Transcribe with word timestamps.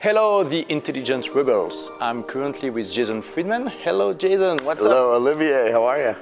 Hello, 0.00 0.42
the 0.42 0.64
intelligent 0.72 1.34
rebels. 1.34 1.90
I'm 2.00 2.22
currently 2.22 2.70
with 2.70 2.90
Jason 2.90 3.20
Friedman. 3.20 3.66
Hello, 3.66 4.14
Jason. 4.14 4.56
What's 4.64 4.82
Hello, 4.82 5.12
up? 5.12 5.20
Hello, 5.20 5.30
Olivier. 5.30 5.70
How 5.70 5.84
are 5.84 6.00
you? 6.00 6.16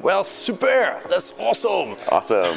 Well, 0.00 0.22
super. 0.22 1.00
That's 1.08 1.34
awesome. 1.40 1.96
Awesome. 2.10 2.54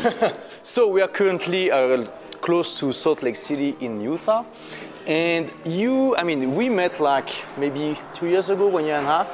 So 0.62 0.88
we 0.88 1.02
are 1.02 1.08
currently 1.08 1.72
uh, 1.72 2.06
close 2.42 2.78
to 2.80 2.92
Salt 2.94 3.24
Lake 3.24 3.38
City 3.38 3.76
in 3.80 4.00
Utah, 4.02 4.44
and 5.08 5.52
you, 5.66 6.16
I 6.16 6.22
mean, 6.24 6.54
we 6.56 6.70
met 6.70 7.00
like 7.00 7.30
maybe 7.58 7.98
two 8.14 8.28
years 8.28 8.52
ago, 8.52 8.68
one 8.68 8.86
year 8.86 8.98
and 8.98 9.08
a 9.08 9.10
half. 9.10 9.30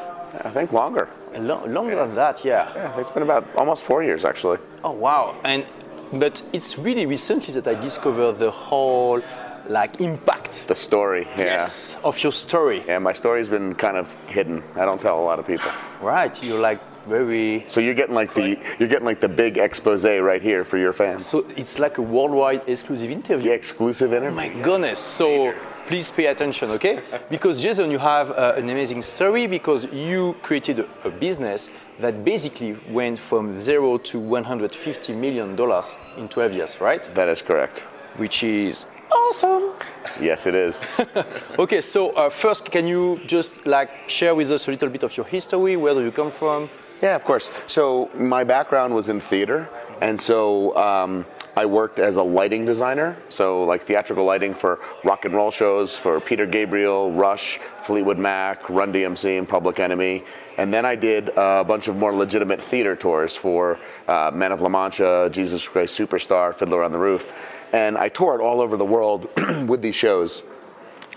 I 0.45 0.49
think 0.49 0.71
longer. 0.71 1.09
Lo- 1.35 1.65
longer 1.65 1.95
than 1.95 2.15
that, 2.15 2.45
yeah. 2.45 2.71
Yeah, 2.73 2.99
it's 2.99 3.09
been 3.11 3.23
about 3.23 3.43
almost 3.57 3.83
four 3.83 4.01
years 4.01 4.23
actually. 4.23 4.59
Oh 4.85 4.91
wow! 4.91 5.35
And 5.43 5.65
but 6.13 6.41
it's 6.53 6.77
really 6.77 7.05
recently 7.05 7.53
that 7.55 7.67
I 7.67 7.73
discovered 7.73 8.33
the 8.33 8.51
whole 8.51 9.21
like 9.70 10.02
impact 10.02 10.68
The 10.68 10.75
story, 10.75 11.23
yeah. 11.38 11.45
yes, 11.61 11.98
of 12.04 12.21
your 12.23 12.32
story. 12.32 12.84
Yeah, 12.88 13.00
my 13.00 13.13
story's 13.13 13.49
been 13.49 13.76
kind 13.76 13.98
of 13.98 14.16
hidden. 14.27 14.63
I 14.76 14.85
don't 14.85 14.99
tell 15.02 15.20
a 15.20 15.26
lot 15.26 15.40
of 15.40 15.45
people. 15.48 15.71
Right? 16.02 16.41
You're 16.44 16.59
like 16.59 16.80
very. 17.08 17.63
So 17.68 17.80
you're 17.81 17.94
getting 17.95 18.16
like 18.16 18.34
the 18.34 18.57
you're 18.80 18.90
getting 18.90 19.05
like 19.05 19.20
the 19.20 19.30
big 19.30 19.57
expose 19.57 20.05
right 20.05 20.41
here 20.41 20.63
for 20.63 20.77
your 20.77 20.94
fans. 20.94 21.26
So 21.26 21.45
it's 21.57 21.80
like 21.80 21.98
a 21.98 22.02
worldwide 22.02 22.62
exclusive 22.68 23.12
interview. 23.12 23.49
The 23.49 23.55
exclusive 23.55 24.12
Oh 24.13 24.18
interview. 24.18 24.35
my 24.35 24.49
goodness! 24.63 24.99
So 24.99 25.54
please 25.88 26.09
pay 26.12 26.27
attention, 26.27 26.71
okay? 26.71 26.99
Because 27.30 27.62
Jason, 27.62 27.91
you 27.91 27.99
have 27.99 28.32
uh, 28.32 28.54
an 28.57 28.70
amazing 28.70 29.02
story 29.02 29.48
because 29.48 29.85
you 29.91 30.34
created 30.41 30.80
a, 30.80 30.88
a 31.04 31.09
business 31.09 31.70
that 31.99 32.23
basically 32.23 32.77
went 32.90 33.20
from 33.20 33.59
zero 33.59 33.98
to 33.98 34.18
150 34.20 35.13
million 35.13 35.55
dollars 35.55 35.98
in 36.18 36.27
12 36.30 36.54
years, 36.54 36.80
right? 36.82 37.04
That 37.16 37.27
is 37.30 37.41
correct. 37.41 37.84
Which 38.18 38.43
is 38.43 38.85
awesome. 39.12 39.71
Yes, 40.20 40.45
it 40.48 40.55
is. 40.55 40.85
Okay, 41.59 41.81
so 41.81 42.09
uh, 42.12 42.30
first, 42.30 42.71
can 42.71 42.88
you 42.88 43.20
just 43.27 43.66
like 43.67 44.09
share 44.09 44.34
with 44.34 44.49
us 44.52 44.67
a 44.67 44.71
little 44.71 44.89
bit 44.89 45.04
of 45.04 45.15
your 45.15 45.26
history? 45.26 45.76
Where 45.77 45.93
do 45.93 46.04
you 46.04 46.12
come 46.12 46.32
from? 46.32 46.70
Yeah, 47.01 47.15
of 47.15 47.24
course. 47.24 47.51
So 47.68 48.09
my 48.15 48.43
background 48.43 48.96
was 48.96 49.09
in 49.09 49.20
theater, 49.20 49.70
and 50.01 50.20
so 50.20 50.76
um, 50.76 51.26
I 51.55 51.65
worked 51.65 51.99
as 51.99 52.15
a 52.15 52.24
lighting 52.24 52.65
designer. 52.65 53.15
So 53.29 53.63
like 53.65 53.84
theatrical 53.84 54.26
lighting 54.26 54.54
for 54.55 54.79
rock 55.04 55.26
and 55.26 55.34
roll 55.35 55.51
shows 55.51 55.96
for 55.96 56.20
Peter 56.20 56.48
Gabriel, 56.48 57.12
Rush, 57.12 57.59
Fleetwood 57.81 58.18
Mac, 58.18 58.68
Run 58.70 58.91
DMC, 58.91 59.37
and 59.37 59.48
Public 59.48 59.79
Enemy. 59.79 60.24
And 60.57 60.74
then 60.74 60.85
I 60.85 60.96
did 60.96 61.29
a 61.35 61.63
bunch 61.63 61.87
of 61.87 61.96
more 61.96 62.13
legitimate 62.13 62.62
theater 62.62 62.96
tours 62.96 63.35
for 63.35 63.79
uh, 64.07 64.31
Men 64.34 64.51
of 64.51 64.62
La 64.62 64.69
Mancha, 64.69 65.29
Jesus 65.31 65.68
Christ 65.68 65.97
Superstar, 66.00 66.56
Fiddler 66.56 66.84
on 66.84 66.91
the 66.91 67.00
Roof, 67.00 67.34
and 67.74 67.97
I 67.97 68.07
toured 68.07 68.40
all 68.40 68.62
over 68.62 68.78
the 68.78 68.85
world 68.85 69.28
with 69.68 69.81
these 69.81 69.96
shows. 69.96 70.44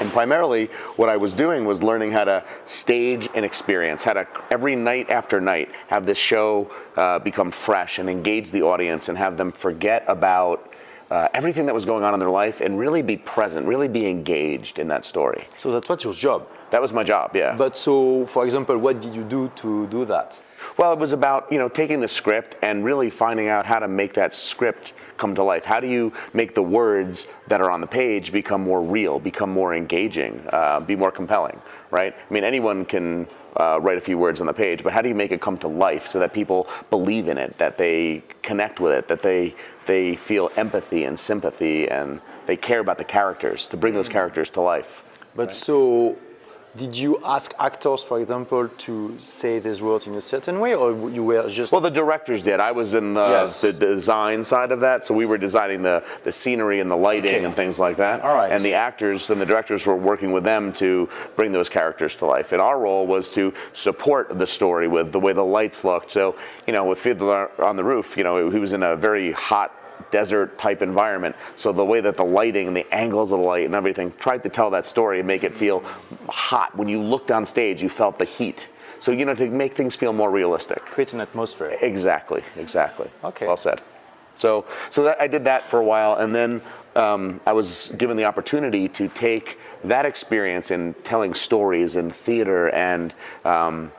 And 0.00 0.10
primarily, 0.10 0.66
what 0.96 1.08
I 1.08 1.16
was 1.16 1.32
doing 1.32 1.64
was 1.64 1.82
learning 1.82 2.12
how 2.12 2.24
to 2.24 2.44
stage 2.66 3.28
an 3.34 3.44
experience, 3.44 4.04
how 4.04 4.14
to 4.14 4.26
every 4.50 4.76
night 4.76 5.08
after 5.08 5.40
night 5.40 5.70
have 5.88 6.04
this 6.04 6.18
show 6.18 6.70
uh, 6.96 7.18
become 7.18 7.50
fresh 7.50 7.98
and 7.98 8.10
engage 8.10 8.50
the 8.50 8.62
audience 8.62 9.08
and 9.08 9.16
have 9.16 9.36
them 9.38 9.52
forget 9.52 10.04
about 10.06 10.74
uh, 11.10 11.28
everything 11.32 11.66
that 11.66 11.74
was 11.74 11.84
going 11.84 12.04
on 12.04 12.12
in 12.12 12.20
their 12.20 12.30
life 12.30 12.60
and 12.60 12.78
really 12.78 13.00
be 13.00 13.16
present, 13.16 13.66
really 13.66 13.88
be 13.88 14.06
engaged 14.06 14.78
in 14.78 14.88
that 14.88 15.04
story. 15.04 15.46
So 15.56 15.70
that's 15.70 15.88
what 15.88 16.04
your 16.04 16.12
job. 16.12 16.46
That 16.70 16.82
was 16.82 16.92
my 16.92 17.04
job, 17.04 17.34
yeah. 17.34 17.54
But 17.56 17.76
so, 17.76 18.26
for 18.26 18.44
example, 18.44 18.76
what 18.78 19.00
did 19.00 19.14
you 19.14 19.22
do 19.22 19.50
to 19.56 19.86
do 19.86 20.04
that? 20.06 20.40
Well, 20.76 20.92
it 20.92 20.98
was 20.98 21.12
about 21.12 21.50
you 21.52 21.58
know 21.58 21.68
taking 21.68 22.00
the 22.00 22.08
script 22.08 22.56
and 22.62 22.84
really 22.84 23.10
finding 23.10 23.48
out 23.48 23.66
how 23.66 23.78
to 23.78 23.88
make 23.88 24.14
that 24.14 24.34
script 24.34 24.94
come 25.16 25.34
to 25.34 25.42
life. 25.42 25.64
How 25.64 25.80
do 25.80 25.86
you 25.86 26.12
make 26.32 26.54
the 26.54 26.62
words 26.62 27.26
that 27.46 27.60
are 27.60 27.70
on 27.70 27.80
the 27.80 27.86
page 27.86 28.32
become 28.32 28.62
more 28.62 28.82
real, 28.82 29.18
become 29.18 29.50
more 29.50 29.74
engaging, 29.74 30.42
uh, 30.52 30.80
be 30.80 30.96
more 30.96 31.10
compelling, 31.10 31.60
right? 31.90 32.14
I 32.14 32.34
mean, 32.34 32.44
anyone 32.44 32.84
can 32.84 33.26
uh, 33.56 33.78
write 33.80 33.96
a 33.96 34.00
few 34.00 34.18
words 34.18 34.40
on 34.40 34.46
the 34.46 34.52
page, 34.52 34.82
but 34.82 34.92
how 34.92 35.00
do 35.00 35.08
you 35.08 35.14
make 35.14 35.32
it 35.32 35.40
come 35.40 35.56
to 35.58 35.68
life 35.68 36.06
so 36.06 36.18
that 36.18 36.32
people 36.32 36.68
believe 36.90 37.28
in 37.28 37.38
it, 37.38 37.56
that 37.58 37.78
they 37.78 38.22
connect 38.42 38.80
with 38.80 38.92
it, 38.92 39.08
that 39.08 39.22
they 39.22 39.54
they 39.86 40.16
feel 40.16 40.50
empathy 40.56 41.04
and 41.04 41.18
sympathy, 41.18 41.88
and 41.88 42.20
they 42.46 42.56
care 42.56 42.80
about 42.80 42.98
the 42.98 43.04
characters 43.04 43.68
to 43.68 43.76
bring 43.76 43.94
those 43.94 44.08
characters 44.08 44.50
to 44.50 44.60
life. 44.60 45.04
But 45.36 45.52
so, 45.52 46.16
did 46.76 46.96
you 46.96 47.20
ask 47.24 47.54
actors, 47.58 48.04
for 48.04 48.20
example, 48.20 48.68
to 48.68 49.16
say 49.20 49.58
these 49.58 49.80
words 49.82 50.06
in 50.06 50.14
a 50.14 50.20
certain 50.20 50.60
way, 50.60 50.74
or 50.74 51.10
you 51.10 51.24
were 51.24 51.48
just 51.48 51.72
Well, 51.72 51.80
the 51.80 51.90
directors 51.90 52.42
did. 52.42 52.60
I 52.60 52.72
was 52.72 52.94
in 52.94 53.14
the, 53.14 53.26
Yes. 53.28 53.60
the 53.60 53.72
design 53.72 54.44
side 54.44 54.72
of 54.72 54.80
that, 54.80 55.02
so 55.04 55.14
we 55.14 55.26
were 55.26 55.38
designing 55.38 55.82
the, 55.82 56.02
the 56.24 56.32
scenery 56.32 56.80
and 56.80 56.90
the 56.90 56.96
lighting 56.96 57.34
Okay. 57.36 57.44
and 57.44 57.54
things 57.54 57.78
like 57.78 57.96
that. 57.96 58.20
All 58.22 58.34
right. 58.34 58.52
And 58.52 58.62
the 58.64 58.74
actors 58.74 59.30
and 59.30 59.40
the 59.40 59.46
directors 59.46 59.86
were 59.86 59.96
working 59.96 60.32
with 60.32 60.44
them 60.44 60.72
to 60.74 61.08
bring 61.36 61.52
those 61.52 61.68
characters 61.68 62.14
to 62.16 62.26
life. 62.26 62.52
And 62.52 62.60
our 62.60 62.78
role 62.78 63.06
was 63.06 63.30
to 63.30 63.52
support 63.72 64.38
the 64.38 64.46
story 64.46 64.88
with 64.88 65.12
the 65.12 65.20
way 65.20 65.32
the 65.32 65.44
lights 65.44 65.84
looked. 65.84 66.10
So, 66.10 66.34
you 66.66 66.72
know, 66.72 66.84
with 66.84 66.98
Fiddler 66.98 67.50
on 67.62 67.76
the 67.76 67.84
Roof, 67.84 68.16
you 68.16 68.24
know, 68.24 68.50
he 68.50 68.58
was 68.58 68.72
in 68.72 68.82
a 68.82 68.96
very 68.96 69.32
hot 69.32 69.72
desert 70.10 70.58
type 70.58 70.82
environment. 70.82 71.36
So 71.56 71.72
the 71.72 71.84
way 71.84 72.00
that 72.00 72.16
the 72.16 72.24
lighting 72.24 72.68
and 72.68 72.76
the 72.76 72.92
angles 72.94 73.32
of 73.32 73.38
the 73.38 73.44
light 73.44 73.66
and 73.66 73.74
everything 73.74 74.12
tried 74.18 74.42
to 74.44 74.48
tell 74.48 74.70
that 74.70 74.86
story 74.86 75.18
and 75.18 75.26
make 75.26 75.44
it 75.44 75.54
feel 75.54 75.80
hot. 76.28 76.76
When 76.76 76.88
you 76.88 77.02
looked 77.02 77.30
on 77.30 77.44
stage, 77.44 77.82
you 77.82 77.88
felt 77.88 78.18
the 78.18 78.24
heat. 78.24 78.68
So, 78.98 79.12
you 79.12 79.24
know, 79.24 79.34
to 79.34 79.48
make 79.48 79.74
things 79.74 79.94
feel 79.94 80.12
more 80.12 80.30
realistic. 80.30 80.84
create 80.86 81.12
an 81.12 81.20
atmosphere? 81.20 81.76
Exactly, 81.80 82.42
exactly. 82.56 83.10
Okay. 83.24 83.46
Well 83.46 83.56
said. 83.56 83.82
So, 84.36 84.64
so 84.90 85.02
that 85.04 85.20
I 85.20 85.26
did 85.26 85.44
that 85.44 85.68
for 85.68 85.80
a 85.80 85.84
while, 85.84 86.16
and 86.16 86.34
then 86.34 86.60
um, 86.94 87.40
I 87.46 87.52
was 87.52 87.92
given 87.96 88.16
the 88.16 88.24
opportunity 88.24 88.88
to 88.88 89.08
take 89.08 89.58
that 89.84 90.06
experience 90.06 90.70
in 90.70 90.94
telling 91.04 91.34
stories 91.34 91.96
in 91.96 92.10
theater 92.10 92.70
and 92.70 93.14
um, 93.44 93.92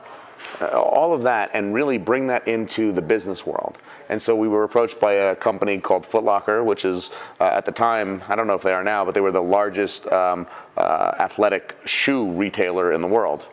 all 0.60 1.12
of 1.12 1.22
that, 1.22 1.50
and 1.54 1.74
really 1.74 1.98
bring 1.98 2.26
that 2.28 2.46
into 2.48 2.92
the 2.92 3.02
business 3.02 3.46
world. 3.46 3.78
And 4.08 4.20
so 4.20 4.34
we 4.34 4.48
were 4.48 4.64
approached 4.64 5.00
by 5.00 5.14
a 5.14 5.36
company 5.36 5.78
called 5.78 6.06
Foot 6.06 6.24
Locker, 6.24 6.64
which 6.64 6.84
is 6.84 7.10
uh, 7.40 7.44
at 7.44 7.64
the 7.64 7.72
time 7.72 8.22
I 8.28 8.36
don't 8.36 8.46
know 8.46 8.54
if 8.54 8.62
they 8.62 8.72
are 8.72 8.84
now, 8.84 9.04
but 9.04 9.14
they 9.14 9.20
were 9.20 9.32
the 9.32 9.42
largest 9.42 10.10
um, 10.12 10.46
uh, 10.76 11.14
athletic 11.18 11.76
shoe 11.84 12.30
retailer 12.32 12.92
in 12.92 13.00
the 13.00 13.08
world 13.08 13.48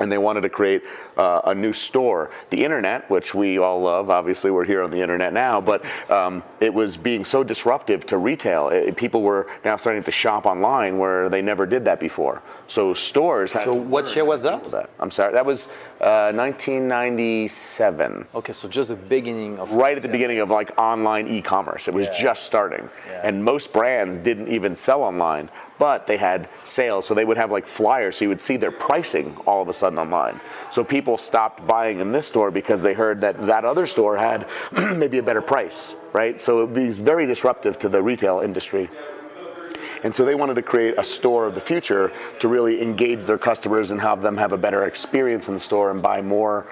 and 0.00 0.10
they 0.10 0.18
wanted 0.18 0.40
to 0.40 0.48
create 0.48 0.82
uh, 1.16 1.42
a 1.44 1.54
new 1.54 1.72
store. 1.72 2.30
The 2.48 2.64
internet, 2.64 3.08
which 3.10 3.34
we 3.34 3.58
all 3.58 3.80
love, 3.82 4.10
obviously 4.10 4.50
we're 4.50 4.64
here 4.64 4.82
on 4.82 4.90
the 4.90 5.00
internet 5.00 5.32
now, 5.32 5.60
but 5.60 5.84
um, 6.10 6.42
it 6.58 6.72
was 6.72 6.96
being 6.96 7.24
so 7.24 7.44
disruptive 7.44 8.06
to 8.06 8.16
retail. 8.18 8.70
It- 8.70 8.96
people 8.96 9.22
were 9.22 9.46
now 9.64 9.76
starting 9.76 10.02
to 10.04 10.10
shop 10.10 10.46
online 10.46 10.98
where 10.98 11.28
they 11.28 11.42
never 11.42 11.66
did 11.66 11.84
that 11.84 12.00
before. 12.00 12.42
So 12.70 12.94
stores 12.94 13.52
had 13.52 13.64
So 13.64 13.74
what 13.74 14.14
year 14.14 14.24
was 14.24 14.42
that? 14.42 14.62
that. 14.66 14.90
I'm 15.00 15.10
sorry, 15.10 15.32
that 15.32 15.44
was 15.44 15.66
uh, 16.00 16.30
1997 16.32 18.26
Okay, 18.32 18.52
so 18.52 18.68
just 18.68 18.90
the 18.90 18.94
beginning 18.94 19.58
of 19.58 19.72
right 19.72 19.96
at 19.96 20.02
the 20.02 20.08
beginning 20.08 20.38
of 20.38 20.50
like 20.50 20.70
online 20.78 21.26
e-commerce. 21.26 21.88
It 21.88 21.94
was 21.94 22.08
just 22.10 22.44
starting, 22.44 22.88
and 23.24 23.44
most 23.44 23.72
brands 23.72 24.20
didn't 24.20 24.46
even 24.46 24.76
sell 24.76 25.02
online, 25.02 25.50
but 25.80 26.06
they 26.06 26.16
had 26.16 26.48
sales, 26.62 27.06
so 27.06 27.12
they 27.12 27.24
would 27.24 27.36
have 27.36 27.50
like 27.50 27.66
flyers, 27.66 28.16
so 28.16 28.24
you 28.24 28.28
would 28.28 28.40
see 28.40 28.56
their 28.56 28.70
pricing 28.70 29.36
all 29.46 29.60
of 29.60 29.68
a 29.68 29.72
sudden 29.72 29.98
online. 29.98 30.40
So 30.70 30.84
people 30.84 31.18
stopped 31.18 31.66
buying 31.66 31.98
in 31.98 32.12
this 32.12 32.26
store 32.28 32.52
because 32.52 32.84
they 32.84 32.94
heard 32.94 33.20
that 33.22 33.36
that 33.48 33.64
other 33.64 33.86
store 33.86 34.16
had 34.16 34.46
maybe 34.94 35.18
a 35.18 35.24
better 35.24 35.42
price, 35.42 35.96
right? 36.12 36.40
So 36.40 36.62
it 36.62 36.70
was 36.70 36.98
very 36.98 37.26
disruptive 37.26 37.80
to 37.80 37.88
the 37.88 38.00
retail 38.00 38.38
industry. 38.40 38.88
And 40.02 40.14
so 40.14 40.24
they 40.24 40.34
wanted 40.34 40.54
to 40.54 40.62
create 40.62 40.94
a 40.98 41.04
store 41.04 41.46
of 41.46 41.54
the 41.54 41.60
future 41.60 42.12
to 42.38 42.48
really 42.48 42.82
engage 42.82 43.24
their 43.24 43.38
customers 43.38 43.90
and 43.90 44.00
have 44.00 44.22
them 44.22 44.36
have 44.36 44.52
a 44.52 44.58
better 44.58 44.84
experience 44.84 45.48
in 45.48 45.54
the 45.54 45.60
store 45.60 45.90
and 45.90 46.00
buy 46.02 46.22
more 46.22 46.66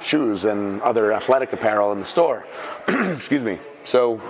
shoes 0.00 0.44
and 0.44 0.80
other 0.82 1.12
athletic 1.12 1.52
apparel 1.52 1.92
in 1.92 2.00
the 2.00 2.04
store. 2.04 2.46
Excuse 2.88 3.44
me. 3.44 3.58
So 3.84 4.20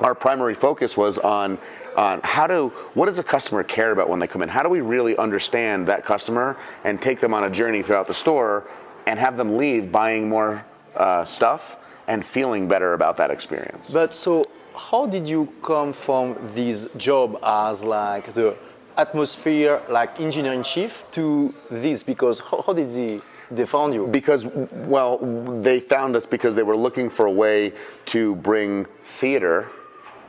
our 0.00 0.14
primary 0.14 0.54
focus 0.54 0.96
was 0.96 1.18
on 1.18 1.58
on 1.96 2.20
how 2.22 2.46
do 2.46 2.68
what 2.94 3.06
does 3.06 3.18
a 3.18 3.22
customer 3.22 3.62
care 3.62 3.90
about 3.90 4.08
when 4.08 4.18
they 4.18 4.26
come 4.26 4.42
in? 4.42 4.48
How 4.48 4.62
do 4.62 4.68
we 4.68 4.80
really 4.80 5.16
understand 5.16 5.88
that 5.88 6.04
customer 6.04 6.56
and 6.84 7.00
take 7.00 7.20
them 7.20 7.32
on 7.32 7.44
a 7.44 7.50
journey 7.50 7.82
throughout 7.82 8.06
the 8.06 8.14
store 8.14 8.68
and 9.06 9.18
have 9.18 9.36
them 9.36 9.56
leave 9.56 9.90
buying 9.90 10.28
more 10.28 10.64
uh, 10.94 11.24
stuff 11.24 11.76
and 12.06 12.24
feeling 12.24 12.68
better 12.68 12.92
about 12.92 13.16
that 13.16 13.30
experience? 13.30 13.90
But 13.90 14.12
so, 14.12 14.44
how 14.76 15.06
did 15.06 15.28
you 15.28 15.52
come 15.62 15.92
from 15.92 16.36
this 16.54 16.88
job 16.96 17.38
as 17.42 17.82
like 17.82 18.32
the 18.34 18.56
atmosphere, 18.96 19.80
like 19.88 20.20
engineer 20.20 20.52
in 20.52 20.62
chief, 20.62 21.04
to 21.12 21.54
this? 21.70 22.02
Because 22.02 22.38
how, 22.40 22.62
how 22.62 22.72
did 22.72 22.90
they, 22.92 23.20
they 23.50 23.66
found 23.66 23.94
you? 23.94 24.06
because 24.06 24.46
well 24.46 25.18
they 25.62 25.80
found 25.80 26.16
us 26.16 26.26
because 26.26 26.54
they 26.54 26.62
were 26.62 26.76
looking 26.76 27.08
for 27.08 27.26
a 27.26 27.32
way 27.32 27.72
to 28.04 28.34
bring 28.36 28.84
theater 29.04 29.68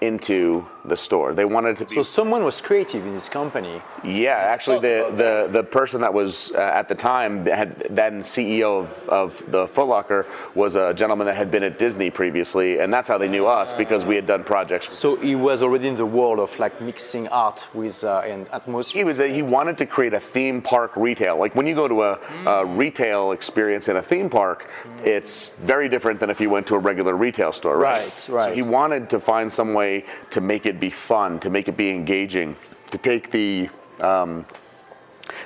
into 0.02 0.66
the 0.88 0.98
store. 0.98 1.34
They 1.34 1.46
wanted 1.46 1.78
to 1.78 1.86
be. 1.86 1.96
So 1.96 2.04
someone 2.04 2.44
was 2.44 2.62
creative 2.62 3.06
in 3.06 3.12
this 3.12 3.30
company. 3.30 3.82
Yeah, 4.04 4.36
actually, 4.36 4.80
the, 4.80 5.12
the, 5.16 5.50
the 5.52 5.64
person 5.64 6.02
that 6.02 6.14
was 6.14 6.52
uh, 6.52 6.60
at 6.60 6.88
the 6.88 6.96
time 6.96 7.46
had 7.46 7.80
then 7.90 8.22
CEO 8.22 8.82
of, 8.84 9.10
of 9.10 9.52
the 9.52 9.68
Foot 9.68 9.88
Locker 9.88 10.26
was 10.56 10.76
a 10.76 10.94
gentleman 10.94 11.28
that 11.28 11.36
had 11.36 11.52
been 11.52 11.64
at 11.64 11.78
Disney 11.78 12.10
previously, 12.10 12.80
and 12.80 12.92
that's 12.94 13.08
how 13.08 13.18
they 13.18 13.28
knew 13.28 13.46
us 13.48 13.74
because 13.74 14.06
we 14.06 14.16
had 14.16 14.26
done 14.26 14.44
projects. 14.44 14.96
So 14.96 15.16
he 15.16 15.36
was 15.36 15.64
already 15.64 15.88
in 15.88 15.96
the 15.96 16.06
world 16.06 16.40
of 16.40 16.58
like 16.60 16.80
mixing 16.82 17.28
art 17.30 17.68
with 17.74 18.04
uh, 18.04 18.22
and 18.26 18.48
atmosphere. 18.54 19.00
he 19.02 19.04
was 19.04 19.20
a, 19.20 19.28
he 19.28 19.42
wanted 19.42 19.78
to 19.80 19.86
create 19.86 20.14
a 20.14 20.20
theme 20.20 20.62
park 20.62 20.96
retail. 20.96 21.38
Like 21.38 21.56
when 21.56 21.68
you 21.68 21.76
go 21.76 21.88
to 21.88 22.04
a, 22.04 22.20
a 22.46 22.66
retail 22.66 23.32
experience 23.32 23.88
in 23.88 23.98
a 23.98 24.02
theme 24.02 24.30
park, 24.30 24.70
it's 25.04 25.54
very 25.64 25.90
different 25.90 26.20
than 26.20 26.30
if 26.30 26.40
you 26.42 26.50
went 26.50 26.68
to 26.68 26.76
a 26.76 26.80
regular 26.80 27.16
retail 27.16 27.52
store, 27.52 27.78
right? 27.78 27.88
Right, 28.08 28.20
So 28.20 28.34
right. 28.34 28.54
he 28.56 28.62
wanted 28.62 29.10
to 29.10 29.20
find 29.20 29.52
some 29.52 29.74
way 29.74 30.06
to 30.32 30.42
make 30.42 30.66
it 30.66 30.77
be 30.80 30.90
fun, 30.90 31.40
to 31.40 31.50
make 31.50 31.68
it 31.68 31.78
be 31.78 31.90
engaging, 31.90 32.56
to 32.92 32.98
take 32.98 33.32
the 33.32 33.70
um, 34.02 34.46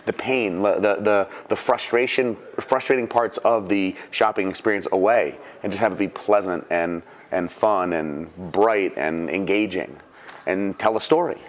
the 0.06 0.14
pain, 0.14 0.62
the, 0.62 0.80
the, 0.80 1.28
the 1.48 1.56
frustration, 1.56 2.36
frustrating 2.60 3.08
parts 3.08 3.38
of 3.40 3.68
the 3.68 3.96
shopping 4.12 4.50
experience 4.50 4.88
away 4.92 5.40
and 5.64 5.72
just 5.72 5.80
have 5.80 5.94
it 5.94 5.98
be 5.98 6.08
pleasant 6.08 6.66
and, 6.70 7.02
and 7.32 7.52
fun 7.52 7.94
and 7.94 8.34
bright 8.52 8.94
and 8.98 9.30
engaging 9.30 9.98
and 10.46 10.78
tell 10.78 10.98
a 10.98 11.02
story. 11.02 11.40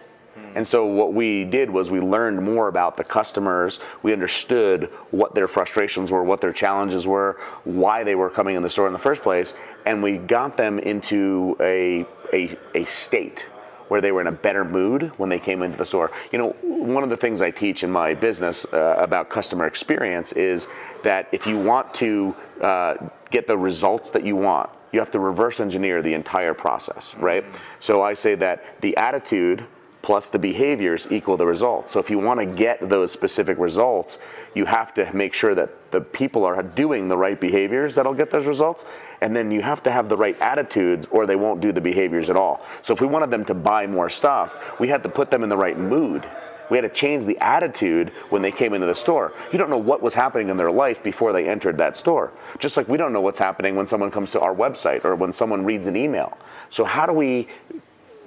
And 0.55 0.67
so 0.67 0.87
what 0.87 1.13
we 1.15 1.45
did 1.45 1.71
was 1.71 1.91
we 1.91 2.01
learned 2.01 2.43
more 2.43 2.69
about 2.69 2.97
the 2.97 3.05
customers. 3.05 3.81
We 4.03 4.13
understood 4.13 4.85
what 5.11 5.35
their 5.35 5.49
frustrations 5.49 6.11
were, 6.11 6.23
what 6.25 6.41
their 6.41 6.53
challenges 6.53 7.07
were, 7.07 7.39
why 7.65 8.05
they 8.05 8.15
were 8.15 8.29
coming 8.29 8.57
in 8.57 8.63
the 8.63 8.71
store 8.71 8.87
in 8.87 8.93
the 8.93 8.99
first 8.99 9.23
place, 9.23 9.55
and 9.87 10.03
we 10.03 10.19
got 10.19 10.57
them 10.57 10.79
into 10.79 11.57
a, 11.61 12.07
a, 12.33 12.57
a 12.75 12.85
state 12.85 13.47
where 13.93 14.01
they 14.01 14.11
were 14.11 14.23
in 14.23 14.27
a 14.27 14.33
better 14.33 14.65
mood 14.65 15.13
when 15.19 15.29
they 15.29 15.39
came 15.39 15.63
into 15.63 15.77
the 15.77 15.85
store. 15.85 16.11
You 16.33 16.39
know, 16.39 16.57
one 16.63 17.05
of 17.05 17.11
the 17.11 17.17
things 17.19 17.43
I 17.43 17.51
teach 17.51 17.85
in 17.85 17.91
my 17.91 18.15
business 18.15 18.65
uh, 18.73 18.95
about 18.97 19.29
customer 19.29 19.67
experience 19.67 20.33
is 20.33 20.67
that 21.03 21.29
if 21.31 21.47
you 21.47 21.59
want 21.59 21.93
to 21.97 22.35
uh, 22.63 22.95
get 23.29 23.47
the 23.47 23.59
results 23.59 24.09
that 24.13 24.25
you 24.25 24.35
want, 24.35 24.71
you 24.93 24.99
have 24.99 25.11
to 25.11 25.21
reverse 25.21 25.61
engineer 25.61 26.01
the 26.01 26.15
entire 26.15 26.55
process, 26.55 27.15
right? 27.17 27.45
So 27.81 28.03
I 28.03 28.15
say 28.15 28.35
that 28.37 28.81
the 28.81 28.97
attitude 28.97 29.67
plus 30.01 30.31
the 30.31 30.39
behaviors 30.39 31.07
equal 31.11 31.37
the 31.37 31.47
results. 31.47 31.93
So 31.93 32.01
if 32.01 32.09
you 32.09 32.19
want 32.19 32.41
to 32.41 32.47
get 32.47 32.89
those 32.89 33.13
specific 33.13 33.59
results, 33.59 34.19
you 34.55 34.65
have 34.65 34.95
to 34.95 35.15
make 35.15 35.35
sure 35.35 35.55
that 35.55 35.93
the 35.93 36.01
people 36.01 36.47
are 36.47 36.63
doing 36.63 37.09
the 37.09 37.17
right 37.17 37.39
behaviors 37.39 37.95
that'll 37.95 38.15
get 38.15 38.31
those 38.31 38.47
results. 38.47 38.87
And 39.23 39.35
then 39.37 39.53
you 39.53 39.63
have 39.63 39.83
to 39.85 39.93
have 39.93 40.09
the 40.09 40.17
right 40.17 40.39
attitudes 40.41 41.07
or 41.11 41.27
they 41.27 41.37
won't 41.37 41.61
do 41.61 41.71
the 41.71 41.81
behaviors 41.81 42.29
at 42.29 42.37
all. 42.37 42.67
So 42.83 42.93
if 42.93 43.01
we 43.01 43.07
wanted 43.07 43.31
them 43.31 43.45
to 43.47 43.55
buy 43.55 43.87
more 43.87 44.11
stuff, 44.11 44.81
we 44.81 44.89
had 44.89 45.05
to 45.05 45.09
put 45.09 45.31
them 45.31 45.45
in 45.45 45.49
the 45.49 45.57
right 45.57 45.79
mood. 45.79 46.29
We 46.71 46.77
had 46.77 46.83
to 46.83 46.89
change 46.89 47.25
the 47.25 47.39
attitude 47.39 48.11
when 48.31 48.43
they 48.43 48.51
came 48.51 48.75
into 48.75 48.87
the 48.87 48.95
store. 48.95 49.33
You 49.53 49.59
don't 49.59 49.71
know 49.71 49.79
what 49.79 50.03
was 50.03 50.13
happening 50.13 50.49
in 50.49 50.57
their 50.57 50.73
life 50.73 51.03
before 51.03 51.33
they 51.33 51.49
entered 51.49 51.79
that 51.79 51.97
store. 51.97 52.33
Just 52.59 52.77
like 52.77 52.89
we 52.89 52.97
don't 52.97 53.13
know 53.13 53.21
what's 53.21 53.39
happening 53.39 53.77
when 53.77 53.87
someone 53.87 54.11
comes 54.11 54.33
to 54.33 54.41
our 54.41 54.55
website 54.55 55.05
or 55.05 55.15
when 55.15 55.31
someone 55.31 55.65
reads 55.65 55.87
an 55.87 55.97
email. 55.97 56.37
So 56.69 56.85
how 56.85 57.07
do 57.07 57.13
we 57.13 57.47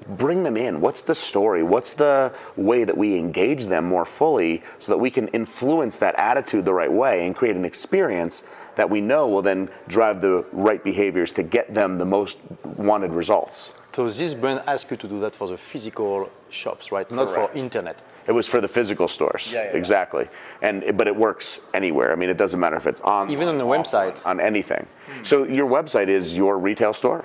bring 0.09 0.44
them 0.44 0.56
in. 0.56 0.81
What's 0.81 1.01
the 1.01 1.15
story? 1.15 1.63
What's 1.63 1.94
the 1.94 2.33
way 2.56 2.83
that 2.83 2.95
we 2.95 3.18
engage 3.18 3.65
them 3.65 3.86
more 3.86 4.06
fully 4.06 4.62
so 4.80 4.91
that 4.91 4.98
we 4.98 5.09
can 5.09 5.27
influence 5.30 5.98
that 6.00 6.15
attitude 6.15 6.65
the 6.65 6.74
right 6.74 6.91
way 6.91 7.25
and 7.25 7.36
create 7.36 7.56
an 7.56 7.65
experience 7.65 8.44
that 8.75 8.89
we 8.89 9.01
know 9.01 9.27
will 9.27 9.42
then 9.42 9.69
drive 9.88 10.22
the 10.22 10.45
right 10.51 10.83
behaviors 10.83 11.31
to 11.33 11.44
get 11.44 11.74
them 11.74 11.98
the 11.98 12.06
most 12.06 12.38
wanted 12.77 13.12
results? 13.12 13.74
So 13.94 14.10
this 14.10 14.33
brand 14.33 14.62
asked 14.68 14.92
you 14.92 14.98
to 14.98 15.07
do 15.07 15.19
that 15.19 15.33
for 15.33 15.48
the 15.48 15.56
physical 15.56 16.30
shops, 16.50 16.92
right? 16.92 17.10
Not 17.10 17.30
Correct. 17.30 17.54
for 17.54 17.57
internet. 17.57 18.04
It 18.27 18.33
was 18.33 18.45
for 18.45 18.60
the 18.60 18.68
physical 18.68 19.07
stores. 19.07 19.51
Yeah, 19.54 19.63
yeah, 19.63 19.72
yeah. 19.72 19.77
exactly. 19.77 20.27
And 20.62 20.98
but 20.98 21.07
it 21.07 21.16
works 21.16 21.62
anywhere. 21.74 22.12
I 22.12 22.16
mean, 22.16 22.30
it 22.30 22.38
doesn't 22.38 22.60
matter 22.60 22.75
if 22.75 22.88
it's 22.88 23.00
on 23.01 23.30
Even 23.31 23.48
on 23.48 23.57
the 23.57 23.66
off, 23.66 23.86
website. 23.86 24.25
on 24.25 24.42
anything. 24.42 24.86
So 25.22 25.45
your 25.45 25.69
website 25.69 26.10
is 26.10 26.36
your 26.36 26.60
retail 26.60 26.92
store. 26.92 27.24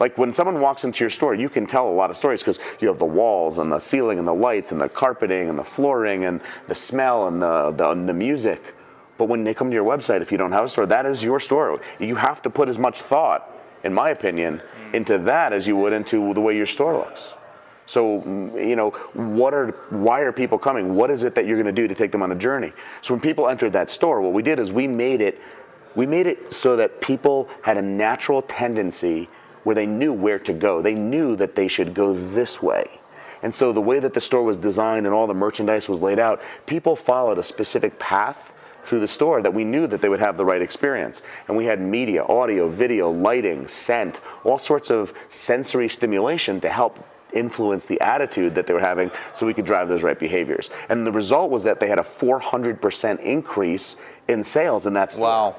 Like 0.00 0.18
when 0.18 0.34
someone 0.34 0.60
walks 0.60 0.84
into 0.84 1.04
your 1.04 1.10
store, 1.10 1.34
you 1.34 1.48
can 1.48 1.66
tell 1.66 1.88
a 1.88 1.96
lot 2.02 2.10
of 2.10 2.16
stories 2.16 2.40
because 2.40 2.58
you 2.80 2.88
have 2.88 2.98
the 2.98 3.04
walls 3.06 3.58
and 3.58 3.70
the 3.72 3.78
ceiling 3.78 4.18
and 4.18 4.26
the 4.26 4.34
lights 4.34 4.72
and 4.72 4.80
the 4.80 4.88
carpeting 4.88 5.48
and 5.48 5.58
the 5.58 5.64
flooring 5.64 6.24
and 6.24 6.40
the 6.68 6.74
smell 6.74 7.28
and 7.28 7.40
the, 7.40 7.70
the, 7.70 7.90
and 7.90 8.08
the 8.08 8.12
music. 8.12 8.60
But 9.18 9.28
when 9.28 9.44
they 9.44 9.54
come 9.54 9.70
to 9.70 9.74
your 9.74 9.84
website, 9.84 10.20
if 10.20 10.30
you 10.30 10.38
don't 10.38 10.52
have 10.52 10.64
a 10.64 10.68
store, 10.68 10.86
that 10.86 11.06
is 11.06 11.22
your 11.22 11.40
store. 11.40 11.80
You 11.98 12.16
have 12.16 12.42
to 12.42 12.50
put 12.50 12.68
as 12.68 12.78
much 12.78 13.00
thought, 13.00 13.50
in 13.84 13.94
my 13.94 14.10
opinion, 14.10 14.60
into 14.92 15.18
that 15.18 15.52
as 15.52 15.66
you 15.66 15.76
would 15.76 15.92
into 15.92 16.34
the 16.34 16.40
way 16.40 16.56
your 16.56 16.66
store 16.66 16.98
looks. 16.98 17.34
So, 17.86 18.22
you 18.56 18.74
know, 18.74 18.90
what 19.14 19.54
are, 19.54 19.68
why 19.90 20.20
are 20.20 20.32
people 20.32 20.58
coming? 20.58 20.94
What 20.96 21.10
is 21.10 21.22
it 21.22 21.36
that 21.36 21.46
you're 21.46 21.56
going 21.56 21.72
to 21.72 21.80
do 21.80 21.86
to 21.86 21.94
take 21.94 22.10
them 22.10 22.22
on 22.22 22.32
a 22.32 22.34
journey? 22.34 22.72
So 23.00 23.14
when 23.14 23.20
people 23.20 23.48
entered 23.48 23.72
that 23.74 23.90
store, 23.90 24.20
what 24.20 24.32
we 24.32 24.42
did 24.42 24.58
is 24.58 24.72
we 24.72 24.88
made 24.88 25.20
it, 25.20 25.40
we 25.94 26.04
made 26.04 26.26
it 26.26 26.52
so 26.52 26.76
that 26.76 27.00
people 27.00 27.48
had 27.62 27.76
a 27.76 27.82
natural 27.82 28.42
tendency 28.42 29.28
where 29.62 29.74
they 29.74 29.86
knew 29.86 30.12
where 30.12 30.38
to 30.40 30.52
go. 30.52 30.82
They 30.82 30.94
knew 30.94 31.36
that 31.36 31.54
they 31.54 31.68
should 31.68 31.94
go 31.94 32.12
this 32.12 32.60
way. 32.60 33.00
And 33.42 33.54
so 33.54 33.72
the 33.72 33.80
way 33.80 34.00
that 34.00 34.14
the 34.14 34.20
store 34.20 34.42
was 34.42 34.56
designed 34.56 35.06
and 35.06 35.14
all 35.14 35.26
the 35.26 35.34
merchandise 35.34 35.88
was 35.88 36.02
laid 36.02 36.18
out, 36.18 36.42
people 36.66 36.96
followed 36.96 37.38
a 37.38 37.42
specific 37.42 37.98
path 37.98 38.52
through 38.86 39.00
the 39.00 39.08
store 39.08 39.42
that 39.42 39.52
we 39.52 39.64
knew 39.64 39.86
that 39.86 40.00
they 40.00 40.08
would 40.08 40.20
have 40.20 40.36
the 40.36 40.44
right 40.44 40.62
experience. 40.62 41.22
And 41.48 41.56
we 41.56 41.64
had 41.64 41.80
media, 41.80 42.24
audio, 42.24 42.68
video, 42.68 43.10
lighting, 43.10 43.68
scent, 43.68 44.20
all 44.44 44.58
sorts 44.58 44.90
of 44.90 45.12
sensory 45.28 45.88
stimulation 45.88 46.60
to 46.60 46.68
help 46.68 47.04
influence 47.32 47.86
the 47.86 48.00
attitude 48.00 48.54
that 48.54 48.66
they 48.66 48.72
were 48.72 48.80
having 48.80 49.10
so 49.32 49.44
we 49.46 49.52
could 49.52 49.66
drive 49.66 49.88
those 49.88 50.02
right 50.02 50.18
behaviors. 50.18 50.70
And 50.88 51.06
the 51.06 51.12
result 51.12 51.50
was 51.50 51.64
that 51.64 51.80
they 51.80 51.88
had 51.88 51.98
a 51.98 52.02
400% 52.02 53.20
increase 53.20 53.96
in 54.28 54.42
sales 54.42 54.86
in 54.86 54.94
that 54.94 55.12
store. 55.12 55.28
Wow. 55.28 55.56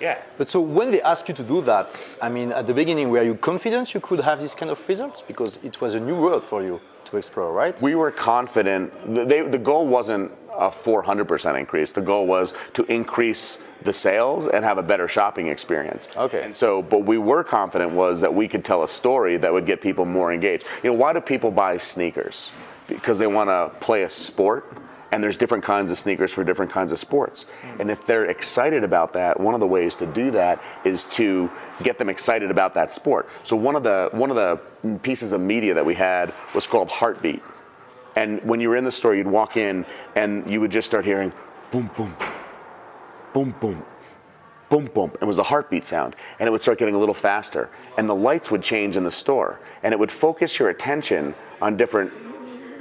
Yeah. 0.00 0.18
But 0.36 0.48
so 0.48 0.60
when 0.60 0.92
they 0.92 1.02
asked 1.02 1.28
you 1.28 1.34
to 1.34 1.42
do 1.42 1.60
that, 1.62 2.00
I 2.22 2.28
mean, 2.28 2.52
at 2.52 2.68
the 2.68 2.74
beginning, 2.74 3.10
were 3.10 3.24
you 3.24 3.34
confident 3.34 3.94
you 3.94 4.00
could 4.00 4.20
have 4.20 4.40
this 4.40 4.54
kind 4.54 4.70
of 4.70 4.88
results? 4.88 5.22
Because 5.22 5.58
it 5.64 5.80
was 5.80 5.94
a 5.94 6.00
new 6.00 6.14
world 6.14 6.44
for 6.44 6.62
you 6.62 6.80
to 7.06 7.16
explore, 7.16 7.52
right? 7.52 7.80
We 7.82 7.96
were 7.96 8.12
confident. 8.12 8.92
They, 9.28 9.42
the 9.42 9.58
goal 9.58 9.86
wasn't 9.88 10.30
a 10.58 10.68
400% 10.68 11.58
increase. 11.58 11.92
The 11.92 12.00
goal 12.00 12.26
was 12.26 12.54
to 12.74 12.84
increase 12.84 13.58
the 13.82 13.92
sales 13.92 14.46
and 14.48 14.64
have 14.64 14.78
a 14.78 14.82
better 14.82 15.08
shopping 15.08 15.48
experience. 15.48 16.08
Okay. 16.16 16.42
And 16.42 16.54
so, 16.54 16.82
but 16.82 17.04
we 17.04 17.16
were 17.16 17.44
confident 17.44 17.92
was 17.92 18.20
that 18.20 18.34
we 18.34 18.48
could 18.48 18.64
tell 18.64 18.82
a 18.82 18.88
story 18.88 19.36
that 19.36 19.52
would 19.52 19.66
get 19.66 19.80
people 19.80 20.04
more 20.04 20.32
engaged. 20.32 20.64
You 20.82 20.90
know, 20.90 20.96
why 20.96 21.12
do 21.12 21.20
people 21.20 21.50
buy 21.50 21.76
sneakers? 21.76 22.50
Because 22.88 23.18
they 23.18 23.26
want 23.26 23.48
to 23.48 23.78
play 23.80 24.02
a 24.02 24.10
sport. 24.10 24.76
And 25.10 25.24
there's 25.24 25.38
different 25.38 25.64
kinds 25.64 25.90
of 25.90 25.96
sneakers 25.96 26.34
for 26.34 26.44
different 26.44 26.70
kinds 26.70 26.92
of 26.92 26.98
sports. 26.98 27.46
Hmm. 27.62 27.80
And 27.80 27.90
if 27.90 28.04
they're 28.04 28.26
excited 28.26 28.84
about 28.84 29.14
that, 29.14 29.40
one 29.40 29.54
of 29.54 29.60
the 29.60 29.66
ways 29.66 29.94
to 29.96 30.06
do 30.06 30.30
that 30.32 30.62
is 30.84 31.04
to 31.04 31.50
get 31.82 31.96
them 31.96 32.10
excited 32.10 32.50
about 32.50 32.74
that 32.74 32.90
sport. 32.90 33.26
So 33.42 33.56
one 33.56 33.74
of 33.74 33.82
the 33.82 34.10
one 34.12 34.28
of 34.28 34.36
the 34.36 34.60
pieces 34.98 35.32
of 35.32 35.40
media 35.40 35.72
that 35.72 35.86
we 35.86 35.94
had 35.94 36.34
was 36.54 36.66
called 36.66 36.90
Heartbeat. 36.90 37.42
And 38.16 38.42
when 38.42 38.60
you 38.60 38.68
were 38.68 38.76
in 38.76 38.84
the 38.84 38.92
store, 38.92 39.14
you'd 39.14 39.26
walk 39.26 39.56
in 39.56 39.86
and 40.16 40.50
you 40.50 40.60
would 40.60 40.70
just 40.70 40.86
start 40.86 41.04
hearing 41.04 41.32
boom, 41.70 41.90
boom, 41.96 42.14
boom, 43.32 43.52
boom, 43.60 43.84
boom, 44.68 44.86
boom. 44.86 45.12
It 45.20 45.24
was 45.24 45.38
a 45.38 45.42
heartbeat 45.42 45.86
sound. 45.86 46.16
And 46.38 46.48
it 46.48 46.50
would 46.50 46.62
start 46.62 46.78
getting 46.78 46.94
a 46.94 46.98
little 46.98 47.14
faster. 47.14 47.70
And 47.96 48.08
the 48.08 48.14
lights 48.14 48.50
would 48.50 48.62
change 48.62 48.96
in 48.96 49.04
the 49.04 49.10
store. 49.10 49.60
And 49.82 49.92
it 49.92 49.98
would 49.98 50.10
focus 50.10 50.58
your 50.58 50.70
attention 50.70 51.34
on 51.60 51.76
different 51.76 52.12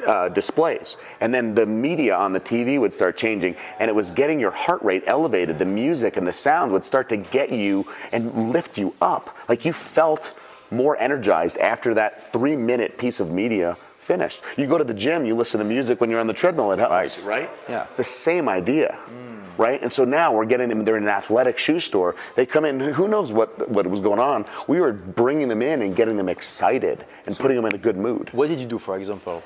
uh, 0.06 0.30
displays. 0.30 0.98
And 1.20 1.34
then 1.34 1.54
the 1.54 1.66
media 1.66 2.16
on 2.16 2.34
the 2.34 2.40
TV 2.40 2.80
would 2.80 2.94
start 2.94 3.18
changing, 3.18 3.56
and 3.80 3.90
it 3.90 3.94
was 3.94 4.12
getting 4.12 4.40
your 4.40 4.52
heart 4.52 4.82
rate 4.82 5.04
elevated. 5.06 5.60
The 5.60 5.66
music 5.66 6.18
and 6.18 6.26
the 6.26 6.34
sound 6.34 6.72
would 6.72 6.86
start 6.86 7.10
to 7.10 7.18
get 7.18 7.52
you 7.52 7.86
and 8.12 8.52
lift 8.52 8.78
you 8.78 8.96
up. 9.02 9.36
Like 9.50 9.66
you 9.66 9.74
felt 9.74 10.34
more 10.72 10.98
energized 10.98 11.58
after 11.58 11.94
that 11.94 12.32
three 12.34 12.56
minute 12.56 12.98
piece 12.98 13.20
of 13.20 13.32
media 13.32 13.78
finished. 14.08 14.42
You 14.56 14.66
go 14.68 14.78
to 14.78 14.84
the 14.84 14.94
gym, 14.94 15.26
you 15.26 15.36
listen 15.36 15.60
to 15.60 15.66
music 15.66 16.00
when 16.00 16.10
you're 16.10 16.22
on 16.22 16.28
the 16.28 16.40
treadmill, 16.42 16.72
it 16.72 16.80
helps, 16.80 17.20
right? 17.20 17.50
Yeah. 17.68 17.84
It's 17.88 17.98
the 17.98 18.04
same 18.06 18.48
idea. 18.48 18.98
Mm. 19.10 19.37
Right, 19.58 19.82
and 19.82 19.92
so 19.92 20.06
now 20.06 20.32
we're 20.34 20.46
getting 20.46 20.70
them. 20.70 20.86
They're 20.86 20.98
in 20.98 21.04
an 21.04 21.10
athletic 21.10 21.58
shoe 21.58 21.80
store. 21.80 22.16
They 22.36 22.46
come 22.46 22.64
in. 22.66 22.80
Who 22.80 23.08
knows 23.08 23.32
what 23.34 23.68
what 23.70 23.88
was 23.88 24.00
going 24.00 24.20
on? 24.20 24.46
We 24.68 24.80
were 24.82 24.94
bringing 24.94 25.48
them 25.48 25.62
in 25.62 25.82
and 25.82 25.96
getting 25.96 26.16
them 26.18 26.30
excited 26.30 27.06
and 27.26 27.36
putting 27.38 27.56
them 27.58 27.66
in 27.66 27.74
a 27.74 27.78
good 27.78 27.98
mood 27.98 28.30
What 28.34 28.48
did 28.50 28.60
you 28.60 28.68
do, 28.68 28.78
for 28.78 28.98
example? 28.98 29.42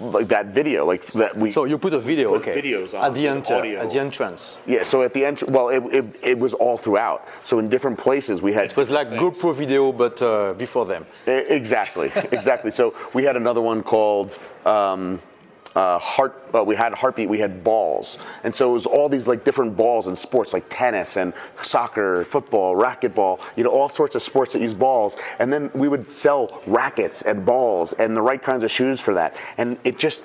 like 0.00 0.28
that 0.28 0.46
video, 0.46 0.84
like 0.86 1.04
that 1.12 1.36
we. 1.36 1.50
So 1.50 1.64
you 1.64 1.76
put 1.78 1.92
a 1.94 1.98
video, 2.00 2.32
Put 2.38 2.48
okay, 2.48 2.60
videos 2.62 2.96
on 2.98 3.04
at 3.04 3.14
the 3.14 3.26
enter, 3.28 3.54
audio. 3.56 3.80
at 3.80 3.88
the 3.90 3.98
entrance. 3.98 4.58
yeah, 4.66 4.82
so 4.82 5.02
at 5.02 5.12
the 5.14 5.24
end, 5.24 5.42
well, 5.48 5.68
it, 5.68 5.82
it, 5.94 6.04
it 6.22 6.38
was 6.38 6.54
all 6.54 6.76
throughout. 6.78 7.26
So 7.44 7.58
in 7.58 7.68
different 7.68 7.98
places, 7.98 8.40
we 8.42 8.52
had. 8.52 8.66
It 8.66 8.76
was 8.76 8.90
like 8.90 9.08
GoPro 9.10 9.54
video, 9.54 9.92
but 9.92 10.20
uh, 10.22 10.54
before 10.54 10.86
them. 10.86 11.04
Exactly, 11.26 12.10
exactly. 12.32 12.70
So 12.70 12.94
we 13.14 13.24
had 13.24 13.36
another 13.36 13.60
one 13.60 13.82
called 13.82 14.38
um, 14.64 15.20
uh, 15.76 15.98
heart. 15.98 16.42
Uh, 16.54 16.64
we 16.64 16.74
had 16.74 16.92
heartbeat. 16.92 17.28
We 17.28 17.38
had 17.38 17.62
balls, 17.62 18.18
and 18.44 18.54
so 18.54 18.70
it 18.70 18.72
was 18.72 18.86
all 18.86 19.08
these 19.08 19.28
like 19.28 19.44
different 19.44 19.76
balls 19.76 20.06
in 20.06 20.16
sports, 20.16 20.52
like 20.52 20.64
tennis 20.68 21.16
and 21.16 21.32
soccer, 21.62 22.24
football, 22.24 22.74
racquetball. 22.74 23.40
You 23.56 23.64
know, 23.64 23.70
all 23.70 23.88
sorts 23.88 24.14
of 24.14 24.22
sports 24.22 24.52
that 24.54 24.62
use 24.62 24.74
balls. 24.74 25.16
And 25.38 25.52
then 25.52 25.70
we 25.74 25.88
would 25.88 26.08
sell 26.08 26.62
rackets 26.66 27.22
and 27.22 27.44
balls 27.46 27.92
and 27.94 28.16
the 28.16 28.22
right 28.22 28.42
kinds 28.42 28.64
of 28.64 28.70
shoes 28.70 29.00
for 29.00 29.14
that. 29.14 29.36
And 29.58 29.78
it 29.84 29.98
just 29.98 30.22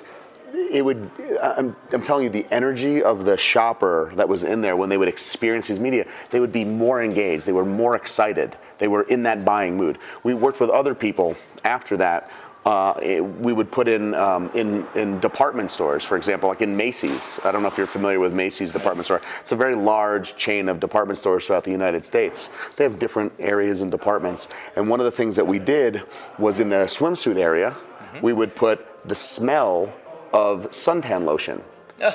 it 0.56 0.84
would 0.84 1.10
I'm, 1.42 1.76
I'm, 1.92 2.02
telling 2.02 2.24
you 2.24 2.30
the 2.30 2.46
energy 2.50 3.02
of 3.02 3.24
the 3.24 3.36
shopper 3.36 4.12
that 4.14 4.28
was 4.28 4.44
in 4.44 4.60
there 4.60 4.76
when 4.76 4.88
they 4.88 4.96
would 4.96 5.08
experience 5.08 5.68
these 5.68 5.80
media 5.80 6.06
they 6.30 6.40
would 6.40 6.52
be 6.52 6.64
more 6.64 7.02
engaged 7.02 7.44
they 7.44 7.52
were 7.52 7.64
more 7.64 7.94
excited 7.94 8.56
they 8.78 8.88
were 8.88 9.02
in 9.02 9.22
that 9.24 9.44
buying 9.44 9.76
mood 9.76 9.98
we 10.22 10.34
worked 10.34 10.60
with 10.60 10.70
other 10.70 10.94
people 10.94 11.36
after 11.64 11.96
that 11.96 12.30
uh, 12.66 13.22
we 13.38 13.52
would 13.52 13.70
put 13.70 13.86
in, 13.86 14.12
um, 14.14 14.50
in 14.54 14.84
in 14.96 15.20
department 15.20 15.70
stores, 15.70 16.04
for 16.04 16.16
example, 16.16 16.48
like 16.48 16.62
in 16.62 16.76
Macy's. 16.76 17.38
I 17.44 17.52
don't 17.52 17.62
know 17.62 17.68
if 17.68 17.78
you're 17.78 17.86
familiar 17.86 18.18
with 18.18 18.34
Macy's 18.34 18.72
department 18.72 19.04
store. 19.04 19.22
It's 19.40 19.52
a 19.52 19.56
very 19.56 19.76
large 19.76 20.36
chain 20.36 20.68
of 20.68 20.80
department 20.80 21.16
stores 21.16 21.46
throughout 21.46 21.62
the 21.62 21.70
United 21.70 22.04
States. 22.04 22.50
They 22.76 22.82
have 22.82 22.98
different 22.98 23.32
areas 23.38 23.82
and 23.82 23.90
departments. 23.90 24.48
And 24.74 24.90
one 24.90 24.98
of 24.98 25.04
the 25.04 25.12
things 25.12 25.36
that 25.36 25.46
we 25.46 25.60
did 25.60 26.02
was 26.40 26.58
in 26.58 26.68
the 26.68 26.86
swimsuit 26.86 27.36
area, 27.36 27.70
mm-hmm. 27.70 28.20
we 28.20 28.32
would 28.32 28.56
put 28.56 28.84
the 29.08 29.14
smell 29.14 29.92
of 30.32 30.68
suntan 30.70 31.24
lotion 31.24 31.62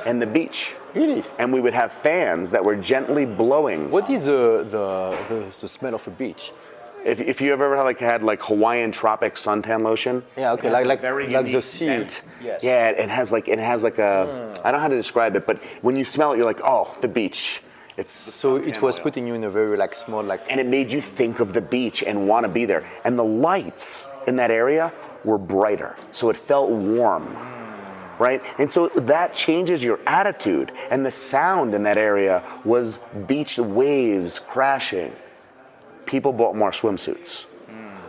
and 0.06 0.22
the 0.22 0.28
beach. 0.28 0.76
Really? 0.94 1.24
And 1.40 1.54
we 1.54 1.62
would 1.62 1.74
have 1.74 1.94
fans 1.94 2.52
that 2.52 2.64
were 2.64 2.76
gently 2.76 3.26
blowing. 3.26 3.90
What 3.90 4.10
is 4.10 4.28
uh, 4.28 4.66
the, 4.70 5.18
the, 5.30 5.46
the 5.46 5.68
smell 5.68 5.96
of 5.96 6.06
a 6.08 6.12
beach? 6.12 6.52
If, 7.04 7.20
if 7.20 7.42
you 7.42 7.52
ever 7.52 7.76
had 7.76 7.84
like 7.84 8.00
had 8.00 8.24
like 8.24 8.44
Hawaiian 8.44 8.92
tropic 8.92 9.36
suntan 9.36 9.82
lotion, 9.82 10.24
yeah, 10.38 10.52
okay, 10.52 10.70
like 10.70 10.86
like 10.86 11.02
like 11.02 11.46
the. 11.46 11.62
Scent. 11.62 12.22
Yes. 12.42 12.64
Yeah, 12.64 12.90
it 12.90 13.10
has 13.10 13.32
like 13.32 13.48
it 13.48 13.60
has 13.60 13.84
like 13.84 13.98
a 13.98 14.56
mm. 14.56 14.60
I 14.64 14.72
don't 14.72 14.74
know 14.74 14.80
how 14.80 14.88
to 14.88 14.96
describe 14.96 15.36
it, 15.36 15.48
but 15.48 15.58
when 15.82 15.96
you 15.96 16.06
smell 16.06 16.32
it, 16.32 16.38
you're 16.38 16.46
like, 16.46 16.62
oh, 16.64 16.96
the 17.02 17.08
beach. 17.08 17.64
It's 17.98 18.12
so 18.12 18.56
it 18.56 18.82
was 18.82 18.98
oil. 18.98 19.04
putting 19.04 19.28
you 19.28 19.34
in 19.34 19.44
a 19.44 19.50
very 19.50 19.78
like 19.78 19.96
small 19.96 20.24
like. 20.24 20.50
And 20.50 20.60
it 20.60 20.68
made 20.68 20.92
you 20.92 21.02
think 21.02 21.40
of 21.40 21.54
the 21.54 21.62
beach 21.62 22.04
and 22.04 22.28
want 22.28 22.46
to 22.46 22.52
be 22.52 22.66
there. 22.66 22.86
And 23.04 23.18
the 23.18 23.24
lights 23.24 24.06
in 24.28 24.36
that 24.38 24.52
area 24.52 24.94
were 25.24 25.38
brighter, 25.38 25.96
so 26.12 26.30
it 26.30 26.38
felt 26.38 26.70
warm. 26.70 27.36
Right? 28.20 28.44
And 28.60 28.72
so 28.72 28.90
that 28.90 29.34
changes 29.34 29.84
your 29.84 30.00
attitude. 30.06 30.72
And 30.92 31.04
the 31.04 31.10
sound 31.10 31.74
in 31.74 31.82
that 31.84 31.98
area 31.98 32.48
was 32.64 33.00
beach 33.26 33.58
waves 33.58 34.38
crashing 34.38 35.12
people 36.06 36.34
bought 36.34 36.56
more 36.56 36.72
swimsuits 36.72 37.46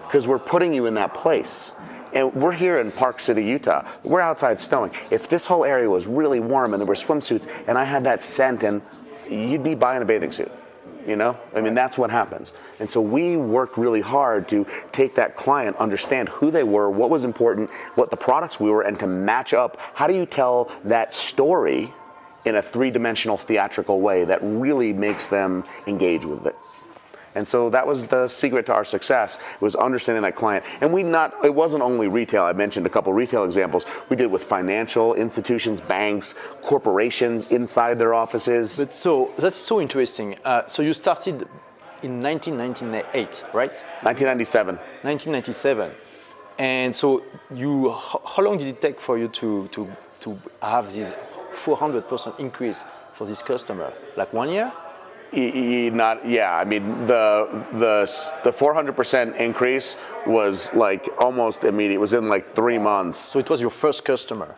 because 0.03 0.29
we're 0.29 0.39
putting 0.39 0.75
you 0.75 0.87
in 0.87 0.95
that 0.95 1.15
place. 1.15 1.73
And 2.13 2.35
we're 2.35 2.53
here 2.53 2.79
in 2.79 2.93
Park 2.93 3.21
City, 3.21 3.43
Utah. 3.43 3.89
We're 4.05 4.21
outside 4.21 4.61
snowing. 4.61 4.93
If 5.11 5.31
this 5.31 5.47
whole 5.47 5.65
area 5.65 5.89
was 5.89 6.07
really 6.07 6.41
warm 6.41 6.75
and 6.75 6.81
there 6.81 6.87
were 6.87 6.95
swimsuits 6.95 7.49
and 7.67 7.79
I 7.79 7.85
had 7.85 8.05
that 8.05 8.23
scent, 8.23 8.63
and 8.65 8.83
you'd 9.31 9.63
be 9.63 9.75
buying 9.75 10.03
a 10.03 10.05
bathing 10.05 10.31
suit. 10.31 10.53
You 11.07 11.17
know, 11.17 11.37
I 11.55 11.61
mean, 11.61 11.75
that's 11.75 11.99
what 11.99 12.11
happens. 12.11 12.53
And 12.79 12.89
so 12.89 13.01
we 13.01 13.37
worked 13.37 13.77
really 13.77 14.01
hard 14.01 14.47
to 14.49 14.67
take 14.93 15.17
that 15.17 15.37
client, 15.37 15.77
understand 15.79 16.29
who 16.29 16.51
they 16.53 16.63
were, 16.63 16.91
what 16.91 17.11
was 17.11 17.25
important, 17.25 17.71
what 17.97 18.11
the 18.11 18.17
products 18.17 18.61
we 18.61 18.71
were, 18.71 18.83
and 18.83 18.97
to 19.01 19.07
match 19.09 19.53
up. 19.53 19.79
How 19.95 20.07
do 20.07 20.15
you 20.15 20.27
tell 20.27 20.71
that 20.85 21.13
story 21.13 21.93
in 22.45 22.55
a 22.55 22.63
three 22.63 22.91
dimensional 22.91 23.37
theatrical 23.37 24.01
way 24.01 24.25
that 24.25 24.39
really 24.43 24.93
makes 24.93 25.27
them 25.27 25.65
engage 25.89 26.25
with 26.25 26.47
it? 26.47 26.57
And 27.35 27.47
so 27.47 27.71
that 27.71 27.87
was 27.87 28.07
the 28.07 28.29
secret 28.29 28.67
to 28.67 28.75
our 28.75 28.85
success 28.85 29.39
was 29.61 29.75
understanding 29.75 30.23
that 30.23 30.37
client. 30.37 30.65
And 30.81 30.93
we 30.93 31.03
not 31.03 31.45
it 31.45 31.55
wasn't 31.55 31.83
only 31.83 32.09
retail. 32.09 32.43
I 32.43 32.53
mentioned 32.53 32.87
a 32.87 32.91
couple 32.91 33.12
retail 33.12 33.45
examples. 33.45 33.85
We 34.09 34.17
did 34.17 34.31
with 34.31 34.43
financial 34.43 35.15
institutions, 35.15 35.81
banks, 35.81 36.35
corporations 36.62 37.53
inside 37.53 37.99
their 37.99 38.15
offices. 38.15 38.79
But 38.79 38.95
so 38.95 39.33
that's 39.39 39.57
so 39.57 39.81
interesting. 39.81 40.37
Uh, 40.45 40.67
so 40.67 40.83
you 40.83 40.93
started 40.93 41.49
in 42.03 42.21
1998, 42.21 43.45
right? 43.55 43.85
1997. 44.03 44.77
1997. 45.03 45.93
And 46.59 46.95
so 46.95 47.23
you 47.55 47.91
how 47.91 48.43
long 48.43 48.59
did 48.59 48.69
it 48.69 48.81
take 48.81 49.01
for 49.01 49.19
you 49.19 49.29
to 49.29 49.69
to 49.69 49.89
to 50.21 50.39
have 50.61 50.93
this 50.93 51.12
400% 51.53 52.39
increase 52.39 52.85
for 53.12 53.27
this 53.27 53.43
customer? 53.43 53.93
Like 54.17 54.33
one 54.33 54.51
year? 54.51 54.73
Not 55.33 56.27
yeah 56.27 56.57
i 56.57 56.65
mean 56.65 57.07
the 57.07 57.65
the 57.75 58.07
the 58.45 58.53
400% 58.53 59.37
increase 59.37 59.97
was 60.27 60.73
like 60.75 61.09
almost 61.19 61.65
immediate 61.65 61.97
it 61.97 62.01
was 62.01 62.12
in 62.12 62.29
like 62.29 62.55
three 62.55 62.79
months 62.79 63.19
so 63.19 63.39
it 63.39 63.49
was 63.49 63.61
your 63.61 63.71
first 63.71 64.05
customer 64.05 64.55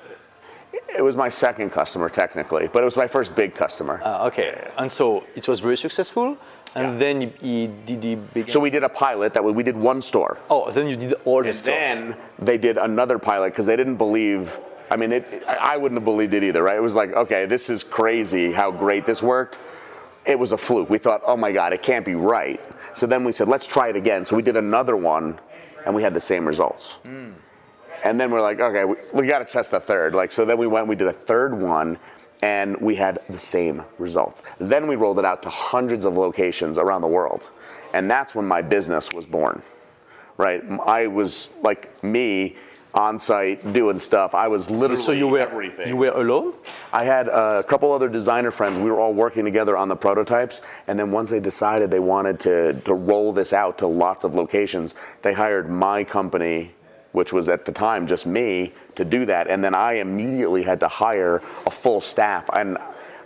it 0.97 1.03
was 1.03 1.17
my 1.17 1.29
second 1.29 1.71
customer 1.71 2.09
technically 2.09 2.69
but 2.73 2.83
it 2.83 2.85
was 2.85 2.97
my 2.97 3.07
first 3.07 3.35
big 3.37 3.55
customer 3.55 4.01
uh, 4.05 4.27
okay 4.27 4.69
and 4.79 4.91
so 4.91 5.25
it 5.37 5.47
was 5.47 5.61
very 5.61 5.77
successful 5.77 6.37
and 6.77 6.95
yeah. 6.95 6.99
then 6.99 7.33
he, 7.41 7.69
did 7.87 8.03
he 8.03 8.17
begin? 8.17 8.51
So 8.51 8.59
we 8.59 8.69
did 8.69 8.83
a 8.83 8.89
pilot 8.89 9.33
that 9.35 9.45
way. 9.45 9.53
we 9.53 9.63
did 9.63 9.77
one 9.77 10.03
store. 10.03 10.39
Oh, 10.51 10.69
then 10.73 10.89
you 10.89 10.97
did 10.97 11.15
all 11.25 11.41
the 11.41 11.51
and 11.51 11.57
stores. 11.57 11.77
then 11.79 12.17
they 12.41 12.59
did 12.59 12.79
another 12.79 13.17
pilot 13.17 13.51
because 13.51 13.67
they 13.67 13.77
didn't 13.77 13.95
believe. 13.95 14.59
I 14.91 14.97
mean, 14.97 15.13
it, 15.13 15.45
I 15.47 15.77
wouldn't 15.77 15.99
have 16.01 16.05
believed 16.05 16.35
it 16.35 16.43
either, 16.43 16.65
right? 16.65 16.77
It 16.77 16.83
was 16.83 16.97
like, 16.97 17.13
okay, 17.13 17.47
this 17.47 17.71
is 17.71 17.85
crazy 17.85 18.51
how 18.51 18.73
great 18.73 19.07
this 19.07 19.23
worked 19.23 19.57
it 20.27 20.39
was 20.39 20.53
a 20.53 20.59
fluke. 20.59 20.91
We 20.91 20.99
thought, 20.99 21.23
oh 21.27 21.37
my 21.37 21.53
God, 21.53 21.73
it 21.73 21.83
can't 21.83 22.05
be 22.05 22.15
right. 22.15 22.61
So 22.95 23.07
then 23.07 23.25
we 23.25 23.33
said, 23.33 23.49
let's 23.49 23.67
try 23.67 23.89
it 23.89 23.97
again. 23.97 24.25
So 24.25 24.37
we 24.37 24.43
did 24.43 24.57
another 24.57 24.97
one, 24.97 25.39
and 25.85 25.95
we 25.95 26.03
had 26.03 26.15
the 26.15 26.21
same 26.21 26.47
results. 26.47 26.97
Mm. 27.05 27.35
And 28.05 28.21
then 28.21 28.31
we're 28.31 28.43
like, 28.43 28.61
okay, 28.61 28.85
we, 28.85 28.97
we 29.13 29.27
got 29.27 29.41
to 29.41 29.45
test 29.45 29.71
the 29.71 29.81
third. 29.81 30.15
Like, 30.15 30.33
so 30.33 30.45
then 30.45 30.59
we 30.59 30.67
went, 30.67 30.87
we 30.87 30.97
did 30.97 31.09
a 31.09 31.13
third 31.13 31.59
one, 31.59 31.99
and 32.43 32.77
we 32.81 32.95
had 32.95 33.21
the 33.31 33.39
same 33.39 33.83
results. 33.99 34.43
Then 34.59 34.87
we 34.87 34.97
rolled 34.97 35.19
it 35.19 35.25
out 35.25 35.43
to 35.45 35.49
hundreds 35.49 36.05
of 36.05 36.17
locations 36.17 36.79
around 36.79 37.01
the 37.03 37.09
world, 37.09 37.51
and 37.95 38.11
that's 38.11 38.35
when 38.35 38.47
my 38.47 38.61
business 38.61 39.13
was 39.13 39.27
born. 39.27 39.63
Right? 40.37 40.63
I 40.85 41.07
was 41.07 41.49
like 41.63 42.03
me 42.03 42.57
on 42.95 43.19
site 43.19 43.73
doing 43.73 43.99
stuff. 43.99 44.35
I 44.35 44.49
was 44.49 44.71
literally 44.71 45.03
so 45.03 45.13
you 45.13 45.27
were 45.27 45.41
everything. 45.41 45.89
You 45.89 45.97
were 45.97 46.09
alone. 46.09 46.55
I 46.93 47.05
had 47.05 47.29
a 47.29 47.63
couple 47.65 47.93
other 47.93 48.09
designer 48.09 48.51
friends. 48.51 48.79
We 48.79 48.91
were 48.91 49.01
all 49.01 49.13
working 49.13 49.45
together 49.45 49.77
on 49.77 49.89
the 49.89 49.97
prototypes, 49.97 50.63
and 50.87 50.99
then 50.99 51.11
once 51.11 51.31
they 51.31 51.41
decided 51.41 51.91
they 51.91 52.01
wanted 52.01 52.41
to 52.41 52.75
to 52.85 52.95
roll 52.95 53.33
this 53.33 53.53
out 53.53 53.79
to 53.79 53.87
lots 53.87 54.25
of 54.25 54.35
locations, 54.35 54.95
they 55.23 55.33
hired 55.33 55.69
my 55.69 56.05
company, 56.05 56.73
which 57.13 57.33
was 57.33 57.49
at 57.49 57.65
the 57.65 57.73
time 57.73 58.07
just 58.07 58.27
me, 58.27 58.73
to 58.95 59.05
do 59.05 59.25
that. 59.27 59.49
And 59.49 59.63
then 59.63 59.75
I 59.75 59.95
immediately 59.95 60.63
had 60.63 60.81
to 60.81 60.89
hire 60.89 61.43
a 61.67 61.71
full 61.71 62.01
staff. 62.01 62.49
And 62.53 62.79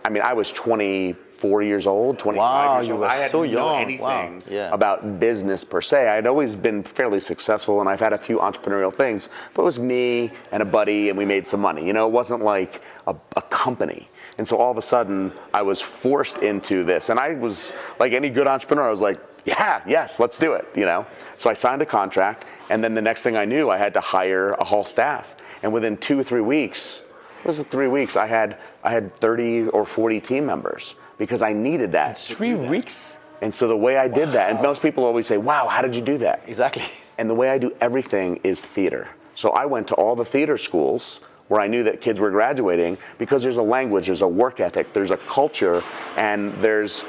I 0.04 0.08
mean, 0.08 0.22
I 0.22 0.32
was 0.32 0.50
20 0.50 1.14
four 1.38 1.62
years 1.62 1.86
old, 1.86 2.18
25 2.18 2.36
wow, 2.36 2.80
years 2.80 2.90
old. 2.90 3.04
I 3.04 3.14
had 3.14 3.30
so 3.30 3.38
know 3.38 3.44
young. 3.44 3.76
anything 3.76 4.00
wow. 4.00 4.42
yeah. 4.50 4.74
about 4.74 5.20
business 5.20 5.62
per 5.62 5.80
se. 5.80 6.08
I'd 6.08 6.26
always 6.26 6.56
been 6.56 6.82
fairly 6.82 7.20
successful 7.20 7.80
and 7.80 7.88
I've 7.88 8.00
had 8.00 8.12
a 8.12 8.18
few 8.18 8.38
entrepreneurial 8.38 8.92
things, 8.92 9.28
but 9.54 9.62
it 9.62 9.64
was 9.64 9.78
me 9.78 10.32
and 10.50 10.62
a 10.62 10.66
buddy 10.66 11.10
and 11.10 11.16
we 11.16 11.24
made 11.24 11.46
some 11.46 11.60
money. 11.60 11.86
You 11.86 11.92
know, 11.92 12.08
it 12.08 12.12
wasn't 12.12 12.42
like 12.42 12.82
a, 13.06 13.14
a 13.36 13.42
company. 13.42 14.08
And 14.36 14.46
so 14.46 14.56
all 14.56 14.70
of 14.70 14.78
a 14.78 14.82
sudden, 14.82 15.32
I 15.54 15.62
was 15.62 15.80
forced 15.80 16.38
into 16.38 16.84
this. 16.84 17.08
And 17.08 17.18
I 17.20 17.34
was 17.34 17.72
like 17.98 18.12
any 18.12 18.30
good 18.30 18.46
entrepreneur, 18.46 18.86
I 18.86 18.90
was 18.90 19.00
like, 19.00 19.18
yeah, 19.44 19.82
yes, 19.86 20.20
let's 20.20 20.38
do 20.38 20.52
it, 20.52 20.66
you 20.74 20.84
know? 20.84 21.06
So 21.38 21.48
I 21.50 21.54
signed 21.54 21.82
a 21.82 21.86
contract, 21.86 22.44
and 22.70 22.84
then 22.84 22.94
the 22.94 23.00
next 23.00 23.22
thing 23.22 23.36
I 23.36 23.44
knew, 23.44 23.70
I 23.70 23.78
had 23.78 23.94
to 23.94 24.00
hire 24.00 24.52
a 24.52 24.64
whole 24.64 24.84
staff. 24.84 25.36
And 25.62 25.72
within 25.72 25.96
two 25.96 26.18
or 26.18 26.22
three 26.22 26.40
weeks, 26.40 27.02
it 27.40 27.46
was 27.46 27.62
three 27.62 27.86
weeks, 27.88 28.16
I 28.16 28.26
had, 28.26 28.58
I 28.84 28.90
had 28.90 29.14
30 29.16 29.68
or 29.68 29.86
40 29.86 30.20
team 30.20 30.44
members 30.46 30.96
because 31.18 31.42
I 31.42 31.52
needed 31.52 31.92
that. 31.92 32.16
Three 32.16 32.54
weeks? 32.54 33.18
And 33.42 33.54
so 33.54 33.68
the 33.68 33.76
way 33.76 33.96
I 33.96 34.08
did 34.08 34.28
wow. 34.28 34.34
that, 34.34 34.50
and 34.50 34.62
most 34.62 34.82
people 34.82 35.04
always 35.04 35.26
say, 35.26 35.36
wow, 35.36 35.68
how 35.68 35.82
did 35.82 35.94
you 35.94 36.02
do 36.02 36.18
that? 36.18 36.42
Exactly. 36.46 36.84
And 37.18 37.28
the 37.28 37.34
way 37.34 37.50
I 37.50 37.58
do 37.58 37.74
everything 37.80 38.40
is 38.44 38.60
theater. 38.60 39.08
So 39.34 39.50
I 39.50 39.66
went 39.66 39.86
to 39.88 39.94
all 39.94 40.16
the 40.16 40.24
theater 40.24 40.56
schools 40.56 41.20
where 41.48 41.60
I 41.60 41.66
knew 41.66 41.82
that 41.84 42.00
kids 42.00 42.20
were 42.20 42.30
graduating 42.30 42.98
because 43.16 43.42
there's 43.42 43.56
a 43.56 43.62
language, 43.62 44.06
there's 44.06 44.22
a 44.22 44.28
work 44.28 44.60
ethic, 44.60 44.92
there's 44.92 45.10
a 45.10 45.16
culture, 45.16 45.82
and 46.16 46.52
there's 46.60 47.04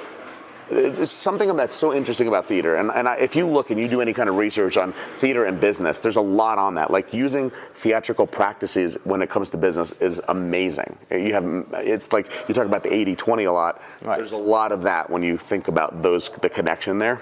there's 0.69 1.11
something 1.11 1.55
that's 1.55 1.75
so 1.75 1.93
interesting 1.93 2.27
about 2.27 2.47
theater. 2.47 2.75
And, 2.75 2.91
and 2.91 3.07
I, 3.07 3.15
if 3.15 3.35
you 3.35 3.47
look 3.47 3.71
and 3.71 3.79
you 3.79 3.88
do 3.88 4.01
any 4.01 4.13
kind 4.13 4.29
of 4.29 4.38
research 4.38 4.77
on 4.77 4.93
theater 5.17 5.45
and 5.45 5.59
business, 5.59 5.99
there's 5.99 6.15
a 6.15 6.21
lot 6.21 6.57
on 6.57 6.75
that. 6.75 6.91
Like 6.91 7.13
using 7.13 7.51
theatrical 7.75 8.27
practices 8.27 8.97
when 9.03 9.21
it 9.21 9.29
comes 9.29 9.49
to 9.51 9.57
business 9.57 9.91
is 9.93 10.21
amazing. 10.27 10.97
You 11.11 11.33
have, 11.33 11.65
it's 11.73 12.13
like 12.13 12.31
you 12.47 12.53
talk 12.53 12.65
about 12.65 12.83
the 12.83 12.93
80 12.93 13.15
20 13.15 13.43
a 13.45 13.51
lot. 13.51 13.81
Right. 14.01 14.17
There's 14.17 14.33
a 14.33 14.38
lot 14.38 14.71
of 14.71 14.83
that 14.83 15.09
when 15.09 15.23
you 15.23 15.38
think 15.38 15.67
about 15.67 16.01
those, 16.01 16.29
the 16.29 16.49
connection 16.49 16.97
there. 16.97 17.21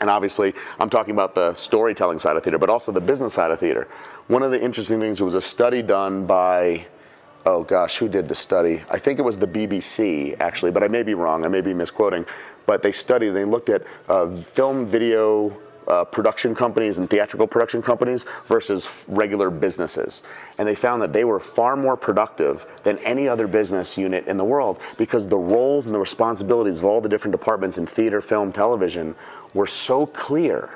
And 0.00 0.10
obviously, 0.10 0.54
I'm 0.78 0.90
talking 0.90 1.12
about 1.12 1.34
the 1.34 1.54
storytelling 1.54 2.18
side 2.18 2.36
of 2.36 2.42
theater, 2.42 2.58
but 2.58 2.68
also 2.68 2.92
the 2.92 3.00
business 3.00 3.34
side 3.34 3.50
of 3.50 3.58
theater. 3.58 3.88
One 4.28 4.42
of 4.42 4.50
the 4.50 4.62
interesting 4.62 5.00
things 5.00 5.22
was 5.22 5.34
a 5.34 5.40
study 5.40 5.82
done 5.82 6.26
by 6.26 6.86
oh 7.46 7.62
gosh, 7.62 7.96
who 7.96 8.08
did 8.08 8.28
the 8.28 8.34
study? 8.34 8.82
I 8.90 8.98
think 8.98 9.18
it 9.18 9.22
was 9.22 9.38
the 9.38 9.46
BBC 9.46 10.36
actually, 10.40 10.72
but 10.72 10.82
I 10.82 10.88
may 10.88 11.02
be 11.02 11.14
wrong. 11.14 11.44
I 11.44 11.48
may 11.48 11.60
be 11.62 11.72
misquoting. 11.72 12.26
But 12.66 12.82
they 12.82 12.92
studied, 12.92 13.30
they 13.30 13.44
looked 13.44 13.70
at 13.70 13.84
uh, 14.08 14.34
film, 14.34 14.84
video, 14.84 15.56
uh, 15.86 16.04
production 16.04 16.52
companies 16.52 16.98
and 16.98 17.08
theatrical 17.08 17.46
production 17.46 17.80
companies 17.80 18.26
versus 18.46 18.90
regular 19.06 19.50
businesses. 19.50 20.22
And 20.58 20.66
they 20.66 20.74
found 20.74 21.00
that 21.02 21.12
they 21.12 21.24
were 21.24 21.38
far 21.38 21.76
more 21.76 21.96
productive 21.96 22.66
than 22.82 22.98
any 22.98 23.28
other 23.28 23.46
business 23.46 23.96
unit 23.96 24.26
in 24.26 24.36
the 24.36 24.44
world 24.44 24.80
because 24.98 25.28
the 25.28 25.38
roles 25.38 25.86
and 25.86 25.94
the 25.94 26.00
responsibilities 26.00 26.80
of 26.80 26.86
all 26.86 27.00
the 27.00 27.08
different 27.08 27.32
departments 27.32 27.78
in 27.78 27.86
theater, 27.86 28.20
film, 28.20 28.50
television 28.50 29.14
were 29.54 29.66
so 29.66 30.06
clear 30.06 30.70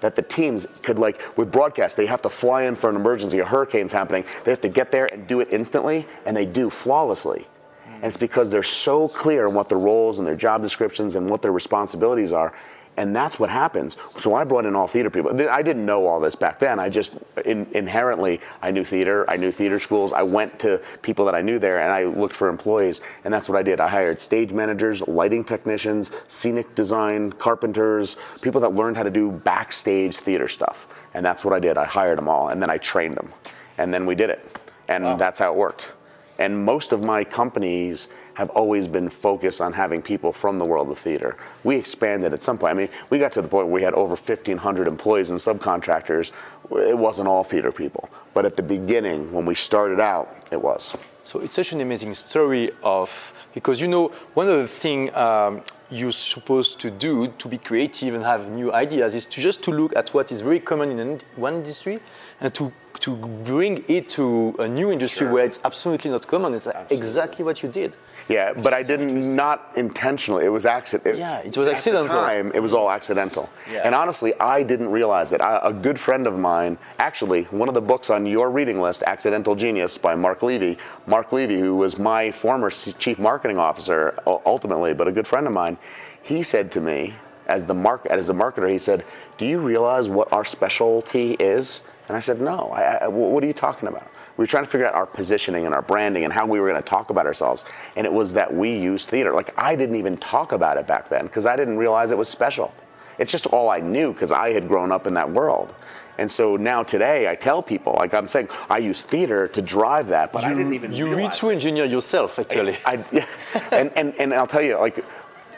that 0.00 0.16
the 0.16 0.22
teams 0.22 0.66
could 0.82 0.98
like 0.98 1.20
with 1.36 1.50
broadcast 1.50 1.96
they 1.96 2.06
have 2.06 2.22
to 2.22 2.28
fly 2.28 2.62
in 2.62 2.74
for 2.74 2.90
an 2.90 2.96
emergency 2.96 3.38
a 3.38 3.44
hurricane's 3.44 3.92
happening. 3.92 4.24
They 4.44 4.50
have 4.50 4.60
to 4.62 4.68
get 4.68 4.90
there 4.90 5.08
and 5.12 5.26
do 5.26 5.40
it 5.40 5.52
instantly 5.52 6.06
and 6.24 6.36
they 6.36 6.46
do 6.46 6.70
flawlessly. 6.70 7.46
And 7.86 8.04
it's 8.04 8.16
because 8.16 8.50
they're 8.50 8.62
so 8.62 9.08
clear 9.08 9.46
on 9.46 9.54
what 9.54 9.68
their 9.68 9.78
roles 9.78 10.18
and 10.18 10.26
their 10.26 10.36
job 10.36 10.60
descriptions 10.60 11.16
and 11.16 11.30
what 11.30 11.40
their 11.40 11.52
responsibilities 11.52 12.32
are 12.32 12.52
and 12.96 13.14
that's 13.14 13.38
what 13.38 13.50
happens. 13.50 13.96
So 14.16 14.34
I 14.34 14.44
brought 14.44 14.64
in 14.64 14.74
all 14.74 14.88
theater 14.88 15.10
people. 15.10 15.48
I 15.48 15.62
didn't 15.62 15.84
know 15.84 16.06
all 16.06 16.20
this 16.20 16.34
back 16.34 16.58
then. 16.58 16.78
I 16.78 16.88
just 16.88 17.16
in, 17.44 17.66
inherently 17.72 18.40
I 18.62 18.70
knew 18.70 18.84
theater. 18.84 19.28
I 19.28 19.36
knew 19.36 19.50
theater 19.50 19.78
schools. 19.78 20.12
I 20.12 20.22
went 20.22 20.58
to 20.60 20.80
people 21.02 21.24
that 21.26 21.34
I 21.34 21.42
knew 21.42 21.58
there, 21.58 21.80
and 21.80 21.92
I 21.92 22.04
looked 22.04 22.34
for 22.34 22.48
employees, 22.48 23.00
and 23.24 23.32
that's 23.32 23.48
what 23.48 23.58
I 23.58 23.62
did. 23.62 23.80
I 23.80 23.88
hired 23.88 24.20
stage 24.20 24.52
managers, 24.52 25.06
lighting 25.06 25.44
technicians, 25.44 26.10
scenic 26.28 26.74
design, 26.74 27.32
carpenters, 27.32 28.16
people 28.40 28.60
that 28.62 28.74
learned 28.74 28.96
how 28.96 29.02
to 29.02 29.10
do 29.10 29.30
backstage 29.30 30.16
theater 30.16 30.48
stuff, 30.48 30.86
and 31.14 31.24
that's 31.24 31.44
what 31.44 31.54
I 31.54 31.60
did. 31.60 31.76
I 31.76 31.84
hired 31.84 32.18
them 32.18 32.28
all, 32.28 32.48
and 32.48 32.62
then 32.62 32.70
I 32.70 32.78
trained 32.78 33.14
them, 33.14 33.32
and 33.78 33.92
then 33.92 34.06
we 34.06 34.14
did 34.14 34.30
it, 34.30 34.58
and 34.88 35.04
wow. 35.04 35.16
that's 35.16 35.38
how 35.38 35.52
it 35.52 35.56
worked. 35.56 35.92
And 36.38 36.64
most 36.64 36.92
of 36.92 37.04
my 37.04 37.24
companies 37.24 38.08
have 38.36 38.50
always 38.50 38.86
been 38.86 39.08
focused 39.08 39.62
on 39.62 39.72
having 39.72 40.02
people 40.02 40.30
from 40.30 40.58
the 40.58 40.64
world 40.66 40.90
of 40.90 40.98
theater. 40.98 41.38
We 41.64 41.74
expanded 41.76 42.34
at 42.34 42.42
some 42.42 42.58
point. 42.58 42.72
I 42.72 42.74
mean, 42.74 42.90
we 43.08 43.18
got 43.18 43.32
to 43.32 43.40
the 43.40 43.48
point 43.48 43.68
where 43.68 43.74
we 43.74 43.82
had 43.82 43.94
over 43.94 44.10
1,500 44.10 44.86
employees 44.86 45.30
and 45.30 45.40
subcontractors. 45.40 46.32
It 46.70 46.98
wasn't 46.98 47.28
all 47.28 47.42
theater 47.42 47.72
people. 47.72 48.10
But 48.34 48.44
at 48.44 48.54
the 48.54 48.62
beginning, 48.62 49.32
when 49.32 49.46
we 49.46 49.54
started 49.54 50.00
out, 50.00 50.36
it 50.52 50.60
was. 50.60 50.98
So 51.22 51.40
it's 51.40 51.54
such 51.54 51.72
an 51.72 51.80
amazing 51.80 52.12
story 52.12 52.72
of, 52.82 53.32
because 53.54 53.80
you 53.80 53.88
know, 53.88 54.08
one 54.34 54.50
of 54.50 54.58
the 54.58 54.68
things 54.68 55.14
um, 55.14 55.62
you're 55.90 56.12
supposed 56.12 56.80
to 56.80 56.90
do 56.90 57.26
to 57.38 57.48
be 57.48 57.58
creative 57.58 58.14
and 58.14 58.24
have 58.24 58.50
new 58.50 58.72
ideas 58.72 59.14
is 59.14 59.26
to 59.26 59.40
just 59.40 59.62
to 59.62 59.70
look 59.70 59.94
at 59.94 60.12
what 60.14 60.32
is 60.32 60.40
very 60.40 60.60
common 60.60 60.98
in 60.98 61.20
one 61.36 61.54
industry 61.54 61.98
and 62.40 62.52
to 62.54 62.72
to 63.00 63.14
bring 63.44 63.84
it 63.88 64.08
to 64.08 64.54
a 64.58 64.68
new 64.68 64.90
industry 64.90 65.26
sure. 65.26 65.32
where 65.32 65.44
it's 65.44 65.60
absolutely 65.64 66.10
not 66.10 66.26
common. 66.26 66.54
It's 66.54 66.66
absolutely. 66.66 66.96
exactly 66.96 67.44
what 67.44 67.62
you 67.62 67.68
did. 67.68 67.96
Yeah, 68.28 68.52
but 68.52 68.74
I 68.74 68.82
didn't 68.82 69.36
not 69.36 69.72
intentionally. 69.76 70.44
It 70.44 70.48
was 70.48 70.66
accident. 70.66 71.18
Yeah, 71.18 71.38
it 71.40 71.56
was 71.56 71.68
accidental. 71.68 72.10
At 72.10 72.12
the 72.12 72.42
time, 72.42 72.52
it 72.54 72.60
was 72.60 72.72
all 72.72 72.90
accidental. 72.90 73.48
Yeah. 73.70 73.82
And 73.84 73.94
honestly, 73.94 74.34
I 74.40 74.62
didn't 74.62 74.88
realize 74.88 75.32
it. 75.32 75.40
I, 75.40 75.60
a 75.62 75.72
good 75.72 75.98
friend 75.98 76.26
of 76.26 76.38
mine, 76.38 76.78
actually, 76.98 77.44
one 77.44 77.68
of 77.68 77.74
the 77.74 77.80
books 77.80 78.10
on 78.10 78.26
your 78.26 78.50
reading 78.50 78.80
list, 78.80 79.04
Accidental 79.06 79.54
Genius 79.54 79.96
by 79.96 80.14
Mark 80.14 80.42
Levy. 80.42 80.78
Mark 81.06 81.32
Levy, 81.32 81.58
who 81.58 81.76
was 81.76 81.98
my 81.98 82.30
former 82.32 82.70
chief 82.70 83.18
marketing 83.18 83.58
officer 83.58 84.18
ultimately, 84.26 84.92
but 84.92 85.06
a 85.06 85.12
good 85.12 85.26
friend 85.26 85.46
of 85.46 85.52
mine, 85.52 85.75
he 86.22 86.42
said 86.42 86.72
to 86.72 86.80
me, 86.80 87.14
as 87.46 87.64
the 87.64 87.74
mark 87.74 88.06
as 88.06 88.28
a 88.28 88.34
marketer, 88.34 88.70
he 88.70 88.78
said, 88.78 89.04
"Do 89.38 89.46
you 89.46 89.58
realize 89.58 90.08
what 90.08 90.32
our 90.32 90.44
specialty 90.44 91.34
is?" 91.34 91.80
And 92.08 92.16
I 92.16 92.20
said, 92.20 92.40
no, 92.40 92.70
I, 92.70 92.82
I, 92.82 93.08
what 93.08 93.42
are 93.42 93.46
you 93.46 93.52
talking 93.52 93.88
about? 93.88 94.08
We 94.36 94.42
were 94.42 94.46
trying 94.46 94.64
to 94.64 94.70
figure 94.70 94.86
out 94.86 94.94
our 94.94 95.06
positioning 95.06 95.64
and 95.64 95.74
our 95.74 95.82
branding 95.82 96.24
and 96.24 96.32
how 96.32 96.46
we 96.46 96.60
were 96.60 96.68
going 96.68 96.80
to 96.80 96.88
talk 96.88 97.10
about 97.10 97.26
ourselves. 97.26 97.64
And 97.96 98.06
it 98.06 98.12
was 98.12 98.34
that 98.34 98.52
we 98.52 98.76
use 98.76 99.06
theater. 99.06 99.32
Like, 99.32 99.52
I 99.58 99.74
didn't 99.74 99.96
even 99.96 100.16
talk 100.18 100.52
about 100.52 100.76
it 100.76 100.86
back 100.86 101.08
then 101.08 101.24
because 101.24 101.46
I 101.46 101.56
didn't 101.56 101.78
realize 101.78 102.10
it 102.10 102.18
was 102.18 102.28
special. 102.28 102.72
It's 103.18 103.32
just 103.32 103.46
all 103.46 103.70
I 103.70 103.80
knew 103.80 104.12
because 104.12 104.30
I 104.30 104.52
had 104.52 104.68
grown 104.68 104.92
up 104.92 105.06
in 105.06 105.14
that 105.14 105.30
world. 105.30 105.74
And 106.18 106.30
so 106.30 106.56
now 106.56 106.82
today 106.82 107.28
I 107.28 107.34
tell 107.34 107.62
people, 107.62 107.94
like 107.94 108.14
I'm 108.14 108.28
saying, 108.28 108.48
I 108.70 108.78
use 108.78 109.02
theater 109.02 109.48
to 109.48 109.62
drive 109.62 110.08
that, 110.08 110.32
but 110.32 110.42
you, 110.42 110.48
I 110.48 110.54
didn't 110.54 110.74
even 110.74 110.92
You 110.92 111.14
read 111.14 111.32
to 111.32 111.50
engineer 111.50 111.86
yourself, 111.86 112.38
actually. 112.38 112.76
I, 112.84 112.94
I, 112.94 113.04
yeah. 113.12 113.26
and, 113.72 113.90
and, 113.96 114.14
and 114.14 114.34
I'll 114.34 114.46
tell 114.46 114.62
you, 114.62 114.78
like, 114.78 115.04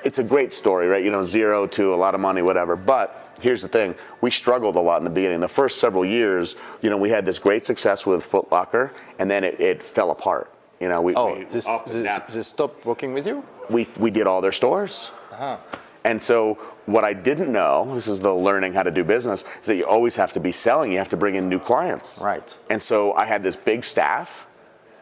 it's 0.04 0.18
a 0.18 0.24
great 0.24 0.52
story, 0.52 0.86
right? 0.86 1.04
You 1.04 1.10
know, 1.10 1.22
zero 1.22 1.66
to 1.68 1.94
a 1.94 1.96
lot 1.96 2.14
of 2.14 2.20
money, 2.20 2.42
whatever. 2.42 2.76
But 2.76 3.28
here's 3.40 3.62
the 3.62 3.68
thing. 3.68 3.94
We 4.20 4.30
struggled 4.30 4.76
a 4.76 4.80
lot 4.80 4.98
in 4.98 5.04
the 5.04 5.10
beginning. 5.10 5.40
The 5.40 5.48
first 5.48 5.78
several 5.78 6.04
years 6.04 6.56
you 6.82 6.90
know 6.90 6.96
we 6.96 7.10
had 7.10 7.24
this 7.24 7.38
great 7.38 7.66
success 7.66 8.06
with 8.06 8.24
Foot 8.24 8.50
Locker 8.50 8.92
and 9.18 9.30
then 9.30 9.44
it, 9.44 9.60
it 9.60 9.82
fell 9.82 10.10
apart. 10.10 10.52
You 10.80 10.88
know 10.88 11.00
we 11.00 11.14
oh 11.14 11.38
we, 11.38 11.44
this, 11.44 11.66
this, 11.86 12.20
this 12.32 12.48
stopped 12.48 12.84
working 12.84 13.12
with 13.12 13.26
you? 13.26 13.42
We 13.70 13.86
we 13.98 14.10
did 14.10 14.26
all 14.26 14.40
their 14.40 14.52
stores. 14.52 15.10
Uh-huh. 15.32 15.56
and 16.04 16.20
so 16.20 16.54
what 16.86 17.04
i 17.04 17.12
didn't 17.12 17.52
know 17.52 17.94
this 17.94 18.08
is 18.08 18.20
the 18.20 18.34
learning 18.34 18.72
how 18.72 18.82
to 18.82 18.90
do 18.90 19.04
business 19.04 19.44
is 19.60 19.66
that 19.68 19.76
you 19.76 19.86
always 19.86 20.16
have 20.16 20.32
to 20.32 20.40
be 20.40 20.50
selling. 20.50 20.90
You 20.90 20.98
have 20.98 21.10
to 21.10 21.16
bring 21.16 21.36
in 21.36 21.48
new 21.48 21.60
clients. 21.60 22.18
Right. 22.20 22.58
And 22.70 22.80
so 22.82 23.12
i 23.12 23.24
had 23.24 23.42
this 23.42 23.56
big 23.56 23.84
staff. 23.84 24.46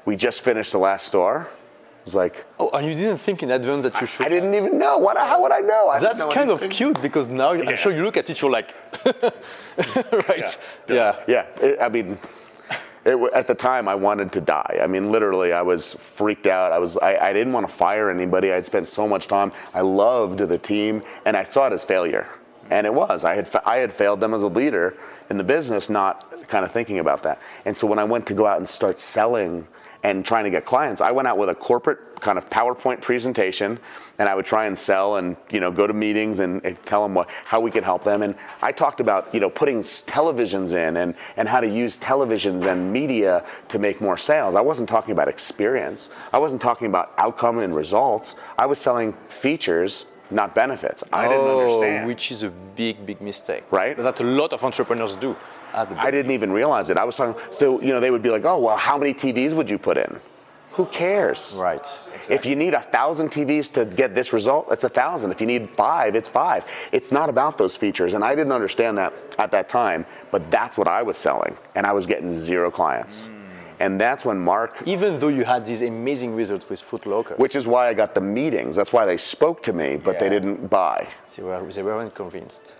We 0.04 0.14
just 0.14 0.42
finished 0.42 0.72
the 0.72 0.78
last 0.78 1.06
store 1.06 1.48
was 2.06 2.14
like, 2.14 2.46
oh, 2.58 2.70
and 2.70 2.86
you 2.86 2.94
didn't 2.94 3.18
think 3.18 3.42
in 3.42 3.50
advance 3.50 3.82
that 3.82 4.00
you 4.00 4.06
should. 4.06 4.24
I 4.24 4.28
didn't 4.28 4.54
even 4.54 4.78
know. 4.78 4.96
What? 4.96 5.18
How 5.18 5.42
would 5.42 5.52
I 5.52 5.58
know? 5.58 5.88
I 5.88 5.98
That's 5.98 6.18
know 6.18 6.30
kind 6.30 6.48
anything. 6.48 6.70
of 6.70 6.74
cute 6.74 7.02
because 7.02 7.28
now 7.28 7.52
yeah. 7.52 7.70
I'm 7.70 7.76
sure 7.76 7.92
you 7.92 8.04
look 8.04 8.16
at 8.16 8.30
it, 8.30 8.40
you're 8.40 8.50
like, 8.50 8.74
right? 9.04 10.58
Yeah. 10.88 10.94
Yeah. 10.94 11.16
yeah. 11.26 11.46
It, 11.60 11.82
I 11.82 11.88
mean. 11.90 12.18
It, 13.04 13.16
at 13.34 13.46
the 13.46 13.54
time, 13.54 13.86
I 13.86 13.94
wanted 13.94 14.32
to 14.32 14.40
die. 14.40 14.80
I 14.82 14.88
mean, 14.88 15.12
literally, 15.12 15.52
I 15.52 15.62
was 15.62 15.94
freaked 15.94 16.46
out. 16.46 16.72
I 16.72 16.80
was, 16.80 16.96
I, 16.96 17.16
I 17.28 17.32
didn't 17.32 17.52
want 17.52 17.68
to 17.68 17.72
fire 17.72 18.10
anybody. 18.10 18.52
I'd 18.52 18.66
spent 18.66 18.88
so 18.88 19.06
much 19.06 19.28
time. 19.28 19.52
I 19.74 19.82
loved 19.82 20.40
the 20.40 20.58
team, 20.58 21.04
and 21.24 21.36
I 21.36 21.44
saw 21.44 21.68
it 21.68 21.72
as 21.72 21.84
failure, 21.84 22.26
and 22.68 22.84
it 22.84 22.92
was. 22.92 23.22
I 23.22 23.36
had, 23.36 23.48
I 23.64 23.76
had 23.76 23.92
failed 23.92 24.18
them 24.18 24.34
as 24.34 24.42
a 24.42 24.48
leader 24.48 24.96
in 25.30 25.38
the 25.38 25.44
business, 25.44 25.88
not 25.88 26.48
kind 26.48 26.64
of 26.64 26.72
thinking 26.72 26.98
about 26.98 27.22
that. 27.22 27.40
And 27.64 27.76
so 27.76 27.86
when 27.86 28.00
I 28.00 28.04
went 28.04 28.26
to 28.26 28.34
go 28.34 28.44
out 28.44 28.58
and 28.58 28.68
start 28.68 28.98
selling 28.98 29.68
and 30.06 30.24
trying 30.24 30.44
to 30.44 30.50
get 30.50 30.64
clients. 30.64 31.00
I 31.00 31.10
went 31.10 31.26
out 31.26 31.36
with 31.36 31.48
a 31.48 31.54
corporate 31.54 31.98
kind 32.20 32.38
of 32.38 32.48
PowerPoint 32.48 33.00
presentation, 33.00 33.76
and 34.20 34.28
I 34.28 34.36
would 34.36 34.46
try 34.46 34.66
and 34.66 34.78
sell 34.78 35.16
and 35.16 35.36
you 35.50 35.58
know 35.58 35.72
go 35.72 35.84
to 35.88 35.92
meetings 35.92 36.38
and, 36.38 36.64
and 36.64 36.74
tell 36.86 37.02
them 37.02 37.12
what, 37.12 37.28
how 37.44 37.58
we 37.60 37.72
could 37.72 37.82
help 37.82 38.04
them. 38.04 38.22
And 38.22 38.36
I 38.62 38.70
talked 38.70 39.00
about 39.00 39.34
you 39.34 39.40
know 39.40 39.50
putting 39.50 39.80
televisions 39.80 40.74
in 40.74 40.98
and 40.98 41.16
and 41.36 41.48
how 41.48 41.58
to 41.58 41.68
use 41.68 41.98
televisions 41.98 42.70
and 42.70 42.92
media 42.92 43.44
to 43.66 43.80
make 43.80 44.00
more 44.00 44.16
sales. 44.16 44.54
I 44.54 44.60
wasn't 44.60 44.88
talking 44.88 45.10
about 45.10 45.26
experience. 45.26 46.08
I 46.32 46.38
wasn't 46.38 46.62
talking 46.62 46.86
about 46.86 47.12
outcome 47.18 47.58
and 47.58 47.74
results. 47.74 48.36
I 48.56 48.66
was 48.66 48.78
selling 48.78 49.12
features 49.28 50.06
not 50.30 50.54
benefits. 50.54 51.04
I 51.12 51.26
oh, 51.26 51.30
didn't 51.30 51.50
understand. 51.56 52.06
Which 52.06 52.30
is 52.30 52.42
a 52.42 52.50
big, 52.50 53.06
big 53.06 53.20
mistake. 53.20 53.64
Right. 53.70 53.96
That 53.96 54.20
a 54.20 54.24
lot 54.24 54.52
of 54.52 54.64
entrepreneurs 54.64 55.14
do. 55.16 55.36
I 55.74 56.10
didn't 56.10 56.32
even 56.32 56.52
realize 56.52 56.90
it. 56.90 56.96
I 56.96 57.04
was 57.04 57.16
talking, 57.16 57.40
so, 57.58 57.80
you 57.80 57.92
know, 57.92 58.00
they 58.00 58.10
would 58.10 58.22
be 58.22 58.30
like, 58.30 58.44
oh, 58.44 58.58
well, 58.58 58.76
how 58.76 58.96
many 58.96 59.12
TVs 59.12 59.52
would 59.52 59.68
you 59.68 59.78
put 59.78 59.96
in? 59.96 60.20
Who 60.72 60.84
cares? 60.84 61.54
Right. 61.56 61.86
Exactly. 62.14 62.36
If 62.36 62.44
you 62.44 62.54
need 62.54 62.74
a 62.74 62.80
thousand 62.80 63.30
TVs 63.30 63.72
to 63.72 63.86
get 63.86 64.14
this 64.14 64.34
result, 64.34 64.68
it's 64.70 64.84
a 64.84 64.90
thousand. 64.90 65.30
If 65.30 65.40
you 65.40 65.46
need 65.46 65.70
five, 65.70 66.14
it's 66.14 66.28
five. 66.28 66.66
It's 66.92 67.10
not 67.10 67.30
about 67.30 67.56
those 67.56 67.74
features. 67.76 68.12
And 68.12 68.22
I 68.22 68.34
didn't 68.34 68.52
understand 68.52 68.98
that 68.98 69.14
at 69.38 69.50
that 69.52 69.70
time, 69.70 70.04
but 70.30 70.50
that's 70.50 70.76
what 70.76 70.86
I 70.86 71.02
was 71.02 71.16
selling. 71.16 71.56
And 71.74 71.86
I 71.86 71.92
was 71.92 72.04
getting 72.04 72.30
zero 72.30 72.70
clients. 72.70 73.22
Mm. 73.22 73.30
And 73.80 74.00
that's 74.00 74.26
when 74.26 74.38
Mark. 74.38 74.82
Even 74.84 75.18
though 75.18 75.28
you 75.28 75.44
had 75.44 75.64
these 75.64 75.80
amazing 75.80 76.34
results 76.34 76.68
with 76.68 76.82
Foot 76.82 77.06
Locker. 77.06 77.36
Which 77.36 77.56
is 77.56 77.66
why 77.66 77.88
I 77.88 77.94
got 77.94 78.14
the 78.14 78.20
meetings. 78.20 78.76
That's 78.76 78.92
why 78.92 79.06
they 79.06 79.16
spoke 79.16 79.62
to 79.62 79.72
me, 79.72 79.96
but 79.96 80.16
yeah. 80.16 80.20
they 80.20 80.28
didn't 80.28 80.68
buy. 80.68 81.08
they 81.36 81.42
weren't 81.82 82.14
convinced 82.14 82.74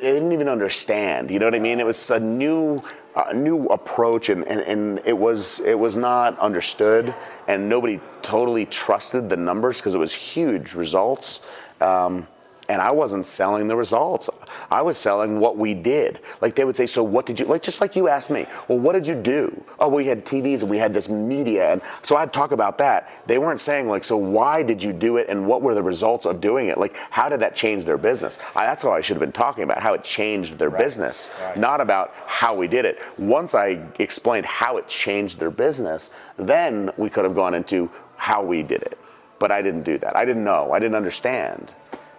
they 0.00 0.12
didn't 0.12 0.32
even 0.32 0.48
understand. 0.48 1.30
You 1.30 1.38
know 1.38 1.46
what 1.46 1.54
I 1.54 1.58
mean? 1.58 1.80
It 1.80 1.86
was 1.86 2.10
a 2.10 2.20
new, 2.20 2.78
uh, 3.14 3.32
new 3.32 3.66
approach, 3.66 4.28
and, 4.28 4.46
and, 4.46 4.60
and 4.60 5.00
it 5.04 5.16
was 5.16 5.60
it 5.60 5.78
was 5.78 5.96
not 5.96 6.38
understood, 6.38 7.14
and 7.48 7.68
nobody 7.68 8.00
totally 8.22 8.66
trusted 8.66 9.28
the 9.28 9.36
numbers 9.36 9.76
because 9.76 9.94
it 9.94 9.98
was 9.98 10.12
huge 10.12 10.74
results. 10.74 11.40
Um, 11.80 12.26
and 12.68 12.80
I 12.80 12.90
wasn't 12.90 13.26
selling 13.26 13.68
the 13.68 13.76
results. 13.76 14.30
I 14.70 14.82
was 14.82 14.96
selling 14.96 15.38
what 15.40 15.56
we 15.56 15.74
did. 15.74 16.20
Like 16.40 16.54
they 16.54 16.64
would 16.64 16.76
say, 16.76 16.86
so 16.86 17.02
what 17.02 17.26
did 17.26 17.38
you 17.38 17.46
like? 17.46 17.62
Just 17.62 17.80
like 17.80 17.94
you 17.96 18.08
asked 18.08 18.30
me. 18.30 18.46
Well, 18.68 18.78
what 18.78 18.92
did 18.92 19.06
you 19.06 19.14
do? 19.14 19.62
Oh, 19.78 19.88
we 19.88 20.06
had 20.06 20.24
TVs 20.24 20.62
and 20.62 20.70
we 20.70 20.78
had 20.78 20.94
this 20.94 21.08
media, 21.08 21.72
and 21.72 21.82
so 22.02 22.16
I'd 22.16 22.32
talk 22.32 22.52
about 22.52 22.78
that. 22.78 23.10
They 23.26 23.38
weren't 23.38 23.60
saying 23.60 23.88
like, 23.88 24.04
so 24.04 24.16
why 24.16 24.62
did 24.62 24.82
you 24.82 24.92
do 24.92 25.16
it, 25.16 25.28
and 25.28 25.46
what 25.46 25.62
were 25.62 25.74
the 25.74 25.82
results 25.82 26.26
of 26.26 26.40
doing 26.40 26.68
it? 26.68 26.78
Like, 26.78 26.96
how 27.10 27.28
did 27.28 27.40
that 27.40 27.54
change 27.54 27.84
their 27.84 27.98
business? 27.98 28.38
I, 28.56 28.66
that's 28.66 28.84
what 28.84 28.94
I 28.94 29.00
should 29.00 29.16
have 29.16 29.20
been 29.20 29.32
talking 29.32 29.64
about. 29.64 29.82
How 29.82 29.94
it 29.94 30.02
changed 30.02 30.58
their 30.58 30.70
right. 30.70 30.82
business, 30.82 31.30
right. 31.40 31.56
not 31.56 31.80
about 31.80 32.14
how 32.26 32.54
we 32.54 32.68
did 32.68 32.84
it. 32.84 32.98
Once 33.18 33.54
I 33.54 33.80
explained 33.98 34.46
how 34.46 34.76
it 34.78 34.88
changed 34.88 35.38
their 35.38 35.50
business, 35.50 36.10
then 36.36 36.90
we 36.96 37.10
could 37.10 37.24
have 37.24 37.34
gone 37.34 37.54
into 37.54 37.90
how 38.16 38.42
we 38.42 38.62
did 38.62 38.82
it. 38.82 38.98
But 39.38 39.50
I 39.50 39.60
didn't 39.62 39.82
do 39.82 39.98
that. 39.98 40.16
I 40.16 40.24
didn't 40.24 40.44
know. 40.44 40.72
I 40.72 40.78
didn't 40.78 40.94
understand. 40.94 41.74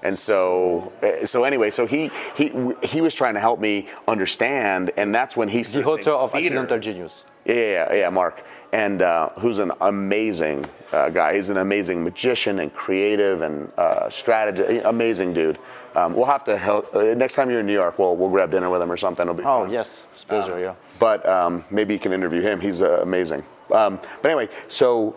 And 0.06 0.18
so, 0.18 0.94
uh, 1.02 1.26
so 1.26 1.46
anyway, 1.46 1.72
so 1.72 1.88
he 1.88 2.12
he 2.38 2.54
he 2.84 3.02
was 3.02 3.16
trying 3.16 3.34
to 3.34 3.40
help 3.40 3.60
me 3.60 3.88
understand, 4.08 4.92
and 4.98 5.14
that's 5.16 5.36
when 5.36 5.50
he 5.50 5.64
the 5.64 5.84
author 5.84 6.12
of 6.12 6.32
theater. 6.32 6.46
Accidental 6.46 6.78
Genius. 6.78 7.26
Yeah, 7.44 7.56
yeah, 7.56 7.94
yeah, 7.94 8.10
Mark, 8.12 8.44
and 8.72 9.02
uh, 9.02 9.30
who's 9.40 9.58
an 9.58 9.72
amazing 9.82 10.64
uh, 10.92 11.10
guy. 11.10 11.34
He's 11.34 11.50
an 11.50 11.58
amazing 11.58 12.04
magician 12.04 12.60
and 12.60 12.72
creative 12.72 13.42
and 13.42 13.72
uh, 13.80 14.08
strategist. 14.12 14.86
Amazing 14.86 15.34
dude. 15.34 15.58
Um, 15.96 16.14
we'll 16.14 16.26
have 16.26 16.44
to 16.44 16.56
help 16.56 16.96
uh, 16.96 17.16
next 17.16 17.34
time 17.34 17.50
you're 17.50 17.62
in 17.62 17.66
New 17.66 17.74
York. 17.74 17.98
We'll 17.98 18.16
we'll 18.16 18.30
grab 18.30 18.52
dinner 18.52 18.70
with 18.70 18.84
him 18.84 18.92
or 18.92 18.98
something. 18.98 19.24
It'll 19.24 19.34
be 19.34 19.42
oh 19.42 19.64
fun. 19.64 19.72
yes, 19.72 20.06
pleasure. 20.28 20.60
yeah. 20.60 20.76
But 21.00 21.28
um, 21.28 21.66
maybe 21.72 21.96
you 21.96 22.00
can 22.00 22.14
interview 22.14 22.42
him. 22.42 22.62
He's 22.62 22.84
uh, 22.84 23.00
amazing. 23.02 23.44
Um, 23.72 24.00
but 24.22 24.30
anyway, 24.30 24.50
so 24.68 25.16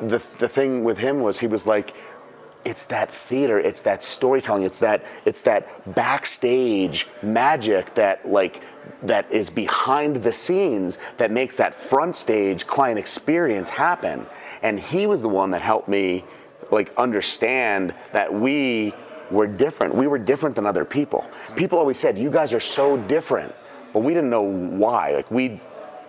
the 0.00 0.22
the 0.38 0.48
thing 0.48 0.84
with 0.84 0.98
him 0.98 1.22
was 1.22 1.40
he 1.40 1.48
was 1.48 1.66
like 1.66 1.94
it's 2.64 2.84
that 2.86 3.12
theater 3.12 3.60
it's 3.60 3.82
that 3.82 4.02
storytelling 4.02 4.64
it's 4.64 4.80
that 4.80 5.04
it's 5.24 5.42
that 5.42 5.94
backstage 5.94 7.06
magic 7.22 7.94
that 7.94 8.28
like 8.28 8.62
that 9.02 9.30
is 9.30 9.50
behind 9.50 10.16
the 10.16 10.32
scenes 10.32 10.98
that 11.16 11.30
makes 11.30 11.56
that 11.56 11.74
front 11.74 12.16
stage 12.16 12.66
client 12.66 12.98
experience 12.98 13.68
happen. 13.68 14.26
And 14.62 14.78
he 14.78 15.06
was 15.06 15.22
the 15.22 15.28
one 15.28 15.50
that 15.52 15.62
helped 15.62 15.88
me 15.88 16.24
like 16.70 16.92
understand 16.96 17.94
that 18.12 18.32
we 18.32 18.92
were 19.30 19.46
different. 19.46 19.94
We 19.94 20.06
were 20.06 20.18
different 20.18 20.56
than 20.56 20.66
other 20.66 20.84
people. 20.84 21.26
People 21.56 21.78
always 21.78 21.98
said 21.98 22.18
you 22.18 22.30
guys 22.30 22.52
are 22.52 22.60
so 22.60 22.96
different. 22.96 23.54
But 23.92 24.00
we 24.00 24.12
didn't 24.12 24.30
know 24.30 24.42
why. 24.42 25.12
Like 25.12 25.30
we 25.30 25.60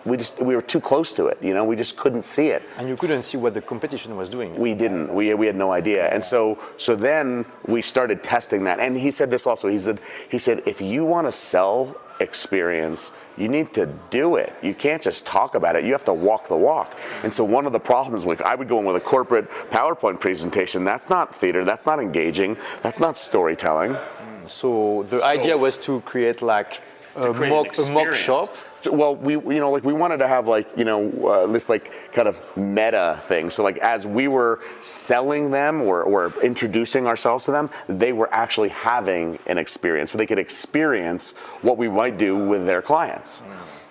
we 0.04 0.16
just 0.16 0.40
we 0.40 0.54
were 0.54 0.62
too 0.62 0.80
close 0.80 1.12
to 1.12 1.26
it 1.26 1.38
you 1.42 1.52
know 1.54 1.64
we 1.64 1.76
just 1.76 1.96
couldn't 1.96 2.22
see 2.22 2.48
it. 2.48 2.62
And 2.78 2.88
you 2.88 2.96
couldn't 2.96 3.22
see 3.22 3.36
what 3.36 3.54
the 3.54 3.60
competition 3.60 4.16
was 4.16 4.30
doing. 4.30 4.54
We 4.56 4.74
didn't 4.74 5.14
we, 5.14 5.34
we 5.34 5.46
had 5.46 5.56
no 5.56 5.72
idea. 5.72 6.08
And 6.08 6.22
so 6.22 6.58
so 6.76 6.96
then 6.96 7.44
we 7.66 7.82
started 7.82 8.22
testing 8.22 8.64
that. 8.64 8.80
And 8.80 8.96
he 8.96 9.10
said 9.10 9.30
this 9.30 9.46
also 9.46 9.68
he 9.68 9.78
said 9.78 10.00
he 10.28 10.38
said 10.38 10.62
if 10.66 10.80
you 10.80 11.04
want 11.04 11.26
to 11.26 11.32
sell 11.32 11.96
experience 12.20 13.12
you 13.38 13.48
need 13.48 13.72
to 13.72 13.86
do 14.10 14.36
it. 14.36 14.52
You 14.62 14.74
can't 14.74 15.02
just 15.02 15.24
talk 15.24 15.54
about 15.54 15.74
it. 15.74 15.84
You 15.84 15.92
have 15.92 16.04
to 16.04 16.12
walk 16.12 16.48
the 16.48 16.56
walk. 16.56 16.94
And 17.22 17.32
so 17.32 17.42
one 17.42 17.64
of 17.66 17.72
the 17.72 17.80
problems 17.80 18.26
like 18.26 18.42
i 18.42 18.54
would 18.54 18.68
go 18.68 18.78
in 18.78 18.84
with 18.84 18.96
a 18.96 19.00
corporate 19.00 19.50
powerpoint 19.70 20.20
presentation. 20.20 20.84
That's 20.84 21.08
not 21.08 21.34
theater. 21.34 21.64
That's 21.64 21.86
not 21.86 22.00
engaging. 22.00 22.56
That's 22.82 23.00
not 23.00 23.16
storytelling. 23.16 23.92
Mm, 23.92 24.48
so 24.48 25.04
the 25.08 25.20
so, 25.20 25.24
idea 25.24 25.56
was 25.56 25.78
to 25.78 26.00
create 26.02 26.42
like 26.42 26.82
a 27.16 27.32
mock, 27.32 27.78
a 27.78 27.90
mock 27.90 28.14
shop 28.14 28.54
well, 28.86 29.16
we 29.16 29.34
you 29.34 29.60
know 29.60 29.70
like 29.70 29.84
we 29.84 29.92
wanted 29.92 30.18
to 30.18 30.28
have 30.28 30.48
like 30.48 30.68
you 30.76 30.84
know 30.84 31.10
uh, 31.26 31.46
this 31.46 31.68
like 31.68 32.12
kind 32.12 32.28
of 32.28 32.40
meta 32.56 33.20
thing. 33.26 33.50
So 33.50 33.62
like 33.62 33.78
as 33.78 34.06
we 34.06 34.28
were 34.28 34.60
selling 34.80 35.50
them 35.50 35.82
or, 35.82 36.02
or 36.02 36.32
introducing 36.42 37.06
ourselves 37.06 37.44
to 37.46 37.50
them, 37.50 37.70
they 37.88 38.12
were 38.12 38.32
actually 38.32 38.70
having 38.70 39.38
an 39.46 39.58
experience, 39.58 40.10
so 40.10 40.18
they 40.18 40.26
could 40.26 40.38
experience 40.38 41.32
what 41.62 41.76
we 41.78 41.88
might 41.88 42.18
do 42.18 42.36
with 42.36 42.66
their 42.66 42.82
clients. 42.82 43.42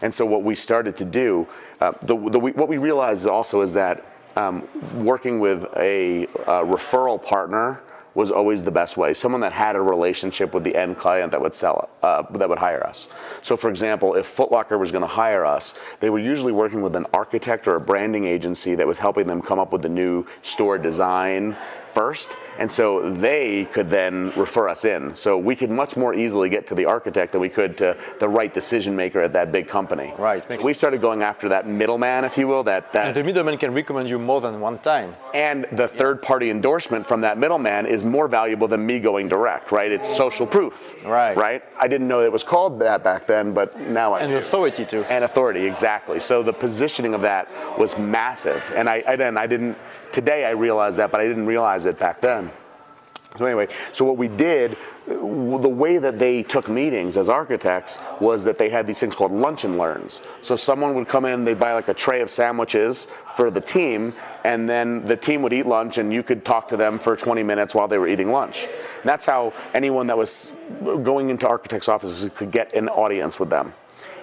And 0.01 0.13
so 0.13 0.25
what 0.25 0.43
we 0.43 0.55
started 0.55 0.95
to 0.97 1.05
do, 1.05 1.47
uh, 1.81 1.91
the, 2.01 2.15
the, 2.29 2.39
what 2.39 2.69
we 2.69 2.77
realized 2.77 3.27
also 3.27 3.61
is 3.61 3.73
that 3.73 4.05
um, 4.35 4.67
working 4.95 5.39
with 5.39 5.65
a, 5.75 6.23
a 6.23 6.63
referral 6.63 7.21
partner 7.21 7.81
was 8.19 8.31
always 8.31 8.61
the 8.61 8.71
best 8.71 8.97
way. 8.97 9.13
Someone 9.13 9.39
that 9.39 9.53
had 9.53 9.77
a 9.77 9.81
relationship 9.81 10.53
with 10.53 10.65
the 10.65 10.75
end 10.75 10.97
client 10.97 11.31
that 11.31 11.39
would 11.39 11.53
sell, 11.53 11.89
uh, 12.03 12.21
that 12.33 12.49
would 12.49 12.59
hire 12.59 12.85
us. 12.85 13.07
So, 13.41 13.55
for 13.55 13.69
example, 13.69 14.15
if 14.15 14.25
Foot 14.25 14.51
Locker 14.51 14.77
was 14.77 14.91
going 14.91 15.03
to 15.03 15.07
hire 15.07 15.45
us, 15.45 15.73
they 16.01 16.09
were 16.09 16.19
usually 16.19 16.51
working 16.51 16.81
with 16.81 16.97
an 16.97 17.05
architect 17.13 17.65
or 17.65 17.77
a 17.77 17.79
branding 17.79 18.25
agency 18.25 18.75
that 18.75 18.85
was 18.85 18.99
helping 18.99 19.25
them 19.25 19.41
come 19.41 19.57
up 19.57 19.71
with 19.71 19.83
the 19.83 19.89
new 19.89 20.25
store 20.41 20.77
design 20.77 21.55
first 21.93 22.31
and 22.59 22.69
so 22.69 23.09
they 23.13 23.65
could 23.71 23.89
then 23.89 24.33
refer 24.35 24.67
us 24.67 24.83
in. 24.83 25.15
So 25.15 25.37
we 25.37 25.55
could 25.55 25.71
much 25.71 25.95
more 25.95 26.13
easily 26.13 26.49
get 26.49 26.67
to 26.67 26.75
the 26.75 26.85
architect 26.85 27.31
than 27.31 27.39
we 27.41 27.47
could 27.47 27.77
to 27.77 27.97
the 28.19 28.27
right 28.27 28.53
decision 28.53 28.95
maker 28.95 29.21
at 29.21 29.31
that 29.31 29.53
big 29.53 29.69
company. 29.69 30.13
Right. 30.17 30.43
So 30.47 30.65
we 30.65 30.73
started 30.73 30.99
going 30.99 31.21
after 31.23 31.47
that 31.49 31.67
middleman, 31.67 32.25
if 32.25 32.37
you 32.37 32.47
will. 32.49 32.63
That, 32.63 32.91
that 32.91 33.07
and 33.07 33.15
the 33.15 33.23
middleman 33.23 33.57
can 33.57 33.73
recommend 33.73 34.09
you 34.09 34.19
more 34.19 34.41
than 34.41 34.59
one 34.59 34.77
time. 34.79 35.15
And 35.33 35.67
the 35.71 35.87
third 35.87 36.21
party 36.21 36.49
endorsement 36.49 37.07
from 37.07 37.21
that 37.21 37.37
middleman 37.37 37.85
is 37.85 38.03
more 38.03 38.27
valuable 38.27 38.67
than 38.67 38.85
me 38.85 38.99
going 38.99 39.29
direct, 39.29 39.71
right? 39.71 39.89
It's 39.89 40.13
social 40.13 40.45
proof. 40.45 41.01
Right. 41.05 41.37
Right? 41.37 41.63
I 41.79 41.87
didn't 41.87 42.09
know 42.09 42.19
it 42.19 42.31
was 42.31 42.43
called 42.43 42.81
that 42.81 43.05
back 43.05 43.25
then, 43.25 43.53
but 43.53 43.79
now 43.79 44.11
I 44.13 44.19
And 44.19 44.31
do. 44.31 44.37
authority 44.37 44.83
too. 44.83 45.05
And 45.05 45.23
authority, 45.23 45.65
exactly. 45.65 46.19
So 46.19 46.43
the 46.43 46.51
positioning 46.51 47.13
of 47.13 47.21
that 47.21 47.47
was 47.79 47.97
massive. 47.97 48.61
And 48.75 48.89
I, 48.89 48.97
and 48.97 49.39
I 49.39 49.47
didn't, 49.47 49.77
today 50.11 50.45
I 50.45 50.51
realize 50.51 50.97
that, 50.97 51.11
but 51.11 51.21
I 51.21 51.27
didn't 51.27 51.45
realize 51.45 51.85
it 51.85 51.99
back 51.99 52.21
then. 52.21 52.51
So 53.37 53.45
anyway, 53.45 53.67
so 53.91 54.05
what 54.05 54.17
we 54.17 54.27
did, 54.27 54.75
the 55.05 55.15
way 55.15 55.99
that 55.99 56.17
they 56.17 56.41
took 56.41 56.67
meetings 56.67 57.15
as 57.15 57.29
architects 57.29 57.99
was 58.19 58.43
that 58.45 58.57
they 58.57 58.69
had 58.69 58.87
these 58.87 58.99
things 58.99 59.15
called 59.15 59.31
lunch 59.31 59.65
and 59.65 59.77
learns. 59.77 60.21
So 60.41 60.55
someone 60.55 60.95
would 60.95 61.07
come 61.07 61.25
in, 61.25 61.45
they'd 61.45 61.59
buy 61.59 61.73
like 61.73 61.89
a 61.89 61.93
tray 61.93 62.21
of 62.21 62.31
sandwiches 62.31 63.07
for 63.35 63.51
the 63.51 63.61
team, 63.61 64.15
and 64.43 64.67
then 64.67 65.05
the 65.05 65.15
team 65.15 65.43
would 65.43 65.53
eat 65.53 65.67
lunch, 65.67 65.99
and 65.99 66.11
you 66.11 66.23
could 66.23 66.43
talk 66.43 66.67
to 66.69 66.77
them 66.77 66.97
for 66.97 67.15
20 67.15 67.43
minutes 67.43 67.75
while 67.75 67.87
they 67.87 67.99
were 67.99 68.07
eating 68.07 68.31
lunch. 68.31 68.65
And 68.65 69.05
that's 69.05 69.25
how 69.25 69.53
anyone 69.75 70.07
that 70.07 70.17
was 70.17 70.57
going 70.81 71.29
into 71.29 71.47
architects' 71.47 71.87
offices 71.87 72.31
could 72.35 72.49
get 72.49 72.73
an 72.73 72.89
audience 72.89 73.39
with 73.39 73.51
them. 73.51 73.73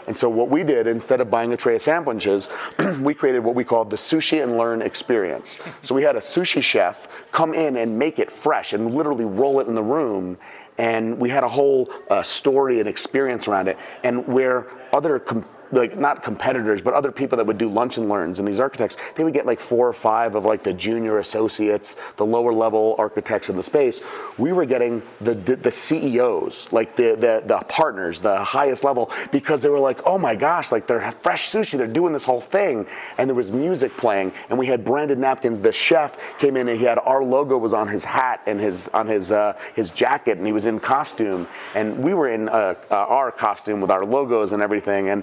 And 0.06 0.16
so 0.16 0.28
what 0.28 0.48
we 0.48 0.62
did, 0.62 0.86
instead 0.86 1.20
of 1.20 1.30
buying 1.30 1.52
a 1.52 1.56
tray 1.56 1.74
of 1.74 1.82
sandwiches, 1.82 2.48
we 3.00 3.12
created 3.12 3.40
what 3.40 3.54
we 3.54 3.64
called 3.64 3.90
the 3.90 3.96
sushi 3.96 4.42
and 4.42 4.56
learn 4.56 4.82
experience. 4.82 5.58
So 5.82 5.94
we 5.94 6.02
had 6.02 6.16
a 6.16 6.20
sushi 6.20 6.62
chef 6.62 7.08
come 7.32 7.54
in 7.54 7.76
and 7.76 7.98
make 7.98 8.18
it 8.18 8.30
fresh 8.30 8.72
and 8.72 8.94
literally 8.94 9.24
roll 9.24 9.60
it 9.60 9.66
in 9.66 9.74
the 9.74 9.82
room. 9.82 10.38
And 10.78 11.18
we 11.18 11.30
had 11.30 11.42
a 11.42 11.48
whole 11.48 11.90
uh, 12.10 12.22
story 12.22 12.80
and 12.80 12.88
experience 12.88 13.48
around 13.48 13.68
it. 13.68 13.78
And 14.04 14.26
where 14.28 14.66
other 14.96 15.18
com- 15.18 15.44
like 15.72 15.96
not 15.96 16.22
competitors, 16.22 16.80
but 16.80 16.94
other 16.94 17.10
people 17.10 17.36
that 17.36 17.46
would 17.46 17.58
do 17.58 17.68
lunch 17.68 17.98
and 17.98 18.08
learns. 18.08 18.38
And 18.38 18.46
these 18.46 18.60
architects, 18.60 18.96
they 19.14 19.24
would 19.24 19.34
get 19.34 19.46
like 19.46 19.60
four 19.60 19.88
or 19.88 19.92
five 19.92 20.34
of 20.34 20.44
like 20.44 20.62
the 20.62 20.72
junior 20.72 21.18
associates, 21.18 21.96
the 22.16 22.26
lower 22.26 22.52
level 22.52 22.94
architects 22.98 23.48
in 23.48 23.56
the 23.56 23.62
space. 23.62 24.00
We 24.38 24.52
were 24.52 24.64
getting 24.64 25.02
the 25.20 25.34
the 25.34 25.70
CEOs, 25.70 26.68
like 26.70 26.96
the 26.96 27.16
the, 27.16 27.42
the 27.46 27.58
partners, 27.68 28.20
the 28.20 28.42
highest 28.42 28.84
level, 28.84 29.10
because 29.32 29.62
they 29.62 29.68
were 29.68 29.78
like, 29.78 30.00
oh 30.06 30.18
my 30.18 30.34
gosh, 30.34 30.72
like 30.72 30.86
they're 30.86 31.12
fresh 31.12 31.50
sushi, 31.50 31.76
they're 31.76 31.86
doing 31.86 32.12
this 32.12 32.24
whole 32.24 32.40
thing, 32.40 32.86
and 33.18 33.28
there 33.28 33.34
was 33.34 33.52
music 33.52 33.96
playing, 33.96 34.32
and 34.50 34.58
we 34.58 34.66
had 34.66 34.84
branded 34.84 35.18
napkins. 35.18 35.60
The 35.60 35.72
chef 35.72 36.16
came 36.38 36.56
in 36.56 36.68
and 36.68 36.78
he 36.78 36.84
had 36.84 36.98
our 36.98 37.22
logo 37.22 37.58
was 37.58 37.74
on 37.74 37.88
his 37.88 38.04
hat 38.04 38.40
and 38.46 38.60
his 38.60 38.88
on 38.88 39.06
his 39.06 39.32
uh, 39.32 39.54
his 39.74 39.90
jacket, 39.90 40.38
and 40.38 40.46
he 40.46 40.52
was 40.52 40.66
in 40.66 40.78
costume, 40.78 41.48
and 41.74 41.98
we 41.98 42.14
were 42.14 42.30
in 42.30 42.48
uh, 42.48 42.74
uh, 42.90 42.94
our 42.94 43.32
costume 43.32 43.80
with 43.80 43.90
our 43.90 44.04
logos 44.04 44.52
and 44.52 44.62
everything, 44.62 44.85
and 44.86 45.22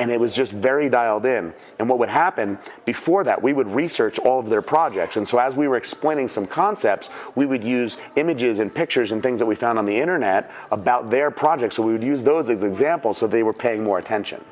and 0.00 0.10
it 0.10 0.18
was 0.18 0.32
just 0.32 0.52
very 0.52 0.88
dialed 0.88 1.26
in. 1.26 1.52
And 1.78 1.88
what 1.88 1.98
would 1.98 2.08
happen 2.08 2.58
before 2.84 3.24
that, 3.24 3.42
we 3.42 3.52
would 3.52 3.68
research 3.68 4.18
all 4.18 4.40
of 4.40 4.48
their 4.48 4.62
projects. 4.62 5.16
And 5.16 5.28
so 5.28 5.38
as 5.38 5.54
we 5.54 5.68
were 5.68 5.76
explaining 5.76 6.28
some 6.28 6.46
concepts, 6.46 7.10
we 7.34 7.46
would 7.46 7.62
use 7.62 7.98
images 8.16 8.58
and 8.58 8.74
pictures 8.74 9.12
and 9.12 9.22
things 9.22 9.38
that 9.38 9.46
we 9.46 9.54
found 9.54 9.78
on 9.78 9.84
the 9.84 9.96
internet 9.96 10.50
about 10.70 11.10
their 11.10 11.30
projects. 11.30 11.76
So 11.76 11.82
we 11.82 11.92
would 11.92 12.04
use 12.04 12.22
those 12.22 12.48
as 12.48 12.62
examples 12.62 13.18
so 13.18 13.26
they 13.26 13.42
were 13.42 13.52
paying 13.52 13.84
more 13.84 13.98
attention. 13.98 14.42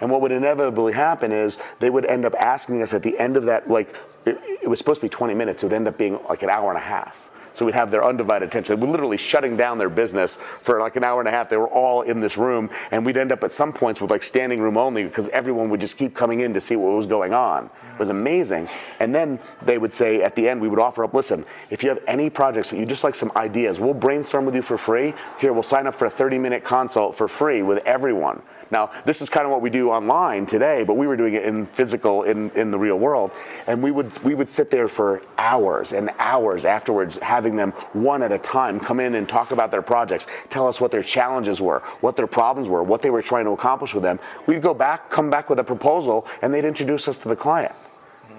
And 0.00 0.10
what 0.10 0.20
would 0.20 0.32
inevitably 0.32 0.92
happen 0.92 1.32
is 1.32 1.58
they 1.80 1.90
would 1.90 2.04
end 2.04 2.24
up 2.24 2.34
asking 2.36 2.82
us 2.82 2.92
at 2.94 3.02
the 3.02 3.18
end 3.18 3.36
of 3.36 3.44
that, 3.46 3.68
like, 3.68 3.94
it, 4.24 4.38
it 4.62 4.68
was 4.68 4.78
supposed 4.78 5.00
to 5.00 5.06
be 5.06 5.08
20 5.08 5.34
minutes, 5.34 5.62
it 5.62 5.66
would 5.66 5.72
end 5.72 5.88
up 5.88 5.98
being 5.98 6.20
like 6.28 6.42
an 6.42 6.50
hour 6.50 6.68
and 6.68 6.78
a 6.78 6.82
half. 6.82 7.30
So 7.58 7.64
we'd 7.64 7.74
have 7.74 7.90
their 7.90 8.04
undivided 8.04 8.48
attention. 8.48 8.78
They 8.78 8.86
were 8.86 8.92
literally 8.92 9.16
shutting 9.16 9.56
down 9.56 9.78
their 9.78 9.88
business 9.88 10.36
for 10.36 10.78
like 10.78 10.94
an 10.94 11.02
hour 11.02 11.18
and 11.18 11.26
a 11.26 11.32
half. 11.32 11.48
They 11.48 11.56
were 11.56 11.66
all 11.66 12.02
in 12.02 12.20
this 12.20 12.36
room, 12.38 12.70
and 12.92 13.04
we'd 13.04 13.16
end 13.16 13.32
up 13.32 13.42
at 13.42 13.50
some 13.50 13.72
points 13.72 14.00
with 14.00 14.12
like 14.12 14.22
standing 14.22 14.62
room 14.62 14.76
only 14.76 15.02
because 15.02 15.28
everyone 15.30 15.68
would 15.70 15.80
just 15.80 15.96
keep 15.96 16.14
coming 16.14 16.38
in 16.38 16.54
to 16.54 16.60
see 16.60 16.76
what 16.76 16.92
was 16.92 17.04
going 17.04 17.34
on. 17.34 17.64
It 17.94 17.98
was 17.98 18.10
amazing. 18.10 18.68
And 19.00 19.12
then 19.12 19.40
they 19.62 19.76
would 19.76 19.92
say 19.92 20.22
at 20.22 20.36
the 20.36 20.48
end, 20.48 20.60
we 20.60 20.68
would 20.68 20.78
offer 20.78 21.02
up, 21.02 21.14
listen, 21.14 21.44
if 21.70 21.82
you 21.82 21.88
have 21.88 21.98
any 22.06 22.30
projects 22.30 22.70
that 22.70 22.78
you 22.78 22.86
just 22.86 23.02
like 23.02 23.16
some 23.16 23.32
ideas, 23.34 23.80
we'll 23.80 23.92
brainstorm 23.92 24.44
with 24.44 24.54
you 24.54 24.62
for 24.62 24.78
free. 24.78 25.12
Here, 25.40 25.52
we'll 25.52 25.64
sign 25.64 25.88
up 25.88 25.96
for 25.96 26.04
a 26.04 26.10
30 26.10 26.38
minute 26.38 26.62
consult 26.62 27.16
for 27.16 27.26
free 27.26 27.62
with 27.62 27.84
everyone. 27.84 28.40
Now, 28.70 28.90
this 29.04 29.22
is 29.22 29.30
kind 29.30 29.46
of 29.46 29.50
what 29.50 29.62
we 29.62 29.70
do 29.70 29.90
online 29.90 30.46
today, 30.46 30.84
but 30.84 30.94
we 30.94 31.06
were 31.06 31.16
doing 31.16 31.34
it 31.34 31.44
in 31.44 31.64
physical, 31.66 32.24
in, 32.24 32.50
in 32.50 32.70
the 32.70 32.78
real 32.78 32.98
world. 32.98 33.32
And 33.66 33.82
we 33.82 33.90
would, 33.90 34.16
we 34.22 34.34
would 34.34 34.50
sit 34.50 34.70
there 34.70 34.88
for 34.88 35.22
hours 35.38 35.92
and 35.92 36.10
hours 36.18 36.64
afterwards, 36.64 37.16
having 37.18 37.56
them 37.56 37.72
one 37.92 38.22
at 38.22 38.32
a 38.32 38.38
time 38.38 38.78
come 38.78 39.00
in 39.00 39.14
and 39.14 39.28
talk 39.28 39.50
about 39.50 39.70
their 39.70 39.82
projects, 39.82 40.26
tell 40.50 40.68
us 40.68 40.80
what 40.80 40.90
their 40.90 41.02
challenges 41.02 41.60
were, 41.60 41.80
what 42.00 42.16
their 42.16 42.26
problems 42.26 42.68
were, 42.68 42.82
what 42.82 43.00
they 43.00 43.10
were 43.10 43.22
trying 43.22 43.46
to 43.46 43.52
accomplish 43.52 43.94
with 43.94 44.02
them. 44.02 44.18
We'd 44.46 44.62
go 44.62 44.74
back, 44.74 45.08
come 45.10 45.30
back 45.30 45.48
with 45.48 45.58
a 45.60 45.64
proposal, 45.64 46.26
and 46.42 46.52
they'd 46.52 46.64
introduce 46.64 47.08
us 47.08 47.18
to 47.18 47.28
the 47.28 47.36
client. 47.36 47.74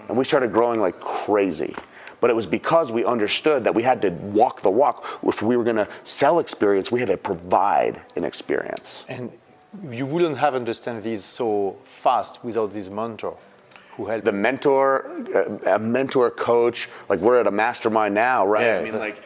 And 0.07 0.17
we 0.17 0.23
started 0.23 0.51
growing 0.51 0.79
like 0.79 0.99
crazy 0.99 1.75
but 2.21 2.29
it 2.29 2.35
was 2.35 2.45
because 2.45 2.91
we 2.91 3.05
understood 3.05 3.63
that 3.63 3.73
we 3.73 3.83
had 3.83 4.01
to 4.01 4.09
walk 4.09 4.61
the 4.61 4.69
walk. 4.69 5.05
If 5.23 5.41
we 5.41 5.55
were 5.55 5.63
going 5.63 5.77
to 5.77 5.87
sell 6.03 6.39
experience, 6.39 6.91
we 6.91 6.99
had 6.99 7.07
to 7.07 7.17
provide 7.17 8.01
an 8.17 8.25
experience. 8.25 9.05
And 9.07 9.31
you 9.91 10.05
wouldn't 10.05 10.37
have 10.37 10.55
understand 10.55 11.03
this 11.03 11.23
so 11.23 11.77
fast 11.83 12.43
without 12.43 12.71
this 12.71 12.89
mentor 12.89 13.37
who 13.99 14.05
helped 14.05 14.23
the 14.23 14.31
mentor, 14.31 15.11
a, 15.35 15.75
a 15.75 15.79
mentor 15.79 16.31
coach. 16.31 16.87
Like 17.09 17.19
we're 17.19 17.39
at 17.39 17.47
a 17.47 17.51
mastermind 17.51 18.15
now, 18.15 18.47
right? 18.47 18.65
Yeah, 18.65 18.79
I 18.79 18.83
mean, 18.83 18.97
like, 18.97 19.21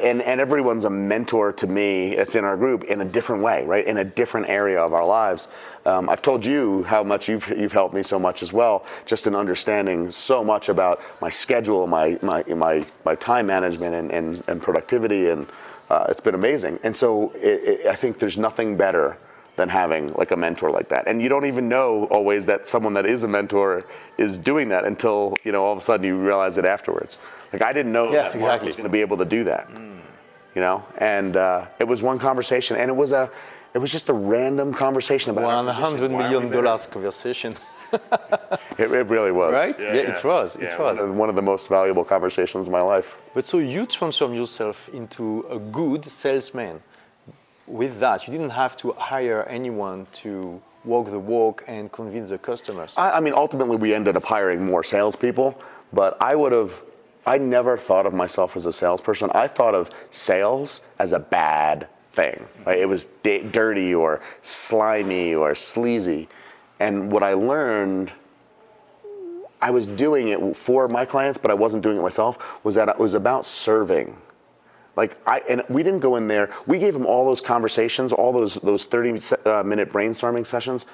and 0.00 0.22
and 0.22 0.40
everyone's 0.40 0.84
a 0.84 0.90
mentor 0.90 1.52
to 1.52 1.66
me. 1.66 2.12
It's 2.12 2.36
in 2.36 2.44
our 2.44 2.56
group 2.56 2.84
in 2.84 3.00
a 3.00 3.04
different 3.04 3.42
way, 3.42 3.64
right? 3.64 3.84
In 3.84 3.98
a 3.98 4.04
different 4.04 4.48
area 4.48 4.80
of 4.80 4.92
our 4.92 5.04
lives. 5.04 5.48
Um, 5.84 6.08
I've 6.08 6.22
told 6.22 6.46
you 6.46 6.84
how 6.84 7.02
much 7.02 7.28
you've 7.28 7.48
you've 7.48 7.72
helped 7.72 7.94
me 7.94 8.02
so 8.02 8.18
much 8.18 8.42
as 8.42 8.52
well, 8.52 8.84
just 9.06 9.26
in 9.26 9.34
understanding 9.34 10.12
so 10.12 10.44
much 10.44 10.68
about 10.68 11.00
my 11.20 11.30
schedule, 11.30 11.86
my 11.88 12.16
my 12.22 12.44
my, 12.44 12.86
my 13.04 13.16
time 13.16 13.46
management, 13.46 13.94
and 13.94 14.12
and, 14.12 14.42
and 14.46 14.62
productivity, 14.62 15.30
and 15.30 15.48
uh, 15.90 16.06
it's 16.08 16.20
been 16.20 16.36
amazing. 16.36 16.78
And 16.84 16.94
so 16.94 17.32
it, 17.34 17.80
it, 17.80 17.86
I 17.86 17.96
think 17.96 18.18
there's 18.18 18.38
nothing 18.38 18.76
better 18.76 19.18
than 19.56 19.68
having 19.68 20.12
like 20.14 20.30
a 20.30 20.36
mentor 20.36 20.70
like 20.70 20.88
that. 20.90 21.06
And 21.08 21.20
you 21.22 21.28
don't 21.28 21.46
even 21.46 21.68
know 21.68 22.04
always 22.10 22.46
that 22.46 22.68
someone 22.68 22.94
that 22.94 23.06
is 23.06 23.24
a 23.24 23.28
mentor 23.28 23.84
is 24.18 24.38
doing 24.38 24.68
that 24.68 24.84
until 24.84 25.34
you 25.44 25.52
know 25.52 25.64
all 25.64 25.72
of 25.72 25.78
a 25.78 25.82
sudden 25.82 26.04
you 26.06 26.16
realize 26.18 26.58
it 26.58 26.64
afterwards. 26.64 27.18
Like 27.52 27.62
I 27.62 27.72
didn't 27.72 27.92
know 27.92 28.12
Yeah, 28.12 28.22
that 28.22 28.22
Mark 28.22 28.34
exactly. 28.36 28.66
was 28.66 28.76
going 28.76 28.84
to 28.84 28.90
be 28.92 29.00
able 29.00 29.16
to 29.18 29.24
do 29.24 29.44
that. 29.44 29.68
You 30.54 30.62
know, 30.62 30.82
and 30.98 31.36
uh, 31.36 31.66
it 31.78 31.84
was 31.86 32.00
one 32.00 32.18
conversation, 32.18 32.78
and 32.78 32.88
it 32.90 32.94
was 32.96 33.12
a, 33.12 33.30
it 33.74 33.78
was 33.78 33.92
just 33.92 34.08
a 34.08 34.14
random 34.14 34.72
conversation 34.72 35.30
about 35.32 35.44
our 35.44 35.56
One 35.56 35.66
position. 35.66 35.82
hundred 35.84 36.10
Why 36.12 36.16
are 36.16 36.22
million 36.30 36.44
we 36.44 36.48
better? 36.48 36.62
dollars 36.62 36.86
conversation, 36.86 37.54
It, 38.78 38.90
it 38.90 39.06
really 39.08 39.32
was. 39.32 39.52
right? 39.52 39.78
Yeah, 39.78 39.92
it 40.12 40.24
was. 40.24 40.56
It 40.56 40.62
Yeah, 40.62 40.78
was. 40.80 41.00
One 41.00 41.18
one 41.18 41.28
of 41.28 41.36
the 41.36 41.42
most 41.42 41.68
valuable 41.68 42.04
conversations 42.04 42.66
of 42.68 42.72
my 42.72 42.80
life. 42.80 43.16
But 43.34 43.44
so 43.46 43.58
you 43.58 43.84
transform 43.86 44.32
yourself 44.34 44.88
into 44.94 45.44
a 45.50 45.58
good 45.58 46.04
salesman. 46.06 46.80
With 47.66 47.98
that, 48.00 48.26
you 48.26 48.32
didn't 48.32 48.50
have 48.50 48.76
to 48.78 48.92
hire 48.92 49.42
anyone 49.48 50.06
to 50.12 50.60
walk 50.84 51.10
the 51.10 51.18
walk 51.18 51.64
and 51.66 51.90
convince 51.90 52.30
the 52.30 52.38
customers. 52.38 52.94
I, 52.96 53.12
I 53.12 53.20
mean, 53.20 53.34
ultimately, 53.34 53.76
we 53.76 53.92
ended 53.92 54.16
up 54.16 54.24
hiring 54.24 54.64
more 54.64 54.84
salespeople, 54.84 55.60
but 55.92 56.16
I 56.22 56.36
would 56.36 56.52
have, 56.52 56.80
I 57.26 57.38
never 57.38 57.76
thought 57.76 58.06
of 58.06 58.14
myself 58.14 58.56
as 58.56 58.66
a 58.66 58.72
salesperson. 58.72 59.30
I 59.34 59.48
thought 59.48 59.74
of 59.74 59.90
sales 60.10 60.80
as 60.98 61.12
a 61.12 61.18
bad 61.18 61.88
thing. 62.12 62.46
Right? 62.64 62.78
It 62.78 62.88
was 62.88 63.06
di- 63.22 63.42
dirty 63.42 63.94
or 63.94 64.20
slimy 64.42 65.34
or 65.34 65.54
sleazy. 65.54 66.28
And 66.78 67.10
what 67.10 67.22
I 67.22 67.34
learned, 67.34 68.12
I 69.60 69.70
was 69.70 69.86
doing 69.86 70.28
it 70.28 70.56
for 70.56 70.86
my 70.88 71.04
clients, 71.04 71.38
but 71.38 71.50
I 71.50 71.54
wasn't 71.54 71.82
doing 71.82 71.96
it 71.96 72.02
myself, 72.02 72.38
was 72.62 72.74
that 72.76 72.88
it 72.88 72.98
was 72.98 73.14
about 73.14 73.44
serving. 73.44 74.16
Like 74.96 75.16
I 75.26 75.40
and 75.48 75.62
we 75.68 75.82
didn't 75.82 76.00
go 76.00 76.16
in 76.16 76.26
there. 76.26 76.50
We 76.66 76.78
gave 76.78 76.94
them 76.94 77.06
all 77.06 77.24
those 77.26 77.40
conversations, 77.40 78.12
all 78.12 78.32
those 78.32 78.54
those 78.54 78.84
30 78.84 79.20
uh, 79.44 79.62
minute 79.62 79.90
brainstorming 79.90 80.46
sessions. 80.46 80.86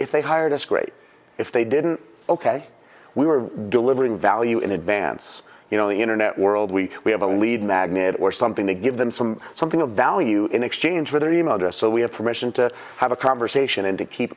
If 0.00 0.10
they 0.10 0.20
hired 0.20 0.52
us, 0.52 0.64
great. 0.64 0.92
If 1.38 1.52
they 1.52 1.64
didn't, 1.64 2.00
okay. 2.28 2.66
We 3.14 3.24
were 3.24 3.48
delivering 3.70 4.18
value 4.18 4.58
in 4.58 4.72
advance. 4.72 5.42
You 5.70 5.78
know, 5.78 5.88
in 5.88 5.96
the 5.96 6.02
internet 6.02 6.38
world, 6.38 6.70
we, 6.70 6.90
we 7.02 7.10
have 7.10 7.22
a 7.22 7.26
lead 7.26 7.60
magnet 7.60 8.16
or 8.20 8.30
something 8.30 8.68
to 8.68 8.74
give 8.74 8.96
them 8.96 9.10
some 9.10 9.40
something 9.54 9.80
of 9.80 9.90
value 9.90 10.46
in 10.46 10.62
exchange 10.62 11.10
for 11.10 11.18
their 11.18 11.32
email 11.32 11.54
address. 11.54 11.76
So 11.76 11.90
we 11.90 12.00
have 12.02 12.12
permission 12.12 12.52
to 12.52 12.70
have 12.98 13.10
a 13.10 13.16
conversation 13.16 13.86
and 13.86 13.98
to 13.98 14.04
keep 14.04 14.34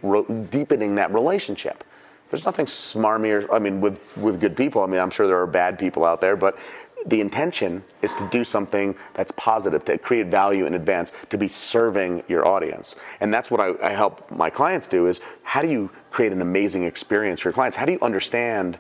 deepening 0.49 0.95
that 0.95 1.13
relationship. 1.13 1.83
There's 2.31 2.45
nothing 2.45 2.65
smarmier. 2.65 3.47
I 3.51 3.59
mean, 3.59 3.79
with 3.81 4.17
with 4.17 4.39
good 4.39 4.55
people. 4.55 4.81
I 4.81 4.87
mean, 4.87 4.99
I'm 4.99 5.11
sure 5.11 5.27
there 5.27 5.39
are 5.39 5.47
bad 5.47 5.77
people 5.77 6.03
out 6.03 6.21
there, 6.21 6.35
but 6.35 6.57
the 7.05 7.21
intention 7.21 7.83
is 8.01 8.13
to 8.15 8.27
do 8.29 8.43
something 8.43 8.95
that's 9.13 9.31
positive, 9.31 9.85
to 9.85 9.97
create 9.97 10.27
value 10.27 10.65
in 10.65 10.73
advance, 10.73 11.11
to 11.29 11.37
be 11.37 11.47
serving 11.47 12.23
your 12.27 12.47
audience. 12.47 12.95
And 13.21 13.33
that's 13.33 13.49
what 13.49 13.61
I, 13.61 13.73
I 13.81 13.91
help 13.93 14.29
my 14.31 14.49
clients 14.49 14.87
do 14.87 15.07
is 15.07 15.21
how 15.43 15.61
do 15.61 15.69
you 15.69 15.89
create 16.11 16.31
an 16.31 16.41
amazing 16.41 16.83
experience 16.83 17.39
for 17.39 17.49
your 17.49 17.53
clients? 17.53 17.77
How 17.77 17.85
do 17.85 17.93
you 17.93 17.99
understand 18.01 18.77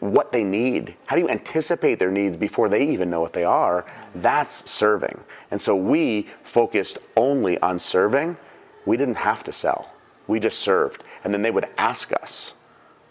what 0.00 0.32
they 0.32 0.42
need? 0.42 0.96
How 1.06 1.14
do 1.14 1.22
you 1.22 1.28
anticipate 1.28 2.00
their 2.00 2.10
needs 2.10 2.36
before 2.36 2.68
they 2.68 2.84
even 2.88 3.08
know 3.08 3.20
what 3.20 3.32
they 3.32 3.44
are? 3.44 3.86
That's 4.16 4.68
serving. 4.68 5.20
And 5.52 5.60
so 5.60 5.76
we 5.76 6.28
focused 6.42 6.98
only 7.16 7.60
on 7.60 7.78
serving. 7.78 8.36
We 8.84 8.96
didn't 8.96 9.14
have 9.14 9.44
to 9.44 9.52
sell. 9.52 9.92
We 10.26 10.40
just 10.40 10.58
served. 10.58 11.04
And 11.22 11.32
then 11.32 11.42
they 11.42 11.52
would 11.52 11.68
ask 11.78 12.12
us 12.20 12.54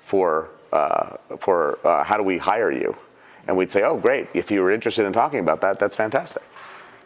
for, 0.01 0.49
uh, 0.73 1.15
for 1.39 1.79
uh, 1.87 2.03
how 2.03 2.17
do 2.17 2.23
we 2.23 2.37
hire 2.37 2.71
you? 2.71 2.97
And 3.47 3.57
we'd 3.57 3.71
say, 3.71 3.83
oh, 3.83 3.97
great. 3.97 4.27
If 4.33 4.51
you 4.51 4.61
were 4.61 4.71
interested 4.71 5.05
in 5.05 5.13
talking 5.13 5.39
about 5.39 5.61
that, 5.61 5.79
that's 5.79 5.95
fantastic. 5.95 6.43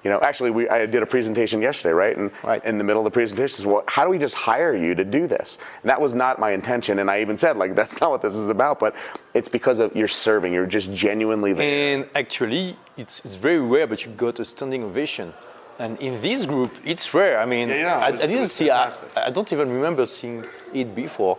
You 0.03 0.11
know, 0.11 0.19
actually, 0.21 0.51
we, 0.51 0.69
I 0.69 0.85
did 0.85 1.01
a 1.01 1.05
presentation 1.05 1.61
yesterday, 1.63 1.93
right? 1.93 2.15
And 2.15 2.29
Right. 2.43 2.63
in 2.63 2.77
the 2.77 2.83
middle 2.83 3.01
of 3.01 3.05
the 3.05 3.11
presentation, 3.11 3.55
says, 3.55 3.65
well, 3.65 3.83
how 3.87 4.03
do 4.03 4.11
we 4.11 4.19
just 4.19 4.35
hire 4.35 4.75
you 4.75 4.93
to 4.93 5.03
do 5.03 5.25
this? 5.25 5.57
And 5.81 5.89
that 5.89 5.99
was 5.99 6.13
not 6.13 6.37
my 6.37 6.51
intention. 6.51 6.99
And 6.99 7.09
I 7.09 7.21
even 7.21 7.37
said, 7.37 7.57
like, 7.57 7.73
that's 7.79 7.99
not 7.99 8.11
what 8.11 8.21
this 8.21 8.35
is 8.35 8.49
about. 8.51 8.79
But 8.79 8.95
it's 9.33 9.49
because 9.49 9.79
of 9.79 9.95
you're 9.95 10.07
serving. 10.07 10.53
You're 10.53 10.67
just 10.67 10.91
genuinely 10.93 11.53
there. 11.53 11.95
And 11.95 12.07
actually, 12.13 12.77
it's, 12.97 13.21
it's 13.25 13.35
very 13.35 13.57
rare, 13.59 13.87
but 13.87 14.05
you 14.05 14.11
got 14.11 14.39
a 14.39 14.45
standing 14.45 14.83
ovation. 14.83 15.33
And 15.79 15.99
in 15.99 16.21
this 16.21 16.45
group, 16.45 16.71
it's 16.85 17.13
rare. 17.13 17.39
I 17.39 17.45
mean, 17.45 17.67
Yeah, 17.69 17.75
yeah, 17.75 17.97
I, 17.97 18.11
was- 18.11 18.21
I 18.21 18.27
didn't 18.27 18.47
see, 18.47 18.69
I. 18.69 18.93
I 19.17 19.31
don't 19.31 19.51
even 19.51 19.69
remember 19.71 20.05
seeing 20.05 20.45
it 20.73 20.93
before. 20.95 21.37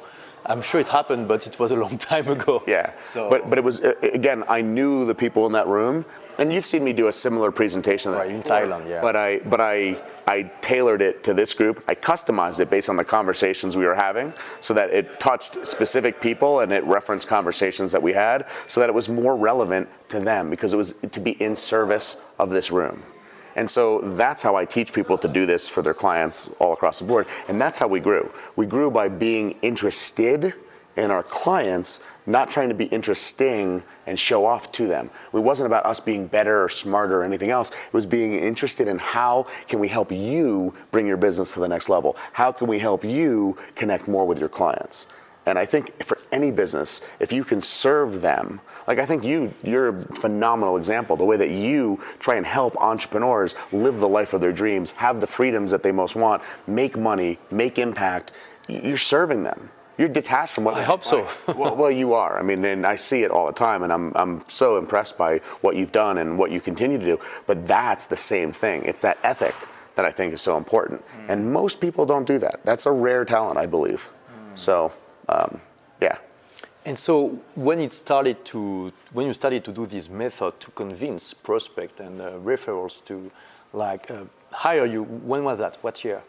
I'm 0.48 0.62
sure 0.62 0.80
it 0.80 0.88
happened, 0.88 1.28
but 1.28 1.46
it 1.46 1.58
was 1.58 1.70
a 1.72 1.76
long 1.76 1.98
time 2.12 2.28
ago. 2.28 2.62
Yeah. 2.66 2.92
So, 3.00 3.28
But 3.30 3.48
but 3.50 3.58
it 3.58 3.64
was 3.64 3.80
again. 4.02 4.44
I 4.48 4.60
knew 4.60 5.04
the 5.04 5.14
people 5.14 5.46
in 5.46 5.52
that 5.52 5.66
room, 5.66 6.04
and 6.38 6.52
you've 6.52 6.64
seen 6.64 6.84
me 6.84 6.92
do 6.92 7.08
a 7.08 7.12
similar 7.12 7.50
presentation. 7.50 8.12
Right, 8.12 8.30
in 8.30 8.42
Thailand, 8.42 8.88
yeah. 8.88 9.00
But 9.00 9.16
I 9.16 9.38
but 9.40 9.60
I 9.60 10.00
I 10.26 10.42
tailored 10.60 11.02
it 11.02 11.22
to 11.24 11.34
this 11.34 11.54
group. 11.54 11.84
I 11.88 11.94
customized 11.94 12.60
it 12.60 12.68
based 12.70 12.88
on 12.88 12.96
the 12.96 13.04
conversations 13.04 13.76
we 13.76 13.84
were 13.84 13.94
having, 13.94 14.32
so 14.60 14.74
that 14.74 14.90
it 14.90 15.20
touched 15.20 15.66
specific 15.66 16.20
people 16.20 16.60
and 16.60 16.72
it 16.72 16.84
referenced 16.84 17.28
conversations 17.28 17.92
that 17.92 18.02
we 18.02 18.12
had, 18.12 18.46
so 18.68 18.80
that 18.80 18.88
it 18.88 18.94
was 18.94 19.08
more 19.08 19.36
relevant 19.36 19.88
to 20.08 20.20
them 20.20 20.50
because 20.50 20.72
it 20.72 20.76
was 20.76 20.94
to 21.12 21.20
be 21.20 21.32
in 21.42 21.54
service 21.54 22.16
of 22.38 22.50
this 22.50 22.70
room. 22.70 23.02
And 23.56 23.68
so 23.68 24.00
that's 24.00 24.42
how 24.42 24.54
I 24.54 24.64
teach 24.64 24.92
people 24.92 25.18
to 25.18 25.28
do 25.28 25.46
this 25.46 25.68
for 25.68 25.82
their 25.82 25.94
clients 25.94 26.48
all 26.60 26.72
across 26.72 26.98
the 27.00 27.06
board. 27.06 27.26
And 27.48 27.60
that's 27.60 27.78
how 27.78 27.88
we 27.88 28.00
grew. 28.00 28.30
We 28.54 28.66
grew 28.66 28.90
by 28.90 29.08
being 29.08 29.56
interested 29.62 30.54
in 30.96 31.10
our 31.10 31.22
clients, 31.22 32.00
not 32.26 32.50
trying 32.50 32.68
to 32.68 32.74
be 32.74 32.84
interesting 32.86 33.82
and 34.06 34.18
show 34.18 34.44
off 34.44 34.72
to 34.72 34.86
them. 34.86 35.10
It 35.32 35.38
wasn't 35.38 35.66
about 35.66 35.86
us 35.86 36.00
being 36.00 36.26
better 36.26 36.62
or 36.62 36.68
smarter 36.68 37.20
or 37.20 37.24
anything 37.24 37.50
else. 37.50 37.70
It 37.70 37.92
was 37.92 38.06
being 38.06 38.34
interested 38.34 38.88
in 38.88 38.98
how 38.98 39.46
can 39.68 39.78
we 39.78 39.88
help 39.88 40.12
you 40.12 40.74
bring 40.90 41.06
your 41.06 41.16
business 41.16 41.52
to 41.52 41.60
the 41.60 41.68
next 41.68 41.88
level? 41.88 42.16
How 42.32 42.52
can 42.52 42.66
we 42.66 42.78
help 42.78 43.04
you 43.04 43.56
connect 43.74 44.06
more 44.06 44.26
with 44.26 44.38
your 44.38 44.48
clients? 44.48 45.06
And 45.46 45.58
I 45.58 45.64
think 45.64 46.02
for 46.02 46.18
any 46.32 46.50
business, 46.50 47.00
if 47.20 47.32
you 47.32 47.44
can 47.44 47.60
serve 47.60 48.20
them, 48.20 48.60
like 48.88 48.98
I 48.98 49.06
think 49.06 49.24
you, 49.24 49.54
you're 49.62 49.88
a 49.88 50.00
phenomenal 50.00 50.76
example. 50.76 51.16
The 51.16 51.24
way 51.24 51.36
that 51.36 51.50
you 51.50 52.00
try 52.18 52.34
and 52.34 52.44
help 52.44 52.76
entrepreneurs 52.76 53.54
live 53.72 54.00
the 54.00 54.08
life 54.08 54.34
of 54.34 54.40
their 54.40 54.52
dreams, 54.52 54.90
have 54.92 55.20
the 55.20 55.26
freedoms 55.26 55.70
that 55.70 55.82
they 55.82 55.92
most 55.92 56.16
want, 56.16 56.42
make 56.66 56.96
money, 56.96 57.38
make 57.50 57.78
impact. 57.78 58.32
You're 58.68 58.96
serving 58.96 59.44
them. 59.44 59.70
You're 59.98 60.08
detached 60.08 60.52
from 60.52 60.64
what 60.64 60.74
I 60.74 60.82
hope 60.82 61.04
so. 61.04 61.26
well, 61.56 61.74
well, 61.74 61.90
you 61.90 62.12
are. 62.12 62.38
I 62.38 62.42
mean, 62.42 62.64
and 62.64 62.84
I 62.84 62.96
see 62.96 63.22
it 63.22 63.30
all 63.30 63.46
the 63.46 63.52
time, 63.52 63.82
and 63.82 63.92
I'm 63.92 64.12
I'm 64.14 64.46
so 64.46 64.76
impressed 64.76 65.16
by 65.16 65.38
what 65.62 65.74
you've 65.74 65.92
done 65.92 66.18
and 66.18 66.38
what 66.38 66.50
you 66.50 66.60
continue 66.60 66.98
to 66.98 67.04
do. 67.04 67.20
But 67.46 67.66
that's 67.66 68.04
the 68.04 68.16
same 68.16 68.52
thing. 68.52 68.84
It's 68.84 69.00
that 69.00 69.16
ethic 69.22 69.54
that 69.94 70.04
I 70.04 70.10
think 70.10 70.34
is 70.34 70.42
so 70.42 70.58
important, 70.58 71.00
hmm. 71.00 71.30
and 71.30 71.50
most 71.50 71.80
people 71.80 72.04
don't 72.04 72.26
do 72.26 72.38
that. 72.40 72.60
That's 72.64 72.84
a 72.84 72.92
rare 72.92 73.24
talent, 73.24 73.56
I 73.56 73.64
believe. 73.64 74.02
Hmm. 74.02 74.54
So, 74.54 74.92
um, 75.28 75.60
yeah. 76.00 76.16
And 76.84 76.98
so 76.98 77.38
when 77.54 77.80
it 77.80 77.92
started 77.92 78.44
to, 78.46 78.92
when 79.12 79.26
you 79.26 79.32
started 79.32 79.64
to 79.64 79.72
do 79.72 79.86
this 79.86 80.08
method 80.08 80.60
to 80.60 80.70
convince 80.70 81.34
prospect 81.34 81.98
and 82.00 82.20
uh, 82.20 82.32
referrals 82.44 83.04
to 83.06 83.30
like 83.72 84.08
uh, 84.10 84.24
hire 84.52 84.86
you, 84.86 85.02
when 85.02 85.42
was 85.44 85.58
that? 85.58 85.78
What 85.82 86.04
year? 86.04 86.22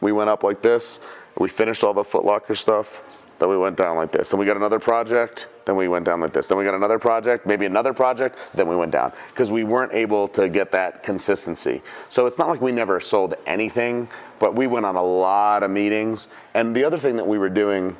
we 0.00 0.12
went 0.12 0.30
up 0.30 0.44
like 0.44 0.62
this 0.62 1.00
we 1.36 1.48
finished 1.48 1.82
all 1.82 1.94
the 1.94 2.04
Foot 2.04 2.24
Locker 2.24 2.54
stuff 2.54 3.17
then 3.38 3.48
we 3.48 3.56
went 3.56 3.76
down 3.76 3.96
like 3.96 4.12
this. 4.12 4.30
Then 4.30 4.40
we 4.40 4.46
got 4.46 4.56
another 4.56 4.80
project. 4.80 5.48
Then 5.64 5.76
we 5.76 5.86
went 5.86 6.04
down 6.04 6.20
like 6.20 6.32
this. 6.32 6.46
Then 6.46 6.58
we 6.58 6.64
got 6.64 6.74
another 6.74 6.98
project. 6.98 7.46
Maybe 7.46 7.66
another 7.66 7.92
project. 7.92 8.36
Then 8.52 8.68
we 8.68 8.74
went 8.74 8.90
down. 8.90 9.12
Because 9.30 9.50
we 9.50 9.64
weren't 9.64 9.92
able 9.92 10.28
to 10.28 10.48
get 10.48 10.72
that 10.72 11.02
consistency. 11.02 11.82
So 12.08 12.26
it's 12.26 12.38
not 12.38 12.48
like 12.48 12.60
we 12.60 12.72
never 12.72 13.00
sold 13.00 13.34
anything 13.46 14.08
but 14.38 14.54
we 14.54 14.66
went 14.66 14.86
on 14.86 14.96
a 14.96 15.02
lot 15.02 15.62
of 15.62 15.70
meetings. 15.70 16.28
And 16.54 16.74
the 16.74 16.84
other 16.84 16.98
thing 16.98 17.16
that 17.16 17.26
we 17.26 17.38
were 17.38 17.48
doing 17.48 17.96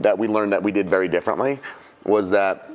that 0.00 0.18
we 0.18 0.28
learned 0.28 0.52
that 0.52 0.62
we 0.62 0.72
did 0.72 0.88
very 0.88 1.08
differently 1.08 1.58
was 2.04 2.30
that 2.30 2.70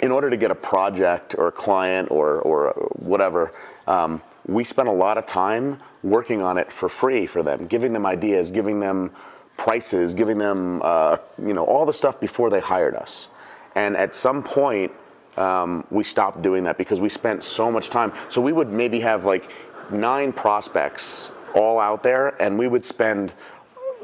in 0.00 0.12
order 0.12 0.30
to 0.30 0.36
get 0.36 0.50
a 0.50 0.54
project 0.54 1.34
or 1.36 1.48
a 1.48 1.52
client 1.52 2.10
or, 2.10 2.40
or 2.40 2.70
whatever, 2.96 3.52
um, 3.86 4.22
we 4.46 4.62
spent 4.62 4.88
a 4.88 4.92
lot 4.92 5.18
of 5.18 5.26
time 5.26 5.78
working 6.02 6.40
on 6.40 6.56
it 6.56 6.70
for 6.70 6.88
free 6.88 7.26
for 7.26 7.42
them, 7.42 7.66
giving 7.66 7.92
them 7.92 8.06
ideas, 8.06 8.50
giving 8.52 8.78
them 8.78 9.10
prices, 9.58 10.14
giving 10.14 10.38
them 10.38 10.80
uh, 10.82 11.18
you 11.36 11.52
know 11.52 11.64
all 11.64 11.84
the 11.84 11.92
stuff 11.92 12.18
before 12.18 12.48
they 12.48 12.60
hired 12.60 12.94
us. 12.94 13.28
And 13.74 13.94
at 13.96 14.14
some 14.14 14.42
point, 14.42 14.90
um, 15.36 15.86
we 15.90 16.02
stopped 16.04 16.40
doing 16.40 16.64
that 16.64 16.78
because 16.78 17.00
we 17.00 17.10
spent 17.10 17.44
so 17.44 17.70
much 17.70 17.90
time. 17.90 18.12
So 18.30 18.40
we 18.40 18.52
would 18.52 18.70
maybe 18.72 19.00
have 19.00 19.26
like 19.26 19.50
nine 19.90 20.32
prospects 20.32 21.32
all 21.54 21.78
out 21.78 22.02
there, 22.02 22.40
and 22.42 22.58
we 22.58 22.66
would 22.68 22.84
spend 22.84 23.34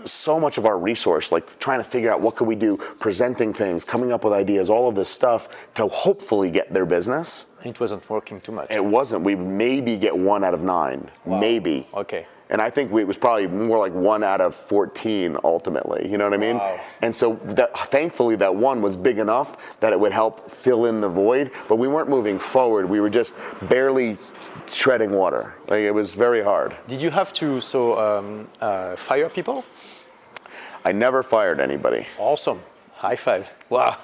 so 0.05 0.39
much 0.39 0.59
of 0.59 0.67
our 0.67 0.79
resource, 0.79 1.33
like 1.33 1.59
trying 1.59 1.79
to 1.79 1.85
figure 1.85 2.13
out 2.13 2.21
what 2.21 2.37
could 2.37 2.47
we 2.47 2.55
do, 2.55 2.77
presenting 2.77 3.55
things, 3.55 3.85
coming 3.85 4.13
up 4.13 4.23
with 4.25 4.35
ideas, 4.35 4.69
all 4.69 4.87
of 4.87 4.95
this 4.95 5.09
stuff 5.09 5.49
to 5.75 5.87
hopefully 5.89 6.51
get 6.51 6.73
their 6.73 6.85
business. 6.85 7.47
It 7.65 7.81
wasn't 7.81 8.09
working 8.11 8.41
too 8.41 8.53
much. 8.53 8.71
It 8.71 8.85
wasn't. 8.85 9.25
We 9.25 9.35
maybe 9.35 9.97
get 9.97 10.15
one 10.17 10.45
out 10.45 10.53
of 10.53 10.61
nine, 10.63 11.11
Wow. 11.25 11.41
maybe. 11.41 11.89
Okay. 11.95 12.27
And 12.51 12.61
I 12.61 12.69
think 12.69 12.93
we, 12.93 13.01
it 13.01 13.07
was 13.07 13.17
probably 13.17 13.47
more 13.47 13.79
like 13.79 13.93
one 13.95 14.23
out 14.23 14.41
of 14.41 14.55
14 14.55 15.37
ultimately. 15.45 16.09
You 16.11 16.19
know 16.19 16.25
what 16.25 16.35
I 16.35 16.37
mean? 16.37 16.59
Wow. 16.59 16.81
And 17.01 17.15
so 17.15 17.41
that, 17.45 17.77
thankfully 17.91 18.37
that 18.37 18.55
one 18.55 18.83
was 18.83 18.97
big 18.97 19.19
enough 19.19 19.79
that 19.81 19.93
it 19.93 19.99
would 19.99 20.13
help 20.13 20.51
fill 20.51 20.85
in 20.85 21.01
the 21.01 21.09
void, 21.09 21.51
but 21.69 21.77
we 21.77 21.89
weren't 21.89 22.09
moving 22.11 22.39
forward. 22.39 22.89
We 22.89 23.01
were 23.01 23.11
just 23.11 23.35
barely 23.63 24.19
treading 24.67 25.11
water. 25.13 25.55
Like 25.69 25.81
it 25.81 25.95
was 25.95 26.15
very 26.15 26.43
hard. 26.43 26.77
Did 26.87 27.01
you 27.01 27.11
have 27.11 27.33
to 27.35 27.61
so 27.61 27.99
um, 27.99 28.49
uh, 28.61 28.97
fire 28.97 29.29
people? 29.31 29.65
I 30.85 30.93
never 30.93 31.23
fired 31.23 31.61
anybody, 31.61 32.07
Awesome. 32.19 32.61
High 32.93 33.17
five. 33.17 33.51
Wow. 33.71 33.97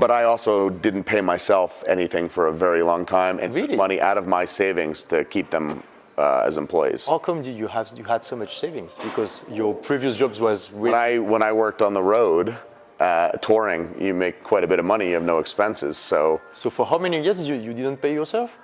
but 0.00 0.10
I 0.10 0.24
also 0.24 0.68
didn't 0.68 1.04
pay 1.04 1.20
myself 1.20 1.84
anything 1.86 2.28
for 2.28 2.48
a 2.48 2.52
very 2.52 2.82
long 2.82 3.06
time 3.06 3.38
and 3.38 3.54
took 3.54 3.76
money 3.76 4.00
out 4.00 4.18
of 4.18 4.26
my 4.26 4.44
savings 4.44 5.02
to 5.04 5.24
keep 5.24 5.50
them 5.50 5.82
uh, 6.18 6.44
as 6.46 6.56
employees. 6.58 7.06
How 7.06 7.18
come 7.18 7.42
did 7.42 7.56
you 7.56 7.66
have 7.68 7.92
you 7.96 8.04
had 8.04 8.22
so 8.24 8.36
much 8.36 8.58
savings? 8.58 8.98
Because 8.98 9.44
your 9.50 9.74
previous 9.74 10.16
jobs 10.16 10.40
was 10.40 10.72
When 10.72 10.94
I 10.94 11.18
when 11.18 11.42
I 11.42 11.52
worked 11.52 11.82
on 11.82 11.92
the 11.94 12.02
road, 12.02 12.56
uh, 13.00 13.30
touring, 13.48 13.94
you 14.00 14.14
make 14.14 14.42
quite 14.42 14.64
a 14.64 14.68
bit 14.68 14.78
of 14.78 14.84
money. 14.84 15.08
You 15.08 15.14
have 15.14 15.24
no 15.24 15.38
expenses, 15.38 15.96
so 15.96 16.40
so 16.52 16.70
for 16.70 16.86
how 16.86 16.98
many 16.98 17.22
years 17.22 17.48
you, 17.48 17.56
you 17.56 17.74
didn't 17.74 18.00
pay 18.00 18.12
yourself? 18.12 18.58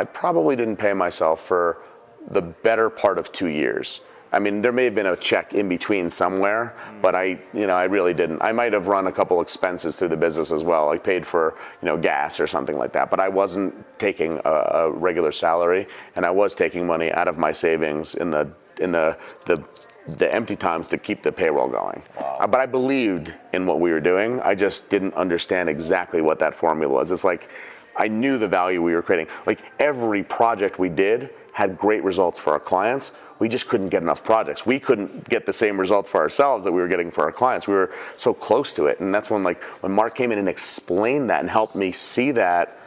I 0.00 0.04
probably 0.04 0.56
didn't 0.56 0.76
pay 0.76 0.92
myself 0.92 1.40
for 1.40 1.82
the 2.30 2.42
better 2.42 2.90
part 2.90 3.18
of 3.18 3.32
two 3.32 3.48
years. 3.48 4.00
I 4.32 4.38
mean, 4.38 4.62
there 4.62 4.72
may 4.72 4.84
have 4.84 4.94
been 4.94 5.06
a 5.06 5.16
check 5.16 5.54
in 5.54 5.68
between 5.68 6.08
somewhere, 6.08 6.74
but 7.02 7.16
I, 7.16 7.40
you 7.52 7.66
know, 7.66 7.74
I 7.74 7.84
really 7.84 8.14
didn't. 8.14 8.40
I 8.42 8.52
might 8.52 8.72
have 8.72 8.86
run 8.86 9.08
a 9.08 9.12
couple 9.12 9.40
expenses 9.40 9.98
through 9.98 10.08
the 10.08 10.16
business 10.16 10.52
as 10.52 10.62
well. 10.62 10.90
I 10.90 10.98
paid 10.98 11.26
for, 11.26 11.56
you 11.82 11.86
know, 11.86 11.96
gas 11.96 12.38
or 12.38 12.46
something 12.46 12.78
like 12.78 12.92
that, 12.92 13.10
but 13.10 13.18
I 13.18 13.28
wasn't 13.28 13.74
taking 13.98 14.40
a, 14.44 14.50
a 14.50 14.90
regular 14.90 15.32
salary, 15.32 15.88
and 16.14 16.24
I 16.24 16.30
was 16.30 16.54
taking 16.54 16.86
money 16.86 17.10
out 17.12 17.26
of 17.26 17.38
my 17.38 17.50
savings 17.50 18.14
in 18.14 18.30
the 18.30 18.50
in 18.78 18.92
the 18.92 19.18
the 19.46 19.62
the 20.06 20.32
empty 20.32 20.56
times 20.56 20.88
to 20.88 20.98
keep 20.98 21.22
the 21.22 21.30
payroll 21.32 21.68
going. 21.68 22.02
Uh, 22.18 22.46
but 22.46 22.60
I 22.60 22.66
believed 22.66 23.34
in 23.52 23.66
what 23.66 23.80
we 23.80 23.90
were 23.90 24.00
doing. 24.00 24.40
I 24.40 24.54
just 24.54 24.88
didn't 24.88 25.14
understand 25.14 25.68
exactly 25.68 26.20
what 26.20 26.38
that 26.38 26.54
formula 26.54 26.92
was. 26.92 27.10
It's 27.10 27.24
like 27.24 27.50
I 27.96 28.08
knew 28.08 28.38
the 28.38 28.48
value 28.48 28.82
we 28.82 28.94
were 28.94 29.02
creating. 29.02 29.26
Like 29.46 29.60
every 29.78 30.22
project 30.22 30.78
we 30.78 30.88
did 30.88 31.30
had 31.52 31.78
great 31.78 32.02
results 32.04 32.38
for 32.38 32.52
our 32.52 32.60
clients. 32.60 33.12
We 33.40 33.48
just 33.48 33.68
couldn't 33.68 33.88
get 33.88 34.02
enough 34.02 34.22
projects. 34.22 34.64
We 34.64 34.78
couldn't 34.78 35.28
get 35.28 35.46
the 35.46 35.52
same 35.52 35.80
results 35.80 36.08
for 36.08 36.20
ourselves 36.20 36.62
that 36.64 36.72
we 36.72 36.80
were 36.80 36.88
getting 36.88 37.10
for 37.10 37.24
our 37.24 37.32
clients. 37.32 37.66
We 37.66 37.74
were 37.74 37.92
so 38.16 38.32
close 38.32 38.72
to 38.74 38.86
it. 38.86 39.00
And 39.00 39.12
that's 39.14 39.30
when 39.30 39.42
like 39.42 39.62
when 39.82 39.90
Mark 39.92 40.14
came 40.14 40.30
in 40.30 40.38
and 40.38 40.48
explained 40.48 41.30
that 41.30 41.40
and 41.40 41.50
helped 41.50 41.74
me 41.74 41.90
see 41.90 42.30
that 42.32 42.78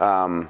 um, 0.00 0.48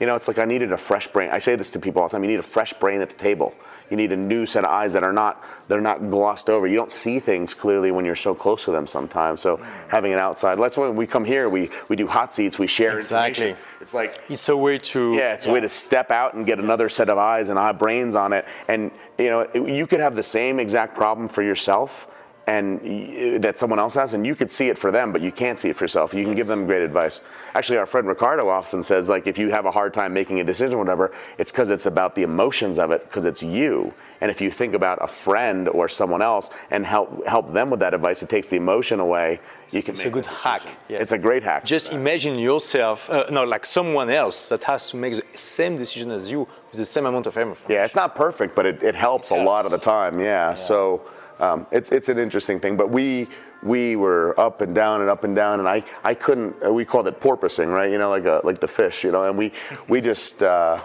you 0.00 0.06
know, 0.06 0.14
it's 0.14 0.28
like 0.28 0.38
I 0.38 0.44
needed 0.44 0.72
a 0.72 0.76
fresh 0.76 1.08
brain. 1.08 1.30
I 1.32 1.38
say 1.38 1.56
this 1.56 1.70
to 1.70 1.78
people 1.78 2.02
all 2.02 2.08
the 2.08 2.12
time. 2.12 2.22
You 2.24 2.30
need 2.30 2.38
a 2.38 2.42
fresh 2.42 2.72
brain 2.74 3.00
at 3.00 3.08
the 3.10 3.16
table. 3.16 3.54
You 3.90 3.96
need 3.96 4.12
a 4.12 4.16
new 4.16 4.44
set 4.44 4.64
of 4.64 4.70
eyes 4.70 4.92
that 4.92 5.02
are 5.02 5.12
not 5.14 5.42
they're 5.66 5.80
not 5.80 6.10
glossed 6.10 6.50
over. 6.50 6.66
You 6.66 6.76
don't 6.76 6.90
see 6.90 7.18
things 7.20 7.54
clearly 7.54 7.90
when 7.90 8.04
you're 8.04 8.14
so 8.14 8.34
close 8.34 8.64
to 8.64 8.70
them 8.70 8.86
sometimes. 8.86 9.40
So 9.40 9.56
having 9.88 10.12
an 10.12 10.18
outside. 10.20 10.58
That's 10.58 10.76
when 10.76 10.94
we 10.94 11.06
come 11.06 11.24
here. 11.24 11.48
We 11.48 11.70
we 11.88 11.96
do 11.96 12.06
hot 12.06 12.34
seats. 12.34 12.58
We 12.58 12.66
share 12.66 12.96
Exactly. 12.96 13.56
It's 13.80 13.94
like 13.94 14.20
It's 14.28 14.48
a 14.50 14.56
way 14.56 14.76
to 14.78 15.14
yeah, 15.14 15.32
it's 15.32 15.46
a 15.46 15.50
way 15.52 15.60
to 15.60 15.68
step 15.70 16.10
out 16.10 16.34
and 16.34 16.44
get 16.44 16.58
another 16.58 16.90
set 16.90 17.08
of 17.08 17.16
eyes 17.16 17.48
and 17.48 17.58
eye 17.58 17.72
brains 17.72 18.14
on 18.14 18.34
it. 18.34 18.44
And 18.68 18.90
you 19.18 19.30
know, 19.30 19.40
it- 19.40 19.68
you 19.68 19.86
could 19.86 20.00
have 20.00 20.14
the 20.14 20.22
same 20.22 20.60
exact 20.60 20.94
problem 20.94 21.28
for 21.28 21.42
yourself, 21.42 22.06
and 22.48 23.42
that 23.42 23.58
someone 23.58 23.78
else 23.78 23.94
has, 23.94 24.14
and 24.14 24.26
you 24.26 24.34
could 24.34 24.50
see 24.50 24.68
it 24.72 24.78
for 24.78 24.90
them, 24.90 25.12
but 25.12 25.20
you 25.20 25.30
can't 25.30 25.58
see 25.58 25.68
it 25.68 25.76
for 25.76 25.84
yourself. 25.84 26.14
You 26.14 26.24
can 26.24 26.34
give 26.34 26.46
them 26.46 26.64
great 26.66 26.82
advice. 26.82 27.20
Actually, 27.54 27.78
our 27.78 27.86
friend 27.86 28.08
Ricardo 28.08 28.48
often 28.48 28.82
says, 28.82 29.08
like, 29.08 29.26
if 29.26 29.36
you 29.38 29.50
have 29.50 29.66
a 29.66 29.70
hard 29.70 29.92
time 29.92 30.14
making 30.14 30.40
a 30.40 30.44
decision, 30.44 30.76
or 30.76 30.78
whatever, 30.78 31.12
it's 31.36 31.52
because 31.52 31.68
it's 31.68 31.86
about 31.86 32.14
the 32.14 32.22
emotions 32.22 32.78
of 32.78 32.90
it, 32.90 33.04
because 33.04 33.26
it's 33.26 33.42
you. 33.42 33.92
And 34.20 34.30
if 34.30 34.40
you 34.40 34.50
think 34.50 34.74
about 34.74 34.98
a 35.00 35.06
friend 35.06 35.68
or 35.68 35.88
someone 35.88 36.22
else 36.22 36.50
and 36.70 36.84
help 36.84 37.08
help 37.26 37.52
them 37.52 37.70
with 37.70 37.80
that 37.80 37.94
advice, 37.94 38.22
it 38.22 38.28
takes 38.28 38.48
the 38.48 38.56
emotion 38.56 38.98
away. 38.98 39.38
You 39.70 39.82
can 39.82 39.92
It's 39.92 40.04
make 40.04 40.12
a 40.12 40.18
good 40.18 40.26
hack, 40.26 40.62
yes. 40.88 41.02
It's 41.02 41.12
a 41.12 41.18
great 41.18 41.44
hack. 41.44 41.64
Just 41.64 41.92
imagine 41.92 42.36
yourself, 42.50 43.08
uh, 43.10 43.26
no, 43.30 43.44
like 43.44 43.64
someone 43.64 44.10
else 44.22 44.48
that 44.48 44.64
has 44.64 44.88
to 44.90 44.96
make 44.96 45.14
the 45.14 45.22
same 45.34 45.76
decision 45.76 46.10
as 46.12 46.30
you 46.32 46.40
with 46.40 46.78
the 46.84 46.84
same 46.84 47.06
amount 47.06 47.26
of 47.28 47.36
effort. 47.36 47.70
Yeah, 47.70 47.84
it's 47.84 47.94
not 47.94 48.16
perfect, 48.16 48.56
but 48.56 48.64
it, 48.66 48.82
it 48.82 48.96
helps 48.96 49.30
a 49.30 49.40
lot 49.50 49.66
of 49.66 49.70
the 49.70 49.82
time. 49.96 50.18
Yeah. 50.18 50.54
So 50.54 51.02
um, 51.40 51.66
it's 51.70 51.90
it's 51.92 52.08
an 52.08 52.18
interesting 52.18 52.60
thing. 52.60 52.76
But 52.76 52.90
we 52.90 53.28
we 53.62 53.96
were 53.96 54.38
up 54.38 54.60
and 54.60 54.74
down 54.74 55.00
and 55.00 55.10
up 55.10 55.24
and 55.24 55.34
down, 55.34 55.60
and 55.60 55.68
I 55.68 55.82
I 56.04 56.14
couldn't. 56.14 56.54
Uh, 56.64 56.72
we 56.72 56.84
called 56.84 57.08
it 57.08 57.20
porpoising, 57.20 57.72
right? 57.72 57.90
You 57.90 57.98
know, 57.98 58.10
like 58.10 58.24
a 58.24 58.40
like 58.44 58.60
the 58.60 58.68
fish. 58.68 59.04
You 59.04 59.12
know, 59.12 59.24
and 59.24 59.36
we 59.38 59.52
we 59.88 60.00
just 60.00 60.42
uh, 60.42 60.80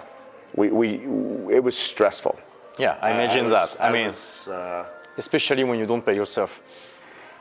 we 0.56 0.70
we 0.70 0.88
it 1.54 1.64
was 1.64 1.78
stressful. 1.78 2.38
Yeah, 2.78 2.98
I 3.02 3.12
imagine 3.12 3.50
was- 3.50 3.74
that. 3.74 3.84
I, 3.84 3.92
mean, 3.92 4.08
was, 4.08 4.48
uh, 4.48 4.86
especially 5.18 5.64
when 5.64 5.78
you 5.80 5.86
don't 5.86 6.06
pay 6.06 6.16
yourself. 6.16 6.62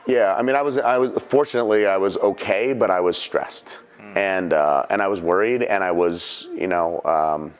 Yeah, 0.05 0.35
I 0.35 0.41
mean, 0.41 0.55
I 0.55 0.61
was, 0.61 0.77
I 0.77 0.97
was 0.97 1.11
fortunately 1.23 1.85
I 1.87 1.95
was 1.97 2.17
okay, 2.17 2.73
but 2.73 2.91
I 2.91 2.99
was 2.99 3.17
stressed, 3.17 3.79
and 4.15 4.51
uh, 4.51 4.85
and 4.89 5.01
I 5.01 5.07
was 5.07 5.21
worried, 5.21 5.63
and 5.63 5.81
I 5.81 5.91
was, 5.91 6.47
you 6.53 6.67
know, 6.67 7.01
um, 7.05 7.53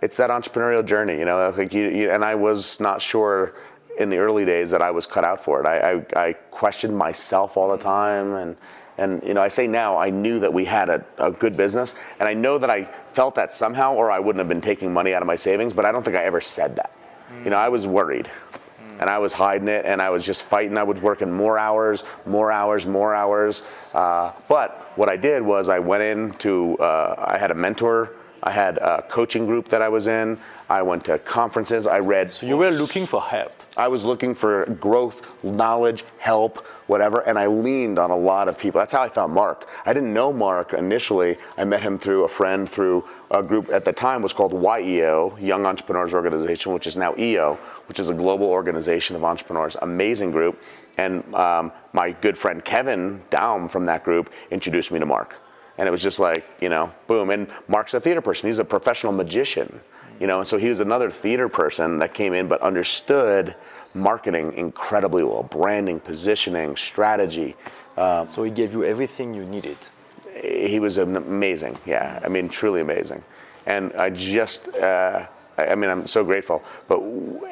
it's 0.00 0.16
that 0.18 0.30
entrepreneurial 0.30 0.84
journey, 0.84 1.18
you 1.18 1.24
know. 1.24 1.48
I 1.48 1.52
think 1.52 1.74
you, 1.74 1.88
you, 1.88 2.10
and 2.10 2.24
I 2.24 2.36
was 2.36 2.78
not 2.78 3.02
sure 3.02 3.54
in 4.02 4.10
the 4.10 4.18
early 4.18 4.44
days 4.44 4.70
that 4.70 4.82
I 4.82 4.90
was 4.90 5.06
cut 5.06 5.24
out 5.24 5.42
for 5.42 5.60
it. 5.60 5.66
I, 5.66 5.92
I, 6.14 6.28
I 6.28 6.32
questioned 6.50 6.96
myself 6.96 7.56
all 7.56 7.70
the 7.70 7.82
time, 7.82 8.34
and 8.34 8.56
and 8.98 9.22
you 9.22 9.32
know, 9.32 9.40
I 9.40 9.48
say 9.48 9.66
now 9.66 9.96
I 9.96 10.10
knew 10.10 10.38
that 10.40 10.52
we 10.52 10.66
had 10.66 10.90
a, 10.90 11.04
a 11.16 11.30
good 11.30 11.56
business, 11.56 11.94
and 12.20 12.28
I 12.28 12.34
know 12.34 12.58
that 12.58 12.68
I 12.68 12.84
felt 13.12 13.34
that 13.36 13.52
somehow, 13.52 13.94
or 13.94 14.10
I 14.10 14.18
wouldn't 14.18 14.38
have 14.38 14.48
been 14.48 14.60
taking 14.60 14.92
money 14.92 15.14
out 15.14 15.22
of 15.22 15.26
my 15.26 15.36
savings, 15.36 15.72
but 15.72 15.86
I 15.86 15.92
don't 15.92 16.04
think 16.04 16.16
I 16.16 16.24
ever 16.24 16.40
said 16.40 16.76
that. 16.76 16.92
You 17.42 17.50
know, 17.50 17.56
I 17.56 17.70
was 17.70 17.86
worried 17.86 18.30
and 19.02 19.10
I 19.10 19.18
was 19.18 19.32
hiding 19.32 19.66
it, 19.66 19.84
and 19.84 20.00
I 20.00 20.10
was 20.10 20.24
just 20.24 20.44
fighting. 20.44 20.76
I 20.76 20.84
was 20.84 21.00
working 21.00 21.32
more 21.32 21.58
hours, 21.58 22.04
more 22.24 22.52
hours, 22.52 22.86
more 22.86 23.14
hours. 23.14 23.62
Uh, 23.92 24.30
but 24.48 24.92
what 24.96 25.08
I 25.08 25.16
did 25.16 25.42
was 25.42 25.68
I 25.68 25.80
went 25.80 26.04
into. 26.04 26.76
Uh, 26.76 27.16
I 27.18 27.36
had 27.36 27.50
a 27.50 27.54
mentor. 27.54 28.12
I 28.42 28.50
had 28.50 28.78
a 28.78 29.02
coaching 29.02 29.46
group 29.46 29.68
that 29.68 29.82
I 29.82 29.88
was 29.88 30.06
in. 30.06 30.38
I 30.68 30.82
went 30.82 31.04
to 31.04 31.18
conferences. 31.18 31.86
I 31.86 32.00
read. 32.00 32.32
So 32.32 32.46
you 32.46 32.56
were 32.56 32.70
looking 32.70 33.06
for 33.06 33.20
help. 33.20 33.52
I 33.76 33.88
was 33.88 34.04
looking 34.04 34.34
for 34.34 34.66
growth, 34.66 35.26
knowledge, 35.42 36.04
help, 36.18 36.66
whatever, 36.88 37.20
and 37.20 37.38
I 37.38 37.46
leaned 37.46 37.98
on 37.98 38.10
a 38.10 38.16
lot 38.16 38.46
of 38.48 38.58
people. 38.58 38.78
That's 38.80 38.92
how 38.92 39.02
I 39.02 39.08
found 39.08 39.32
Mark. 39.32 39.66
I 39.86 39.94
didn't 39.94 40.12
know 40.12 40.30
Mark 40.30 40.74
initially. 40.74 41.38
I 41.56 41.64
met 41.64 41.80
him 41.80 41.98
through 41.98 42.24
a 42.24 42.28
friend, 42.28 42.68
through 42.68 43.08
a 43.30 43.42
group 43.42 43.70
at 43.70 43.86
the 43.86 43.92
time 43.92 44.20
was 44.20 44.34
called 44.34 44.52
YEO, 44.52 45.38
Young 45.40 45.64
Entrepreneurs 45.64 46.12
Organization, 46.12 46.74
which 46.74 46.86
is 46.86 46.98
now 46.98 47.14
EO, 47.18 47.54
which 47.86 47.98
is 47.98 48.10
a 48.10 48.14
global 48.14 48.48
organization 48.48 49.16
of 49.16 49.24
entrepreneurs. 49.24 49.74
Amazing 49.80 50.32
group. 50.32 50.60
And 50.98 51.34
um, 51.34 51.72
my 51.94 52.10
good 52.10 52.36
friend 52.36 52.62
Kevin 52.62 53.22
Daum 53.30 53.70
from 53.70 53.86
that 53.86 54.04
group 54.04 54.30
introduced 54.50 54.92
me 54.92 54.98
to 54.98 55.06
Mark. 55.06 55.41
And 55.82 55.88
it 55.88 55.90
was 55.90 56.00
just 56.00 56.20
like, 56.20 56.46
you 56.60 56.68
know, 56.68 56.92
boom. 57.08 57.30
And 57.30 57.48
Mark's 57.66 57.92
a 57.92 58.00
theater 58.00 58.20
person. 58.20 58.48
He's 58.48 58.60
a 58.60 58.64
professional 58.64 59.12
magician, 59.12 59.80
you 60.20 60.28
know, 60.28 60.38
and 60.38 60.46
so 60.46 60.56
he 60.56 60.68
was 60.68 60.78
another 60.78 61.10
theater 61.10 61.48
person 61.48 61.98
that 61.98 62.14
came 62.14 62.34
in 62.34 62.46
but 62.46 62.60
understood 62.60 63.56
marketing 63.92 64.52
incredibly 64.52 65.24
well, 65.24 65.42
branding, 65.42 65.98
positioning, 65.98 66.76
strategy. 66.76 67.56
Um, 67.96 68.28
So 68.28 68.44
he 68.44 68.50
gave 68.52 68.72
you 68.72 68.84
everything 68.84 69.34
you 69.34 69.44
needed. 69.44 69.76
he 70.40 70.78
was 70.78 70.98
amazing, 70.98 71.76
yeah. 71.84 72.20
I 72.24 72.28
mean, 72.28 72.48
truly 72.48 72.80
amazing. 72.80 73.24
And 73.66 73.92
I 73.94 74.10
just, 74.10 74.68
uh, 74.76 75.26
I 75.58 75.66
I 75.72 75.74
mean, 75.74 75.90
I'm 75.90 76.06
so 76.06 76.22
grateful. 76.22 76.62
But 76.86 77.00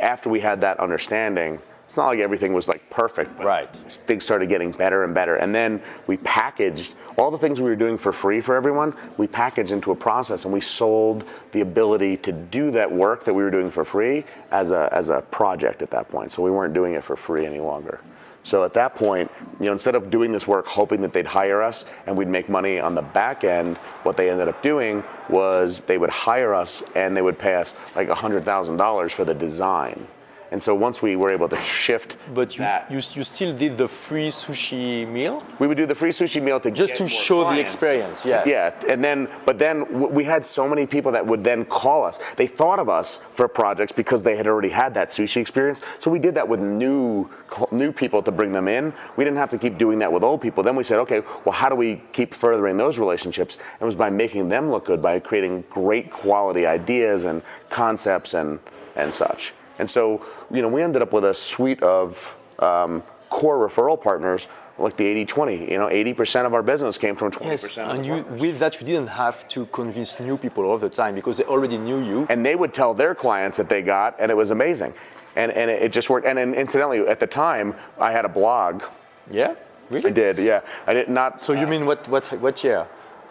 after 0.00 0.30
we 0.30 0.38
had 0.38 0.60
that 0.60 0.78
understanding, 0.78 1.58
it's 1.90 1.96
not 1.96 2.06
like 2.06 2.20
everything 2.20 2.52
was 2.52 2.68
like 2.68 2.88
perfect. 2.88 3.36
But 3.36 3.46
Right. 3.46 3.76
Things 3.88 4.22
started 4.22 4.48
getting 4.48 4.70
better 4.70 5.02
and 5.02 5.12
better. 5.12 5.34
And 5.34 5.52
then 5.52 5.82
we 6.06 6.18
packaged 6.18 6.94
all 7.16 7.32
the 7.32 7.36
things 7.36 7.60
we 7.60 7.68
were 7.68 7.74
doing 7.74 7.98
for 7.98 8.12
free 8.12 8.40
for 8.40 8.54
everyone, 8.54 8.94
we 9.16 9.26
packaged 9.26 9.72
into 9.72 9.90
a 9.90 9.96
process 9.96 10.44
and 10.44 10.54
we 10.54 10.60
sold 10.60 11.24
the 11.50 11.62
ability 11.62 12.16
to 12.18 12.30
do 12.30 12.70
that 12.70 12.92
work 12.92 13.24
that 13.24 13.34
we 13.34 13.42
were 13.42 13.50
doing 13.50 13.72
for 13.72 13.84
free 13.84 14.24
as 14.52 14.70
a, 14.70 14.88
as 14.92 15.08
a 15.08 15.22
project 15.32 15.82
at 15.82 15.90
that 15.90 16.08
point. 16.08 16.30
So 16.30 16.44
we 16.44 16.52
weren't 16.52 16.74
doing 16.74 16.94
it 16.94 17.02
for 17.02 17.16
free 17.16 17.44
any 17.44 17.58
longer. 17.58 18.00
So 18.44 18.62
at 18.62 18.72
that 18.74 18.94
point, 18.94 19.28
you 19.58 19.66
know, 19.66 19.72
instead 19.72 19.96
of 19.96 20.10
doing 20.10 20.30
this 20.30 20.46
work 20.46 20.68
hoping 20.68 21.00
that 21.00 21.12
they'd 21.12 21.26
hire 21.26 21.60
us 21.60 21.86
and 22.06 22.16
we'd 22.16 22.28
make 22.28 22.48
money 22.48 22.78
on 22.78 22.94
the 22.94 23.02
back 23.02 23.42
end, 23.42 23.78
what 24.04 24.16
they 24.16 24.30
ended 24.30 24.46
up 24.46 24.62
doing 24.62 25.02
was 25.28 25.80
they 25.80 25.98
would 25.98 26.10
hire 26.10 26.54
us 26.54 26.84
and 26.94 27.16
they 27.16 27.22
would 27.22 27.36
pay 27.36 27.56
us 27.56 27.74
like 27.96 28.08
$100,000 28.08 29.10
for 29.10 29.24
the 29.24 29.34
design. 29.34 30.06
And 30.50 30.62
so 30.62 30.74
once 30.74 31.00
we 31.00 31.16
were 31.16 31.32
able 31.32 31.48
to 31.48 31.56
shift 31.62 32.16
But 32.34 32.56
you, 32.56 32.64
that, 32.64 32.90
you, 32.90 32.96
you 32.96 33.24
still 33.24 33.56
did 33.56 33.78
the 33.78 33.86
free 33.86 34.28
sushi 34.28 35.06
meal 35.06 35.44
we 35.58 35.66
would 35.66 35.76
do 35.76 35.86
the 35.86 35.94
free 35.94 36.10
sushi 36.10 36.42
meal 36.42 36.58
to 36.60 36.70
just 36.70 36.94
get 36.94 36.98
to 36.98 37.08
show 37.08 37.50
the 37.50 37.60
experience. 37.60 38.24
Yes. 38.24 38.46
Yeah, 38.46 38.92
and 38.92 39.04
then, 39.04 39.28
but 39.44 39.58
then 39.58 40.10
we 40.10 40.24
had 40.24 40.44
so 40.44 40.68
many 40.68 40.86
people 40.86 41.12
that 41.12 41.24
would 41.24 41.44
then 41.44 41.64
call 41.64 42.04
us. 42.04 42.18
They 42.36 42.46
thought 42.46 42.78
of 42.78 42.88
us 42.88 43.20
for 43.32 43.46
projects 43.46 43.92
because 43.92 44.22
they 44.22 44.36
had 44.36 44.46
already 44.46 44.68
had 44.68 44.94
that 44.94 45.10
sushi 45.10 45.40
experience. 45.40 45.82
So 45.98 46.10
we 46.10 46.18
did 46.18 46.34
that 46.34 46.48
with 46.48 46.60
new, 46.60 47.28
new 47.70 47.92
people 47.92 48.22
to 48.22 48.32
bring 48.32 48.52
them 48.52 48.68
in. 48.68 48.92
We 49.16 49.24
didn't 49.24 49.38
have 49.38 49.50
to 49.50 49.58
keep 49.58 49.78
doing 49.78 49.98
that 50.00 50.12
with 50.12 50.24
old 50.24 50.40
people. 50.40 50.62
Then 50.62 50.76
we 50.76 50.84
said, 50.84 50.98
okay, 51.00 51.20
well, 51.44 51.52
how 51.52 51.68
do 51.68 51.76
we 51.76 52.02
keep 52.12 52.34
furthering 52.34 52.76
those 52.76 52.98
relationships? 52.98 53.56
And 53.56 53.82
it 53.82 53.84
was 53.84 53.96
by 53.96 54.10
making 54.10 54.48
them 54.48 54.70
look 54.70 54.86
good, 54.86 55.02
by 55.02 55.20
creating 55.20 55.64
great 55.70 56.10
quality 56.10 56.66
ideas 56.66 57.24
and 57.24 57.42
concepts 57.68 58.34
and 58.34 58.58
and 58.96 59.14
such. 59.14 59.52
And 59.80 59.88
so, 59.90 60.24
you 60.50 60.60
know, 60.62 60.68
we 60.68 60.82
ended 60.82 61.00
up 61.02 61.12
with 61.12 61.24
a 61.24 61.32
suite 61.34 61.82
of 61.82 62.34
um, 62.58 63.02
core 63.30 63.58
referral 63.66 64.00
partners 64.00 64.46
like 64.78 64.96
the 64.96 65.24
80-20. 65.26 65.70
You 65.70 65.78
know, 65.78 65.88
80% 65.88 66.46
of 66.46 66.52
our 66.54 66.62
business 66.62 66.98
came 66.98 67.16
from 67.16 67.30
20% 67.30 67.44
Yes, 67.46 67.78
and 67.78 68.04
you, 68.04 68.24
with 68.38 68.58
that, 68.58 68.78
you 68.80 68.86
didn't 68.86 69.08
have 69.08 69.48
to 69.48 69.66
convince 69.66 70.20
new 70.20 70.36
people 70.36 70.64
all 70.64 70.78
the 70.78 70.88
time 70.90 71.14
because 71.14 71.36
they 71.38 71.44
already 71.44 71.78
knew 71.78 72.00
you. 72.10 72.26
and 72.30 72.44
they 72.44 72.56
would 72.56 72.72
tell 72.74 72.92
their 72.94 73.14
clients 73.14 73.56
that 73.56 73.68
they 73.68 73.82
got, 73.82 74.16
and 74.18 74.30
it 74.30 74.36
was 74.36 74.50
amazing. 74.50 74.92
And, 75.36 75.50
and 75.52 75.70
it 75.70 75.92
just 75.92 76.10
worked. 76.10 76.26
And 76.26 76.36
then 76.38 76.54
incidentally, 76.54 77.00
at 77.06 77.20
the 77.20 77.26
time, 77.26 77.74
I 77.98 78.10
had 78.12 78.24
a 78.24 78.28
blog. 78.28 78.82
Yeah, 79.30 79.54
really. 79.90 80.10
I 80.10 80.12
did, 80.12 80.38
yeah. 80.38 80.60
I 80.86 80.92
did 80.92 81.08
not. 81.08 81.40
So 81.40 81.52
you 81.52 81.66
mean 81.68 81.86
what 81.86 82.06
what 82.08 82.26
what 82.40 82.64
year? 82.64 82.86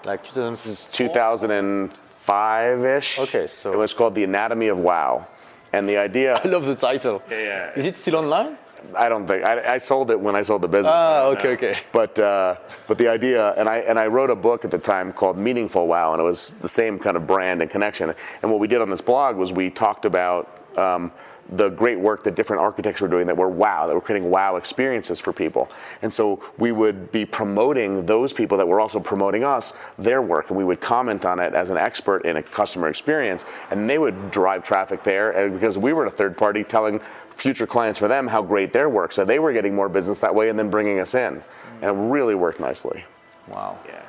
Like 0.05 0.23
2004? 0.23 1.07
2005-ish. 2.29 3.19
Okay, 3.19 3.47
so- 3.47 3.73
it 3.73 3.77
was 3.77 3.93
called 3.93 4.15
The 4.15 4.23
Anatomy 4.23 4.67
of 4.69 4.77
Wow, 4.77 5.27
and 5.73 5.87
the 5.87 5.97
idea. 5.97 6.35
I 6.43 6.47
love 6.47 6.65
the 6.65 6.75
title. 6.75 7.21
yeah. 7.29 7.71
Is 7.75 7.85
it 7.85 7.95
still 7.95 8.15
online? 8.17 8.57
I 8.95 9.09
don't 9.09 9.27
think 9.27 9.43
I, 9.43 9.75
I 9.75 9.77
sold 9.77 10.09
it 10.09 10.19
when 10.19 10.35
I 10.37 10.41
sold 10.41 10.61
the 10.61 10.67
business. 10.69 10.93
Ah, 10.95 11.25
okay, 11.25 11.49
okay. 11.49 11.77
But 11.91 12.17
uh, 12.17 12.55
but 12.87 12.97
the 12.97 13.09
idea, 13.09 13.51
and 13.57 13.67
I 13.67 13.79
and 13.79 13.99
I 13.99 14.07
wrote 14.07 14.29
a 14.29 14.35
book 14.35 14.63
at 14.63 14.71
the 14.71 14.77
time 14.77 15.11
called 15.11 15.37
Meaningful 15.37 15.85
Wow, 15.85 16.13
and 16.13 16.21
it 16.21 16.23
was 16.23 16.53
the 16.61 16.69
same 16.69 16.97
kind 16.97 17.17
of 17.17 17.27
brand 17.27 17.61
and 17.61 17.69
connection. 17.69 18.13
And 18.41 18.49
what 18.51 18.59
we 18.61 18.67
did 18.67 18.81
on 18.81 18.89
this 18.89 19.01
blog 19.01 19.35
was 19.35 19.51
we 19.51 19.69
talked 19.69 20.05
about. 20.05 20.47
Um, 20.77 21.11
the 21.51 21.69
great 21.69 21.99
work 21.99 22.23
that 22.23 22.35
different 22.35 22.61
architects 22.61 23.01
were 23.01 23.07
doing 23.07 23.27
that 23.27 23.35
were 23.35 23.49
wow, 23.49 23.87
that 23.87 23.95
were 23.95 24.01
creating 24.01 24.29
wow 24.29 24.55
experiences 24.55 25.19
for 25.19 25.33
people. 25.33 25.69
And 26.01 26.11
so 26.11 26.43
we 26.57 26.71
would 26.71 27.11
be 27.11 27.25
promoting 27.25 28.05
those 28.05 28.33
people 28.33 28.57
that 28.57 28.67
were 28.67 28.79
also 28.79 28.99
promoting 28.99 29.43
us, 29.43 29.73
their 29.97 30.21
work, 30.21 30.49
and 30.49 30.57
we 30.57 30.63
would 30.63 30.81
comment 30.81 31.25
on 31.25 31.39
it 31.39 31.53
as 31.53 31.69
an 31.69 31.77
expert 31.77 32.25
in 32.25 32.37
a 32.37 32.43
customer 32.43 32.87
experience, 32.87 33.45
and 33.71 33.89
they 33.89 33.97
would 33.97 34.31
drive 34.31 34.63
traffic 34.63 35.03
there 35.03 35.31
and 35.31 35.53
because 35.53 35.77
we 35.77 35.93
were 35.93 36.05
a 36.05 36.09
third 36.09 36.37
party 36.37 36.63
telling 36.63 37.01
future 37.29 37.65
clients 37.65 37.97
for 37.97 38.07
them 38.07 38.27
how 38.27 38.41
great 38.41 38.73
their 38.73 38.89
work. 38.89 39.11
So 39.11 39.23
they 39.23 39.39
were 39.39 39.53
getting 39.53 39.73
more 39.73 39.89
business 39.89 40.19
that 40.19 40.33
way 40.33 40.49
and 40.49 40.59
then 40.59 40.69
bringing 40.69 40.99
us 40.99 41.15
in. 41.15 41.41
And 41.81 41.85
it 41.85 42.11
really 42.11 42.35
worked 42.35 42.59
nicely. 42.59 43.05
Wow. 43.47 43.79
Yeah. 43.85 44.03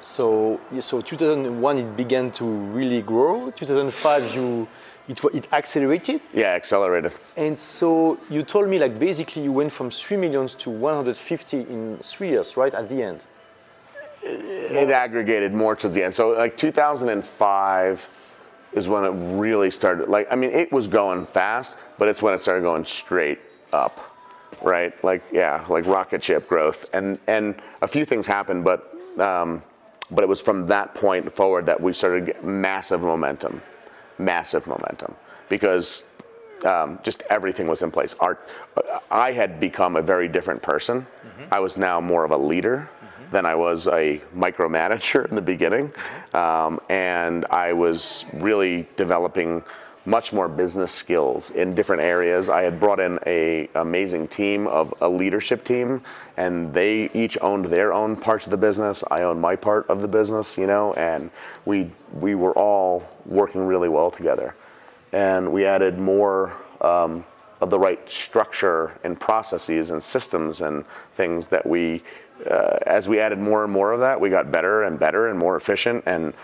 So 0.00 0.60
so 0.80 1.00
2001 1.00 1.78
it 1.78 1.96
began 1.96 2.30
to 2.32 2.44
really 2.44 3.02
grow. 3.02 3.50
2005 3.50 4.34
you 4.34 4.68
it 5.08 5.22
it 5.34 5.48
accelerated. 5.52 6.20
Yeah, 6.32 6.54
accelerated. 6.54 7.12
And 7.36 7.58
so 7.58 8.18
you 8.28 8.42
told 8.42 8.68
me 8.68 8.78
like 8.78 8.98
basically 8.98 9.42
you 9.42 9.52
went 9.52 9.72
from 9.72 9.90
3 9.90 10.16
millions 10.16 10.54
to 10.56 10.70
150 10.70 11.60
in 11.60 11.98
3 12.02 12.28
years, 12.28 12.56
right 12.56 12.74
at 12.74 12.88
the 12.88 13.02
end. 13.02 13.24
It 14.22 14.90
aggregated 14.90 15.54
more 15.54 15.76
towards 15.76 15.94
the 15.94 16.02
end. 16.02 16.14
So 16.14 16.30
like 16.30 16.56
2005 16.56 18.08
is 18.72 18.88
when 18.88 19.04
it 19.04 19.10
really 19.38 19.70
started. 19.70 20.08
Like, 20.08 20.26
I 20.30 20.36
mean, 20.36 20.50
it 20.50 20.72
was 20.72 20.86
going 20.86 21.26
fast, 21.26 21.76
but 21.98 22.08
it's 22.08 22.22
when 22.22 22.34
it 22.34 22.40
started 22.40 22.62
going 22.62 22.84
straight 22.84 23.40
up, 23.72 24.14
right? 24.62 24.92
Like, 25.02 25.22
yeah, 25.32 25.64
like 25.68 25.86
rocket 25.86 26.22
ship 26.22 26.48
growth. 26.48 26.90
And 26.92 27.18
and 27.26 27.54
a 27.82 27.88
few 27.88 28.04
things 28.04 28.26
happened, 28.26 28.64
but 28.64 28.94
um, 29.18 29.62
but 30.10 30.22
it 30.22 30.28
was 30.28 30.40
from 30.40 30.66
that 30.66 30.94
point 30.94 31.32
forward 31.32 31.66
that 31.66 31.80
we 31.80 31.92
started 31.92 32.26
getting 32.26 32.60
massive 32.60 33.00
momentum, 33.00 33.62
massive 34.18 34.66
momentum, 34.66 35.14
because 35.48 36.04
um, 36.64 36.98
just 37.02 37.22
everything 37.30 37.66
was 37.66 37.82
in 37.82 37.90
place. 37.90 38.14
Our, 38.20 38.38
I 39.10 39.32
had 39.32 39.60
become 39.60 39.96
a 39.96 40.02
very 40.02 40.28
different 40.28 40.62
person. 40.62 41.06
I 41.50 41.60
was 41.60 41.76
now 41.76 42.00
more 42.00 42.24
of 42.24 42.30
a 42.30 42.36
leader 42.36 42.88
than 43.30 43.44
I 43.44 43.54
was 43.54 43.86
a 43.88 44.20
micromanager 44.34 45.26
in 45.30 45.36
the 45.36 45.42
beginning, 45.42 45.92
um, 46.34 46.80
and 46.88 47.44
I 47.46 47.72
was 47.72 48.24
really 48.32 48.88
developing 48.96 49.62
much 50.06 50.32
more 50.32 50.48
business 50.48 50.92
skills 50.92 51.50
in 51.50 51.74
different 51.74 52.02
areas. 52.02 52.48
I 52.48 52.62
had 52.62 52.80
brought 52.80 53.00
in 53.00 53.18
a 53.26 53.68
amazing 53.74 54.28
team 54.28 54.66
of 54.68 54.94
a 55.00 55.08
leadership 55.08 55.64
team, 55.64 56.00
and 56.36 56.72
they 56.72 57.10
each 57.12 57.36
owned 57.42 57.66
their 57.66 57.92
own 57.92 58.16
parts 58.16 58.46
of 58.46 58.50
the 58.50 58.56
business. 58.56 59.04
I 59.10 59.22
owned 59.22 59.40
my 59.40 59.56
part 59.56 59.88
of 59.88 60.00
the 60.00 60.08
business, 60.08 60.56
you 60.56 60.66
know, 60.66 60.94
and 60.94 61.30
we 61.64 61.90
we 62.12 62.34
were 62.34 62.52
all 62.52 63.08
working 63.26 63.66
really 63.66 63.88
well 63.88 64.10
together 64.10 64.54
and 65.12 65.50
we 65.50 65.64
added 65.64 65.98
more 65.98 66.52
um, 66.80 67.24
of 67.62 67.70
the 67.70 67.78
right 67.78 68.08
structure 68.10 68.92
and 69.02 69.18
processes 69.18 69.90
and 69.90 70.02
systems 70.02 70.60
and 70.60 70.84
things 71.16 71.48
that 71.48 71.64
we, 71.64 72.02
uh, 72.50 72.78
as 72.86 73.08
we 73.08 73.18
added 73.18 73.38
more 73.38 73.64
and 73.64 73.72
more 73.72 73.92
of 73.92 74.00
that, 74.00 74.20
we 74.20 74.28
got 74.28 74.52
better 74.52 74.82
and 74.82 74.98
better 74.98 75.28
and 75.28 75.38
more 75.38 75.56
efficient. 75.56 76.02
And 76.06 76.34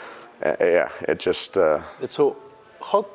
uh, 0.44 0.56
yeah, 0.58 0.88
it 1.02 1.18
just, 1.18 1.58
uh, 1.58 1.82
so 2.06 2.36
how 2.80 3.06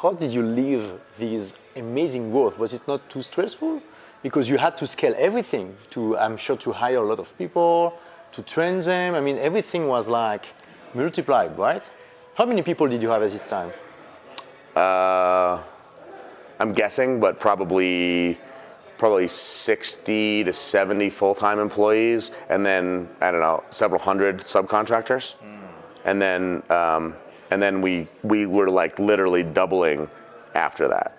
how 0.00 0.12
did 0.12 0.32
you 0.32 0.42
live 0.42 1.00
this 1.16 1.54
amazing 1.76 2.30
growth? 2.30 2.58
Was 2.58 2.72
it 2.72 2.86
not 2.88 3.08
too 3.08 3.22
stressful? 3.22 3.82
Because 4.22 4.48
you 4.48 4.58
had 4.58 4.76
to 4.76 4.86
scale 4.86 5.14
everything 5.18 5.76
to 5.90 6.16
I'm 6.16 6.36
sure 6.36 6.56
to 6.58 6.72
hire 6.72 6.98
a 6.98 7.06
lot 7.06 7.18
of 7.18 7.36
people, 7.38 7.94
to 8.32 8.42
train 8.42 8.78
them. 8.80 9.14
I 9.14 9.20
mean 9.20 9.38
everything 9.38 9.88
was 9.88 10.08
like 10.08 10.46
multiplied, 10.94 11.58
right? 11.58 11.88
How 12.34 12.46
many 12.46 12.62
people 12.62 12.88
did 12.88 13.02
you 13.02 13.08
have 13.10 13.22
at 13.22 13.30
this 13.30 13.48
time? 13.48 13.72
uh, 14.76 15.62
I'm 16.60 16.72
guessing, 16.72 17.20
but 17.20 17.38
probably 17.40 18.38
probably 18.98 19.26
60 19.26 20.44
to 20.44 20.52
70 20.52 21.10
full-time 21.10 21.58
employees, 21.58 22.30
and 22.48 22.64
then 22.64 23.08
I 23.20 23.32
don't 23.32 23.40
know, 23.40 23.64
several 23.70 24.00
hundred 24.00 24.38
subcontractors, 24.42 25.34
and 26.04 26.22
then 26.22 26.62
um, 26.70 27.16
and 27.52 27.62
then 27.62 27.82
we 27.82 28.06
we 28.22 28.46
were 28.46 28.68
like 28.68 28.98
literally 28.98 29.42
doubling 29.42 30.08
after 30.54 30.88
that. 30.88 31.18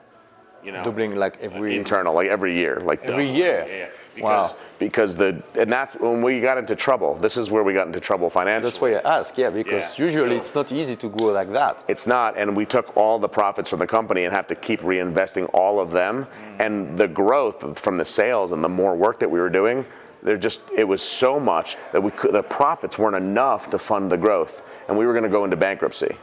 You 0.63 0.71
know, 0.71 0.83
Doubling 0.83 1.15
like 1.15 1.37
every 1.41 1.75
uh, 1.75 1.79
internal, 1.79 2.13
like 2.13 2.29
every 2.29 2.57
year, 2.57 2.81
like 2.83 3.03
Every 3.03 3.25
double. 3.27 3.37
year? 3.37 3.65
Yeah, 3.67 3.75
yeah. 3.75 4.23
Wow. 4.23 4.43
Because 4.43 4.55
because 4.79 5.15
the 5.17 5.61
and 5.61 5.71
that's 5.71 5.93
when 5.95 6.21
we 6.21 6.39
got 6.39 6.57
into 6.57 6.75
trouble. 6.75 7.15
This 7.15 7.35
is 7.37 7.51
where 7.51 7.63
we 7.63 7.73
got 7.73 7.87
into 7.87 7.99
trouble 7.99 8.29
financially. 8.29 8.63
That's 8.63 8.81
why 8.81 8.93
I 8.95 9.17
ask, 9.19 9.37
yeah, 9.37 9.49
because 9.49 9.97
Yeah, 9.97 10.05
usually 10.05 10.29
so- 10.29 10.35
it's 10.35 10.55
not 10.55 10.71
easy 10.71 10.95
to 10.95 11.07
grow 11.09 11.31
like 11.33 11.51
that. 11.53 11.83
It's 11.87 12.07
not, 12.07 12.37
and 12.37 12.55
we 12.55 12.65
took 12.65 12.95
all 12.95 13.19
the 13.19 13.29
profits 13.29 13.69
from 13.69 13.79
the 13.79 13.87
company 13.87 14.23
and 14.25 14.33
have 14.33 14.47
to 14.47 14.55
keep 14.55 14.81
reinvesting 14.81 15.49
all 15.53 15.79
of 15.79 15.91
them. 15.91 16.15
Mm. 16.25 16.65
And 16.65 16.97
the 16.97 17.07
growth 17.07 17.77
from 17.77 17.97
the 17.97 18.05
sales 18.05 18.51
and 18.53 18.63
the 18.63 18.69
more 18.81 18.95
work 18.95 19.19
that 19.19 19.29
we 19.29 19.39
were 19.39 19.49
doing, 19.61 19.85
they're 20.23 20.43
just 20.49 20.61
it 20.75 20.87
was 20.87 21.01
so 21.01 21.39
much 21.39 21.77
that 21.91 22.01
we 22.01 22.11
could, 22.11 22.31
the 22.33 22.43
profits 22.43 22.97
weren't 22.97 23.17
enough 23.17 23.69
to 23.71 23.77
fund 23.77 24.09
the 24.11 24.17
growth, 24.17 24.63
and 24.87 24.97
we 24.97 25.05
were 25.05 25.13
going 25.13 25.23
to 25.23 25.29
go 25.29 25.43
into 25.43 25.57
bankruptcy. 25.57 26.15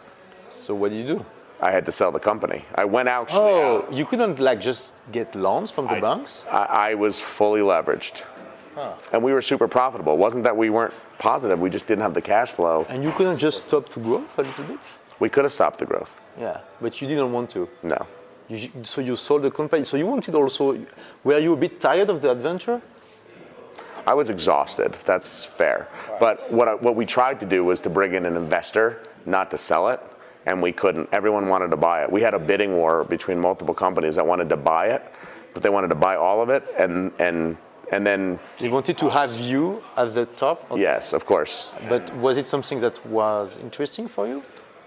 So 0.51 0.75
what 0.75 0.91
did 0.91 0.99
you 1.07 1.17
do? 1.17 1.27
I 1.61 1.71
had 1.71 1.85
to 1.87 1.93
sell 1.93 2.11
the 2.11 2.19
company. 2.19 2.65
I 2.75 2.85
went 2.85 3.09
out. 3.09 3.31
Oh, 3.33 3.83
out. 3.83 3.93
you 3.93 4.07
couldn't 4.07 4.39
like 4.41 4.61
just 4.61 5.01
get 5.13 5.35
loans 5.35 5.71
from 5.71 5.87
the 5.87 5.97
I- 5.97 6.01
banks? 6.01 6.45
I, 6.51 6.91
I 6.91 6.95
was 6.95 7.21
fully 7.21 7.61
leveraged, 7.61 8.23
and 9.13 9.23
we 9.23 9.33
were 9.33 9.43
super 9.43 9.69
profitable. 9.69 10.15
It 10.15 10.19
wasn't 10.19 10.45
that 10.45 10.57
we 10.57 10.71
weren't 10.71 10.95
positive; 11.19 11.61
we 11.61 11.69
just 11.69 11.87
didn't 11.87 12.03
have 12.03 12.15
the 12.15 12.23
cash 12.23 12.51
flow. 12.51 12.87
And 12.89 13.05
you 13.05 13.13
couldn't 13.13 13.39
just 13.39 13.67
stop 13.67 13.89
to 13.91 14.01
grow 14.01 14.25
a 14.39 14.43
little 14.43 14.65
bit? 14.65 14.81
We 15.19 15.29
could 15.29 15.45
have 15.45 15.53
stopped 15.53 15.79
the 15.81 15.87
growth. 15.87 16.23
Yeah, 16.39 16.61
but 16.81 17.01
you 17.03 17.07
didn't 17.07 17.31
want 17.31 17.51
to. 17.51 17.69
No. 17.83 18.07
You, 18.49 18.71
so 18.83 19.01
you 19.03 19.15
sold 19.17 19.43
the 19.43 19.51
company. 19.51 19.85
So 19.85 19.97
you 19.99 20.07
wanted 20.07 20.35
also. 20.35 20.79
Were 21.23 21.39
you 21.39 21.53
a 21.53 21.57
bit 21.57 21.79
tired 21.79 22.09
of 22.09 22.23
the 22.23 22.31
adventure? 22.31 22.81
I 24.07 24.15
was 24.15 24.31
exhausted. 24.31 24.97
That's 25.05 25.45
fair. 25.45 25.89
But 26.19 26.51
what, 26.53 26.69
I, 26.69 26.75
what 26.75 26.97
we 26.97 27.07
tried 27.07 27.41
to 27.41 27.47
do 27.47 27.65
was 27.65 27.81
to 27.83 27.91
bring 27.91 28.15
in 28.15 28.27
an 28.27 28.37
investor, 28.37 29.03
not 29.27 29.51
to 29.53 29.59
sell 29.59 29.89
it, 29.89 30.01
and 30.47 30.63
we 30.63 30.73
couldn't. 30.73 31.09
Everyone 31.13 31.49
wanted 31.49 31.71
to 31.71 31.77
buy 31.77 32.03
it. 32.03 32.11
We 32.11 32.21
had 32.23 32.35
a 32.35 32.39
bidding 32.39 32.73
war 32.77 33.05
between 33.05 33.39
multiple 33.39 33.75
companies 33.75 34.17
that 34.17 34.27
wanted 34.27 34.49
to 34.49 34.57
buy 34.57 34.87
it, 34.89 35.03
but 35.55 35.63
they 35.63 35.69
wanted 35.71 35.89
to 35.89 35.97
buy 35.97 36.17
all 36.17 36.41
of 36.43 36.49
it, 36.49 36.65
and 36.79 37.13
and 37.19 37.57
and 37.93 38.07
then 38.07 38.39
They 38.61 38.69
wanted 38.69 38.97
to 38.99 39.11
have 39.11 39.37
you 39.39 39.83
at 39.97 40.15
the 40.15 40.27
top. 40.27 40.65
yes, 40.77 41.13
of 41.13 41.27
course, 41.27 41.73
But 41.89 42.15
was 42.17 42.39
it 42.39 42.49
something 42.49 42.79
that 42.79 43.05
was 43.05 43.59
interesting 43.59 44.07
for 44.09 44.29
you? 44.29 44.43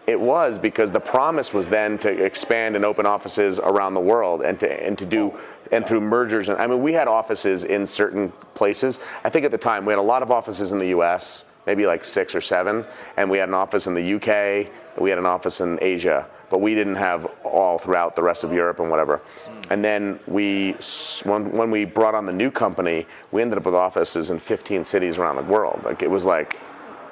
It 0.07 0.20
was 0.20 0.57
because 0.57 0.91
the 0.91 0.99
promise 1.01 1.53
was 1.53 1.68
then 1.70 1.97
to 1.99 2.09
expand 2.09 2.76
and 2.76 2.84
open 2.86 3.05
offices 3.05 3.59
around 3.59 3.93
the 3.93 4.01
world 4.01 4.41
and 4.41 4.59
to 4.59 4.68
and 4.88 4.97
to 4.97 5.05
do 5.05 5.34
and 5.74 5.86
through 5.86 6.01
mergers. 6.01 6.49
And 6.49 6.59
I 6.59 6.67
mean, 6.67 6.82
we 6.82 6.93
had 6.93 7.07
offices 7.07 7.63
in 7.63 7.86
certain 7.88 8.32
places. 8.53 8.99
I 9.24 9.30
think 9.30 9.43
at 9.43 9.51
the 9.51 9.57
time 9.57 9.86
we 9.86 9.91
had 9.91 9.99
a 9.99 10.01
lot 10.01 10.21
of 10.21 10.30
offices 10.30 10.71
in 10.71 10.80
the 10.80 10.89
U.S., 10.89 11.45
maybe 11.65 11.86
like 11.88 12.05
six 12.05 12.36
or 12.36 12.41
seven, 12.41 12.86
and 13.17 13.30
we 13.30 13.39
had 13.39 13.49
an 13.49 13.55
office 13.55 13.88
in 13.88 13.93
the 13.93 14.01
U.K. 14.01 14.69
We 14.99 15.09
had 15.09 15.17
an 15.17 15.26
office 15.26 15.61
in 15.61 15.80
Asia, 15.82 16.28
but 16.51 16.59
we 16.59 16.76
didn't 16.76 16.95
have 16.95 17.26
all 17.43 17.80
throughout 17.80 18.15
the 18.15 18.21
rest 18.21 18.43
of 18.43 18.53
Europe 18.53 18.80
and 18.80 18.91
whatever. 18.91 19.24
And 19.71 19.84
then 19.84 20.19
we, 20.28 20.76
when, 21.24 21.51
when 21.51 21.71
we 21.71 21.86
brought 21.86 22.13
on 22.13 22.28
the 22.28 22.34
new 22.34 22.51
company, 22.51 23.07
we 23.32 23.41
ended 23.41 23.57
up 23.57 23.65
with 23.65 23.74
offices 23.74 24.30
in 24.30 24.38
15 24.38 24.84
cities 24.84 25.17
around 25.17 25.38
the 25.38 25.43
world. 25.43 25.82
Like 25.84 26.03
it 26.03 26.11
was 26.11 26.26
like 26.26 26.59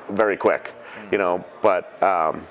very 0.10 0.38
quick, 0.38 0.72
you 1.12 1.18
know. 1.18 1.44
But 1.64 2.02
um, 2.04 2.46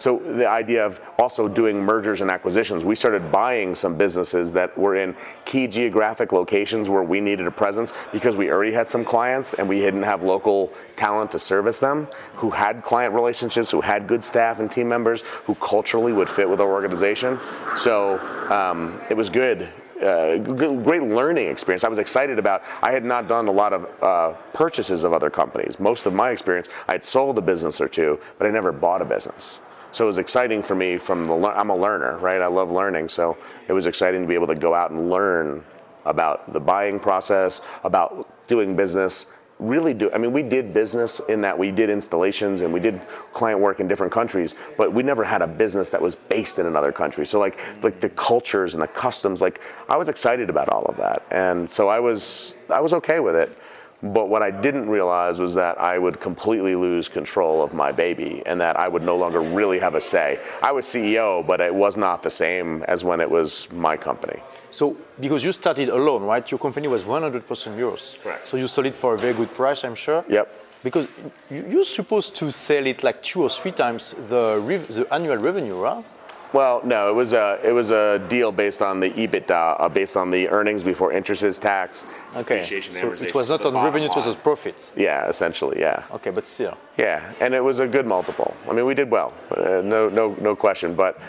so 0.00 0.16
the 0.16 0.48
idea 0.48 0.86
of 0.86 0.98
also 1.18 1.46
doing 1.46 1.78
mergers 1.78 2.22
and 2.22 2.30
acquisitions, 2.30 2.86
we 2.86 2.94
started 2.94 3.30
buying 3.30 3.74
some 3.74 3.96
businesses 3.98 4.50
that 4.54 4.76
were 4.78 4.96
in 4.96 5.14
key 5.44 5.66
geographic 5.66 6.32
locations 6.32 6.88
where 6.88 7.02
we 7.02 7.20
needed 7.20 7.46
a 7.46 7.50
presence 7.50 7.92
because 8.10 8.34
we 8.34 8.50
already 8.50 8.72
had 8.72 8.88
some 8.88 9.04
clients 9.04 9.52
and 9.52 9.68
we 9.68 9.78
didn't 9.78 10.04
have 10.04 10.24
local 10.24 10.72
talent 10.96 11.30
to 11.32 11.38
service 11.38 11.80
them 11.80 12.08
who 12.32 12.48
had 12.48 12.82
client 12.82 13.12
relationships, 13.12 13.70
who 13.70 13.82
had 13.82 14.06
good 14.06 14.24
staff 14.24 14.58
and 14.58 14.72
team 14.72 14.88
members, 14.88 15.20
who 15.44 15.54
culturally 15.56 16.14
would 16.14 16.30
fit 16.30 16.48
with 16.48 16.62
our 16.62 16.72
organization. 16.72 17.38
So 17.76 18.18
um, 18.48 19.02
it 19.10 19.16
was 19.18 19.28
good 19.28 19.68
uh, 20.02 20.38
great 20.38 21.02
learning 21.02 21.48
experience. 21.48 21.84
I 21.84 21.88
was 21.88 21.98
excited 21.98 22.38
about. 22.38 22.62
I 22.80 22.90
had 22.90 23.04
not 23.04 23.28
done 23.28 23.48
a 23.48 23.52
lot 23.52 23.74
of 23.74 24.02
uh, 24.02 24.32
purchases 24.54 25.04
of 25.04 25.12
other 25.12 25.28
companies. 25.28 25.78
Most 25.78 26.06
of 26.06 26.14
my 26.14 26.30
experience, 26.30 26.70
I 26.88 26.92
had 26.92 27.04
sold 27.04 27.36
a 27.36 27.42
business 27.42 27.82
or 27.82 27.88
two, 27.88 28.18
but 28.38 28.46
I 28.46 28.50
never 28.50 28.72
bought 28.72 29.02
a 29.02 29.04
business. 29.04 29.60
So 29.92 30.04
it 30.04 30.06
was 30.06 30.18
exciting 30.18 30.62
for 30.62 30.74
me 30.74 30.98
from 30.98 31.24
the, 31.24 31.34
I'm 31.34 31.70
a 31.70 31.76
learner, 31.76 32.18
right? 32.18 32.40
I 32.40 32.46
love 32.46 32.70
learning. 32.70 33.08
So 33.08 33.36
it 33.68 33.72
was 33.72 33.86
exciting 33.86 34.22
to 34.22 34.28
be 34.28 34.34
able 34.34 34.46
to 34.48 34.54
go 34.54 34.74
out 34.74 34.90
and 34.90 35.10
learn 35.10 35.64
about 36.04 36.52
the 36.52 36.60
buying 36.60 36.98
process, 36.98 37.60
about 37.84 38.28
doing 38.46 38.76
business, 38.76 39.26
really 39.60 39.92
do, 39.92 40.10
I 40.12 40.18
mean, 40.18 40.32
we 40.32 40.42
did 40.42 40.72
business 40.72 41.20
in 41.28 41.42
that 41.42 41.56
we 41.56 41.70
did 41.70 41.90
installations 41.90 42.62
and 42.62 42.72
we 42.72 42.80
did 42.80 43.00
client 43.34 43.60
work 43.60 43.78
in 43.78 43.86
different 43.86 44.12
countries, 44.12 44.54
but 44.76 44.92
we 44.92 45.02
never 45.02 45.22
had 45.22 45.42
a 45.42 45.46
business 45.46 45.90
that 45.90 46.00
was 46.00 46.14
based 46.14 46.58
in 46.58 46.66
another 46.66 46.92
country. 46.92 47.26
So 47.26 47.38
like, 47.38 47.58
like 47.82 48.00
the 48.00 48.08
cultures 48.08 48.74
and 48.74 48.82
the 48.82 48.88
customs, 48.88 49.40
like 49.40 49.60
I 49.88 49.96
was 49.96 50.08
excited 50.08 50.48
about 50.50 50.70
all 50.70 50.84
of 50.86 50.96
that. 50.96 51.24
And 51.30 51.70
so 51.70 51.88
I 51.88 52.00
was, 52.00 52.56
I 52.70 52.80
was 52.80 52.92
okay 52.94 53.20
with 53.20 53.36
it. 53.36 53.56
But 54.02 54.30
what 54.30 54.42
I 54.42 54.50
didn't 54.50 54.88
realize 54.88 55.38
was 55.38 55.54
that 55.54 55.78
I 55.78 55.98
would 55.98 56.20
completely 56.20 56.74
lose 56.74 57.06
control 57.08 57.62
of 57.62 57.74
my 57.74 57.92
baby 57.92 58.42
and 58.46 58.58
that 58.60 58.78
I 58.78 58.88
would 58.88 59.02
no 59.02 59.16
longer 59.16 59.40
really 59.40 59.78
have 59.78 59.94
a 59.94 60.00
say. 60.00 60.40
I 60.62 60.72
was 60.72 60.86
CEO, 60.86 61.46
but 61.46 61.60
it 61.60 61.74
was 61.74 61.96
not 61.96 62.22
the 62.22 62.30
same 62.30 62.82
as 62.84 63.04
when 63.04 63.20
it 63.20 63.30
was 63.30 63.70
my 63.72 63.96
company. 63.98 64.40
So, 64.70 64.96
because 65.18 65.44
you 65.44 65.52
started 65.52 65.90
alone, 65.90 66.22
right? 66.22 66.50
Your 66.50 66.58
company 66.58 66.88
was 66.88 67.04
100% 67.04 67.76
yours. 67.76 68.16
Correct. 68.22 68.48
So 68.48 68.56
you 68.56 68.66
sold 68.66 68.86
it 68.86 68.96
for 68.96 69.14
a 69.14 69.18
very 69.18 69.34
good 69.34 69.52
price, 69.52 69.84
I'm 69.84 69.94
sure. 69.94 70.24
Yep. 70.28 70.48
Because 70.82 71.06
you're 71.50 71.84
supposed 71.84 72.34
to 72.36 72.50
sell 72.50 72.86
it 72.86 73.02
like 73.02 73.22
two 73.22 73.42
or 73.42 73.50
three 73.50 73.72
times 73.72 74.14
the, 74.28 74.62
the 74.88 75.06
annual 75.12 75.36
revenue, 75.36 75.76
right? 75.76 76.04
Well, 76.52 76.80
no, 76.84 77.08
it 77.08 77.14
was 77.14 77.32
a 77.32 77.60
it 77.62 77.72
was 77.72 77.90
a 77.90 78.18
deal 78.28 78.50
based 78.50 78.82
on 78.82 78.98
the 78.98 79.10
EBITDA, 79.10 79.76
uh, 79.78 79.88
based 79.88 80.16
on 80.16 80.30
the 80.30 80.48
earnings 80.48 80.82
before 80.82 81.12
interest 81.12 81.42
is 81.44 81.58
taxed. 81.58 82.08
Okay, 82.34 82.62
so 82.80 83.12
it 83.12 83.34
was 83.34 83.48
not 83.48 83.64
on 83.66 83.74
revenue, 83.74 84.06
it 84.06 84.16
was 84.16 84.26
on 84.26 84.34
profits. 84.36 84.92
Yeah, 84.96 85.28
essentially, 85.28 85.78
yeah. 85.78 86.02
Okay, 86.10 86.30
but 86.30 86.46
still. 86.46 86.76
Yeah, 86.96 87.32
and 87.40 87.54
it 87.54 87.62
was 87.62 87.78
a 87.78 87.86
good 87.86 88.06
multiple. 88.06 88.54
I 88.68 88.72
mean, 88.72 88.84
we 88.84 88.94
did 88.94 89.10
well, 89.10 89.32
uh, 89.56 89.80
no 89.84 90.08
no 90.08 90.36
no 90.40 90.56
question. 90.56 90.94
But 90.94 91.20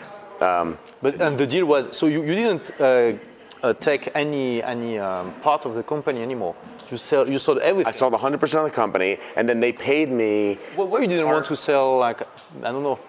um, 0.42 0.78
but 1.02 1.22
and 1.22 1.38
the 1.38 1.46
deal 1.46 1.66
was 1.66 1.96
so 1.96 2.08
you, 2.08 2.24
you 2.24 2.36
didn't 2.36 2.72
uh, 2.82 3.14
uh 3.62 3.74
take 3.74 4.10
any 4.16 4.64
any 4.64 4.98
um, 4.98 5.34
part 5.42 5.66
of 5.66 5.76
the 5.76 5.84
company 5.84 6.24
anymore. 6.24 6.56
You 6.90 6.98
sell 6.98 7.30
you 7.30 7.38
sold 7.38 7.60
everything. 7.60 7.88
I 7.88 7.92
sold 7.92 8.14
100% 8.14 8.42
of 8.56 8.64
the 8.64 8.70
company, 8.72 9.18
and 9.36 9.48
then 9.48 9.60
they 9.60 9.72
paid 9.72 10.12
me. 10.12 10.58
Well, 10.76 10.88
why 10.88 11.02
you 11.02 11.08
didn't 11.08 11.26
part. 11.26 11.36
want 11.36 11.46
to 11.46 11.56
sell 11.56 11.98
like 11.98 12.22
I 12.64 12.72
don't 12.72 12.84
know, 12.84 13.00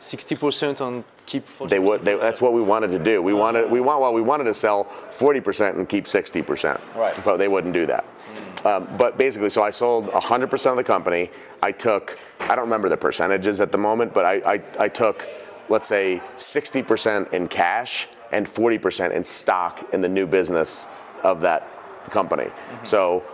60% 0.00 0.80
on 0.80 1.04
keep. 1.26 1.44
They 1.68 1.78
would. 1.78 2.02
They, 2.02 2.16
that's 2.16 2.40
what 2.40 2.52
we 2.52 2.62
wanted 2.62 2.88
to 2.88 2.98
do. 2.98 3.20
We 3.22 3.34
wanted. 3.34 3.70
We 3.70 3.80
want. 3.80 4.00
Well, 4.00 4.14
we 4.14 4.22
wanted 4.22 4.44
to 4.44 4.54
sell 4.54 4.84
40% 5.10 5.76
and 5.76 5.88
keep 5.88 6.06
60%. 6.06 6.80
Right. 6.94 7.14
But 7.24 7.36
they 7.36 7.48
wouldn't 7.48 7.74
do 7.74 7.86
that. 7.86 8.04
Mm. 8.06 8.66
Um, 8.66 8.96
but 8.96 9.18
basically, 9.18 9.50
so 9.50 9.62
I 9.62 9.70
sold 9.70 10.06
100% 10.06 10.70
of 10.70 10.76
the 10.76 10.84
company. 10.84 11.30
I 11.62 11.72
took. 11.72 12.18
I 12.40 12.54
don't 12.56 12.64
remember 12.64 12.88
the 12.88 12.96
percentages 12.96 13.60
at 13.60 13.72
the 13.72 13.78
moment, 13.78 14.14
but 14.14 14.24
I, 14.24 14.54
I, 14.54 14.62
I 14.78 14.88
took, 14.88 15.28
let's 15.68 15.88
say, 15.88 16.22
60% 16.36 17.32
in 17.32 17.48
cash 17.48 18.08
and 18.32 18.46
40% 18.46 19.12
in 19.12 19.24
stock 19.24 19.88
in 19.92 20.00
the 20.00 20.08
new 20.08 20.26
business 20.26 20.88
of 21.22 21.40
that 21.40 21.68
company. 22.10 22.44
Mm-hmm. 22.44 22.84
So 22.84 23.24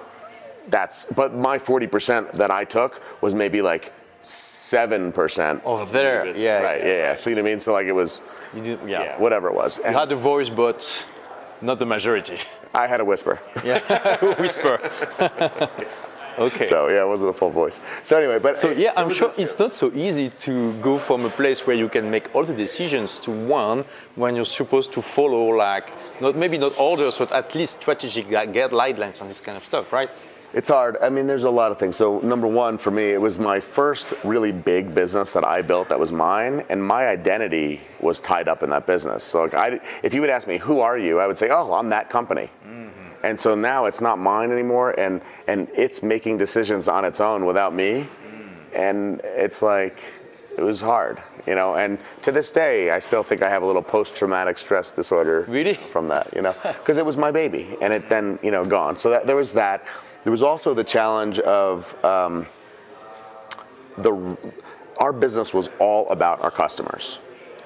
that's. 0.69 1.05
But 1.05 1.35
my 1.35 1.59
40% 1.59 2.33
that 2.33 2.51
I 2.51 2.65
took 2.65 3.03
was 3.23 3.35
maybe 3.35 3.63
like 3.63 3.93
seven 4.23 5.13
percent 5.13 5.61
oh, 5.65 5.79
of 5.79 5.93
there. 5.93 6.27
Yeah, 6.37 6.61
right. 6.63 6.81
Yeah, 6.81 6.87
yeah, 6.87 6.97
yeah. 6.97 7.15
So 7.15 7.31
you 7.31 7.37
know 7.37 7.43
what 7.43 7.49
I 7.49 7.53
mean? 7.53 7.61
So 7.61 7.73
like 7.73 7.87
it 7.87 7.93
was, 7.93 8.23
you 8.55 8.63
did, 8.63 8.79
yeah. 8.89 9.03
yeah. 9.03 9.19
whatever 9.19 9.49
it 9.49 9.55
was. 9.55 9.79
You 9.79 9.93
had 9.93 10.09
the 10.09 10.17
voice, 10.17 10.49
but 10.49 11.07
not 11.61 11.79
the 11.79 11.87
majority. 11.87 12.39
I 12.75 12.87
had 12.87 13.01
a 13.01 13.05
whisper. 13.05 13.41
Yeah, 13.65 13.81
whisper. 14.41 14.79
okay. 16.39 16.67
So 16.67 16.89
yeah, 16.89 17.03
it 17.03 17.09
wasn't 17.09 17.31
a 17.31 17.33
full 17.33 17.51
voice. 17.51 17.81
So 18.03 18.17
anyway, 18.17 18.39
but 18.39 18.57
so 18.57 18.71
yeah, 18.71 18.93
I'm 18.97 19.11
sure 19.11 19.33
it's 19.37 19.59
not 19.59 19.73
so 19.73 19.93
easy 19.93 20.29
to 20.47 20.73
go 20.81 20.99
from 20.99 21.25
a 21.25 21.31
place 21.31 21.67
where 21.67 21.77
you 21.77 21.89
can 21.89 22.11
make 22.11 22.35
all 22.35 22.45
the 22.45 22.55
decisions 22.55 23.19
to 23.21 23.31
one 23.31 23.85
when 24.15 24.35
you're 24.35 24.45
supposed 24.45 24.93
to 24.93 25.03
follow 25.03 25.49
like 25.49 25.93
not 26.21 26.37
maybe 26.37 26.59
not 26.59 26.79
orders, 26.79 27.19
but 27.19 27.33
at 27.33 27.55
least 27.55 27.83
strategic 27.83 28.29
guidelines 28.29 29.21
on 29.21 29.29
this 29.29 29.41
kind 29.41 29.57
of 29.57 29.65
stuff, 29.65 29.93
right? 29.93 30.11
It's 30.55 30.69
hard. 30.69 30.99
I 31.01 31.09
mean, 31.09 31.27
there's 31.27 31.45
a 31.45 31.51
lot 31.51 31.73
of 31.73 31.79
things. 31.79 31.97
So, 31.97 32.19
number 32.21 32.47
one, 32.47 32.77
for 32.77 32.91
me, 32.91 33.13
it 33.13 33.21
was 33.21 33.39
my 33.39 33.59
first 33.59 34.13
really 34.23 34.53
big 34.53 34.95
business 34.95 35.33
that 35.33 35.47
I 35.47 35.63
built 35.63 35.89
that 35.89 35.99
was 35.99 36.13
mine, 36.13 36.65
and 36.69 36.85
my 36.85 37.09
identity 37.09 37.81
was 38.01 38.21
tied 38.21 38.49
up 38.49 38.63
in 38.63 38.69
that 38.71 38.87
business. 38.87 39.25
So, 39.25 39.45
like, 39.45 39.55
I, 39.55 39.81
if 40.03 40.13
you 40.13 40.21
would 40.21 40.29
ask 40.29 40.47
me, 40.47 40.59
who 40.59 40.81
are 40.81 40.99
you? 40.99 41.21
I 41.21 41.27
would 41.27 41.39
say, 41.39 41.49
oh, 41.51 41.73
I'm 41.73 41.89
that 41.89 42.11
company. 42.11 42.51
Mm-hmm. 42.67 43.25
And 43.25 43.41
so 43.41 43.55
now 43.55 43.87
it's 43.87 44.03
not 44.03 44.19
mine 44.19 44.53
anymore, 44.53 44.99
and, 45.01 45.23
and 45.47 45.69
it's 45.75 46.03
making 46.03 46.37
decisions 46.37 46.87
on 46.87 47.05
its 47.05 47.21
own 47.21 47.47
without 47.47 47.73
me. 47.73 48.07
Mm. 48.27 48.49
And 48.75 49.21
it's 49.25 49.63
like, 49.63 49.97
it 50.59 50.63
was 50.63 50.83
hard, 50.83 51.23
you 51.47 51.55
know. 51.55 51.77
And 51.77 51.99
to 52.23 52.33
this 52.33 52.51
day, 52.51 52.91
I 52.91 52.99
still 52.99 53.23
think 53.23 53.41
I 53.41 53.49
have 53.49 53.63
a 53.63 53.67
little 53.67 53.83
post-traumatic 53.83 54.59
stress 54.59 54.91
disorder. 54.91 55.47
Really? 55.49 55.75
From 55.75 56.09
that, 56.09 56.35
you 56.35 56.43
know, 56.43 56.55
because 56.63 56.99
it 56.99 57.07
was 57.07 57.17
my 57.17 57.31
baby, 57.31 57.77
and 57.81 57.93
it 57.93 58.11
then, 58.11 58.39
you 58.43 58.51
know, 58.51 58.67
gone. 58.67 58.99
So 58.99 59.09
that, 59.09 59.27
there 59.27 59.37
was 59.37 59.55
that. 59.55 59.87
There 60.25 60.31
was 60.31 60.43
also 60.43 60.75
the 60.75 60.85
challenge 60.85 61.39
of 61.41 61.97
um, 62.05 62.47
the 63.99 64.37
our 64.99 65.13
business 65.13 65.53
was 65.53 65.69
all 65.79 66.09
about 66.11 66.41
our 66.43 66.51
customers, 66.51 67.19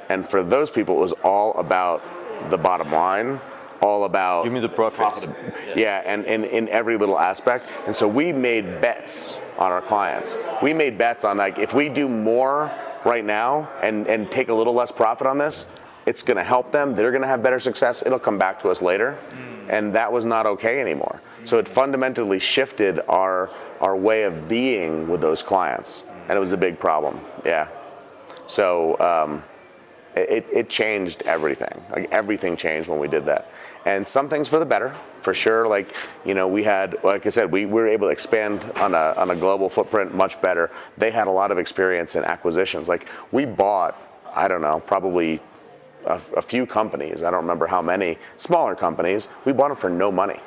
and 0.09 0.27
for 0.27 0.43
those 0.43 0.71
people, 0.71 0.97
it 0.97 1.01
was 1.01 1.13
all 1.25 1.53
about 1.55 2.03
the 2.51 2.57
bottom 2.57 2.91
line, 2.93 3.41
all 3.83 4.05
about 4.05 4.45
give 4.45 4.53
me 4.53 4.61
the 4.61 4.69
profits. 4.69 5.27
Yeah. 5.27 5.75
yeah, 5.77 6.03
and, 6.07 6.25
and 6.25 6.45
in 6.45 6.69
every 6.69 6.97
little 6.97 7.19
aspect. 7.19 7.67
And 7.87 7.95
so 7.95 8.09
we 8.09 8.33
made 8.33 8.81
bets 8.81 9.41
on 9.59 9.71
our 9.71 9.83
clients. 9.83 10.37
We 10.63 10.73
made 10.73 10.97
bets 10.97 11.25
on 11.25 11.37
like 11.37 11.59
if 11.59 11.75
we 11.75 11.89
do 11.89 12.09
more 12.09 12.73
right 13.05 13.25
now 13.25 13.71
and 13.83 14.07
and 14.07 14.31
take 14.31 14.49
a 14.49 14.55
little 14.55 14.73
less 14.73 14.91
profit 14.91 15.27
on 15.27 15.37
this, 15.37 15.67
it's 16.07 16.23
going 16.23 16.37
to 16.37 16.45
help 16.45 16.73
them. 16.73 16.95
They're 16.95 17.11
going 17.11 17.23
to 17.23 17.29
have 17.29 17.43
better 17.43 17.61
success. 17.61 18.03
It'll 18.07 18.19
come 18.19 18.39
back 18.39 18.61
to 18.63 18.71
us 18.71 18.81
later. 18.81 19.19
Mm. 19.31 19.57
And 19.69 19.93
that 19.95 20.13
was 20.13 20.25
not 20.25 20.47
okay 20.47 20.81
anymore. 20.81 21.21
So 21.47 21.59
it 21.59 21.69
fundamentally 21.69 22.41
shifted 22.41 23.01
our 23.09 23.51
our 23.81 23.97
way 23.97 24.25
of 24.25 24.49
being 24.49 25.09
with 25.09 25.21
those 25.21 25.43
clients, 25.43 26.05
and 26.29 26.37
it 26.37 26.41
was 26.41 26.51
a 26.51 26.57
big 26.57 26.79
problem. 26.79 27.21
Yeah. 27.45 27.69
So 28.49 28.99
um, 28.99 29.45
it, 30.17 30.45
it 30.53 30.69
changed 30.69 31.23
everything. 31.23 31.81
Like 31.91 32.11
everything 32.11 32.57
changed 32.57 32.89
when 32.89 32.99
we 32.99 33.07
did 33.07 33.25
that, 33.27 33.53
and 33.85 34.07
some 34.07 34.29
things 34.29 34.49
for 34.49 34.59
the 34.59 34.67
better, 34.67 34.93
for 35.21 35.35
sure. 35.35 35.69
Like 35.69 35.95
you 36.25 36.35
know, 36.35 36.49
we 36.49 36.65
had, 36.65 36.97
like 37.05 37.27
I 37.27 37.29
said, 37.29 37.53
we, 37.53 37.65
we 37.65 37.73
were 37.73 37.87
able 37.87 38.09
to 38.09 38.13
expand 38.13 38.65
on 38.77 38.95
a 38.95 39.15
on 39.17 39.31
a 39.31 39.37
global 39.37 39.71
footprint 39.71 40.13
much 40.13 40.41
better. 40.43 40.73
They 40.99 41.13
had 41.13 41.29
a 41.29 41.31
lot 41.31 41.53
of 41.53 41.59
experience 41.59 42.17
in 42.17 42.25
acquisitions. 42.25 42.89
Like 42.89 43.07
we 43.31 43.45
bought, 43.45 43.97
I 44.35 44.49
don't 44.49 44.63
know, 44.63 44.81
probably 44.81 45.41
a, 46.07 46.21
a, 46.37 46.43
few 46.43 46.67
companies, 46.67 47.23
I 47.23 47.31
don't 47.31 47.43
remember 47.43 47.67
how 47.67 47.83
many, 47.83 48.19
smaller 48.37 48.75
companies, 48.75 49.29
we 49.45 49.53
bought 49.53 49.69
them 49.69 49.77
for 49.77 49.91
no 49.91 50.11
money. 50.11 50.41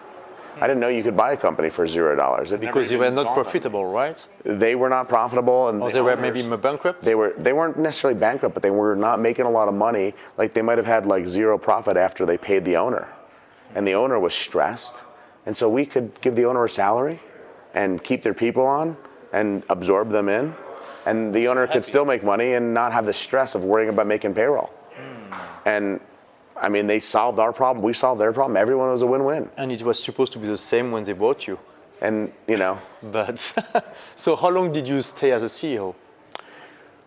I 0.57 0.67
didn't 0.67 0.79
know 0.79 0.89
you 0.89 1.03
could 1.03 1.15
buy 1.15 1.31
a 1.31 1.37
company 1.37 1.69
for 1.69 1.87
zero 1.87 2.15
dollars. 2.15 2.51
Because 2.51 2.89
they 2.89 2.97
were 2.97 3.11
not 3.11 3.33
profitable, 3.33 3.85
right? 3.85 4.25
They 4.43 4.75
were 4.75 4.89
not 4.89 5.07
profitable, 5.07 5.69
and 5.69 5.81
or 5.81 5.89
they, 5.89 6.01
were 6.01 6.15
maybe 6.15 6.43
bankrupt. 6.57 7.03
They 7.03 7.15
were. 7.15 7.33
They 7.37 7.53
weren't 7.53 7.77
necessarily 7.77 8.19
bankrupt, 8.19 8.53
but 8.53 8.63
they 8.63 8.71
were 8.71 8.95
not 8.95 9.19
making 9.19 9.45
a 9.45 9.49
lot 9.49 9.67
of 9.67 9.73
money. 9.73 10.13
Like 10.37 10.53
they 10.53 10.61
might 10.61 10.77
have 10.77 10.87
had 10.87 11.05
like 11.05 11.27
zero 11.27 11.57
profit 11.57 11.97
after 11.97 12.25
they 12.25 12.37
paid 12.37 12.65
the 12.65 12.77
owner, 12.77 13.07
and 13.75 13.87
the 13.87 13.93
owner 13.93 14.19
was 14.19 14.33
stressed, 14.33 15.01
and 15.45 15.55
so 15.55 15.69
we 15.69 15.85
could 15.85 16.19
give 16.21 16.35
the 16.35 16.45
owner 16.45 16.65
a 16.65 16.69
salary, 16.69 17.19
and 17.73 18.03
keep 18.03 18.21
their 18.21 18.33
people 18.33 18.65
on, 18.65 18.97
and 19.31 19.63
absorb 19.69 20.09
them 20.09 20.29
in, 20.29 20.53
and 21.05 21.33
the 21.33 21.47
owner 21.47 21.67
could 21.67 21.83
still 21.83 22.05
make 22.05 22.23
money 22.23 22.53
and 22.53 22.73
not 22.73 22.91
have 22.91 23.05
the 23.05 23.13
stress 23.13 23.55
of 23.55 23.63
worrying 23.63 23.89
about 23.89 24.07
making 24.07 24.33
payroll. 24.33 24.73
Hmm. 24.95 25.33
And 25.65 25.99
I 26.61 26.69
mean, 26.69 26.87
they 26.87 26.99
solved 26.99 27.39
our 27.39 27.53
problem. 27.53 27.83
We 27.83 27.93
solved 27.93 28.19
their 28.21 28.33
problem. 28.33 28.57
Everyone 28.57 28.89
was 28.89 29.01
a 29.01 29.07
win-win. 29.07 29.49
And 29.57 29.71
it 29.71 29.81
was 29.83 30.01
supposed 30.01 30.33
to 30.33 30.39
be 30.39 30.47
the 30.47 30.57
same 30.57 30.91
when 30.91 31.03
they 31.03 31.13
bought 31.13 31.47
you. 31.47 31.57
And 32.01 32.31
you 32.47 32.57
know, 32.57 32.79
But 33.11 33.37
so 34.15 34.35
how 34.35 34.49
long 34.49 34.71
did 34.71 34.87
you 34.87 35.01
stay 35.01 35.31
as 35.31 35.43
a 35.43 35.47
CEO? 35.47 35.95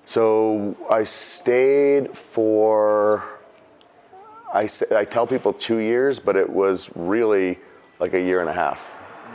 so 0.04 0.76
I 0.90 1.04
stayed 1.04 2.16
for. 2.16 3.22
I 4.52 4.68
I 5.02 5.04
tell 5.04 5.26
people 5.26 5.52
two 5.52 5.78
years, 5.78 6.20
but 6.20 6.36
it 6.36 6.48
was 6.48 6.90
really 6.94 7.58
like 8.00 8.12
a 8.14 8.20
year 8.20 8.40
and 8.40 8.50
a 8.50 8.52
half. 8.52 8.80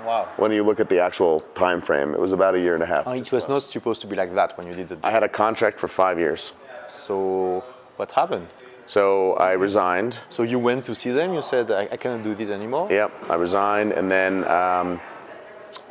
Wow. 0.05 0.28
When 0.38 0.51
you 0.51 0.63
look 0.63 0.80
at 0.80 0.89
the 0.89 0.99
actual 0.99 1.39
time 1.55 1.82
frame, 1.82 2.13
it 2.13 2.20
was 2.20 2.32
about 2.32 2.53
a 2.55 2.59
year 2.59 2.76
and 2.76 2.84
a 2.84 2.86
half. 2.86 3.07
It 3.07 3.32
was 3.32 3.49
not 3.49 3.61
supposed 3.63 4.01
to 4.01 4.07
be 4.07 4.15
like 4.15 4.34
that 4.36 4.57
when 4.57 4.68
you 4.68 4.76
did 4.76 4.91
it. 4.91 4.99
I 5.03 5.11
had 5.11 5.24
a 5.24 5.30
contract 5.30 5.80
for 5.80 5.88
five 5.88 6.20
years. 6.20 6.53
So 6.88 7.63
what 7.97 8.11
happened? 8.11 8.47
So 8.88 9.33
I 9.33 9.51
resigned. 9.51 10.19
So 10.29 10.43
you 10.43 10.59
went 10.59 10.85
to 10.85 10.95
see 10.95 11.11
them. 11.11 11.33
You 11.33 11.41
said, 11.41 11.69
"I, 11.71 11.89
I 11.91 11.97
cannot 11.97 12.23
do 12.23 12.33
this 12.33 12.49
anymore." 12.49 12.88
Yep, 12.89 13.11
I 13.29 13.35
resigned, 13.35 13.91
and 13.91 14.09
then 14.09 14.43
um, 14.47 14.99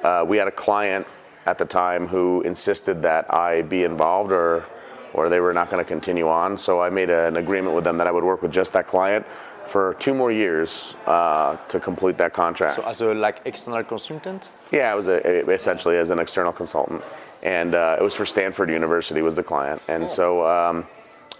uh, 0.02 0.24
we 0.26 0.38
had 0.38 0.48
a 0.48 0.56
client 0.64 1.06
at 1.44 1.58
the 1.58 1.66
time 1.66 2.08
who 2.08 2.42
insisted 2.42 3.02
that 3.02 3.32
I 3.32 3.62
be 3.62 3.84
involved, 3.84 4.32
or 4.32 4.64
or 5.12 5.28
they 5.28 5.40
were 5.40 5.52
not 5.52 5.70
going 5.70 5.82
to 5.84 5.88
continue 5.88 6.28
on. 6.28 6.58
So 6.58 6.80
I 6.80 6.90
made 6.90 7.10
an 7.10 7.36
agreement 7.36 7.74
with 7.74 7.84
them 7.84 7.96
that 7.98 8.06
I 8.06 8.10
would 8.10 8.24
work 8.24 8.42
with 8.42 8.52
just 8.52 8.72
that 8.72 8.86
client 8.88 9.26
for 9.66 9.94
two 9.98 10.14
more 10.14 10.30
years 10.30 10.94
uh, 11.06 11.56
to 11.68 11.80
complete 11.80 12.16
that 12.18 12.32
contract. 12.32 12.76
So 12.76 12.82
as 12.82 13.00
a 13.00 13.12
like 13.12 13.40
external 13.44 13.84
consultant. 13.84 14.48
yeah, 14.70 14.92
I 14.92 14.94
was 14.94 15.08
a, 15.08 15.50
essentially 15.50 15.96
as 15.96 16.10
an 16.10 16.18
external 16.18 16.52
consultant, 16.52 17.02
and 17.42 17.74
uh, 17.74 17.98
it 18.00 18.02
was 18.02 18.14
for 18.14 18.24
Stanford 18.24 18.70
University 18.70 19.22
was 19.22 19.34
the 19.34 19.42
client, 19.42 19.82
and 19.88 20.08
so 20.08 20.46
um, 20.46 20.86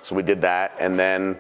so 0.07 0.15
we 0.15 0.23
did 0.23 0.41
that, 0.43 0.73
and 0.79 0.99
then. 0.99 1.37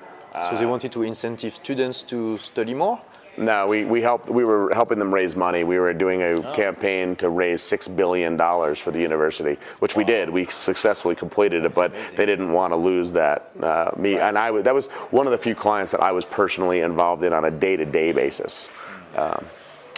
So 0.51 0.55
they 0.57 0.67
wanted 0.67 0.93
to 0.93 1.03
incentive 1.03 1.55
students 1.55 2.03
to 2.05 2.37
study 2.37 2.75
more. 2.75 3.01
No, 3.39 3.67
we, 3.67 3.85
we 3.85 4.03
helped. 4.03 4.29
We 4.29 4.45
were 4.45 4.71
helping 4.75 4.99
them 4.99 5.15
raise 5.15 5.37
money. 5.37 5.63
We 5.63 5.79
were 5.79 5.95
doing 5.95 6.23
a 6.23 6.53
campaign 6.53 7.17
to 7.17 7.29
raise 7.29 7.63
six 7.63 7.87
billion 7.87 8.37
dollars 8.37 8.79
for 8.79 8.91
the 8.91 9.01
university, 9.01 9.57
which 9.79 9.95
we 9.95 10.05
did. 10.05 10.29
We 10.29 10.47
successfully 10.47 11.15
completed 11.15 11.65
it, 11.65 11.75
but 11.75 11.95
they 12.17 12.27
didn't 12.27 12.53
want 12.53 12.73
to 12.73 12.77
lose 12.77 13.13
that. 13.13 13.51
Uh, 13.63 13.93
me 13.97 14.19
and 14.19 14.37
I 14.37 14.51
was. 14.51 14.65
That 14.65 14.75
was 14.75 14.89
one 15.11 15.27
of 15.27 15.33
the 15.33 15.39
few 15.39 15.55
clients 15.55 15.93
that 15.93 16.03
I 16.03 16.13
was 16.13 16.25
personally 16.25 16.81
involved 16.81 17.23
in 17.25 17.33
on 17.33 17.45
a 17.45 17.51
day-to-day 17.51 18.13
basis. 18.13 18.69
Um, 19.15 19.47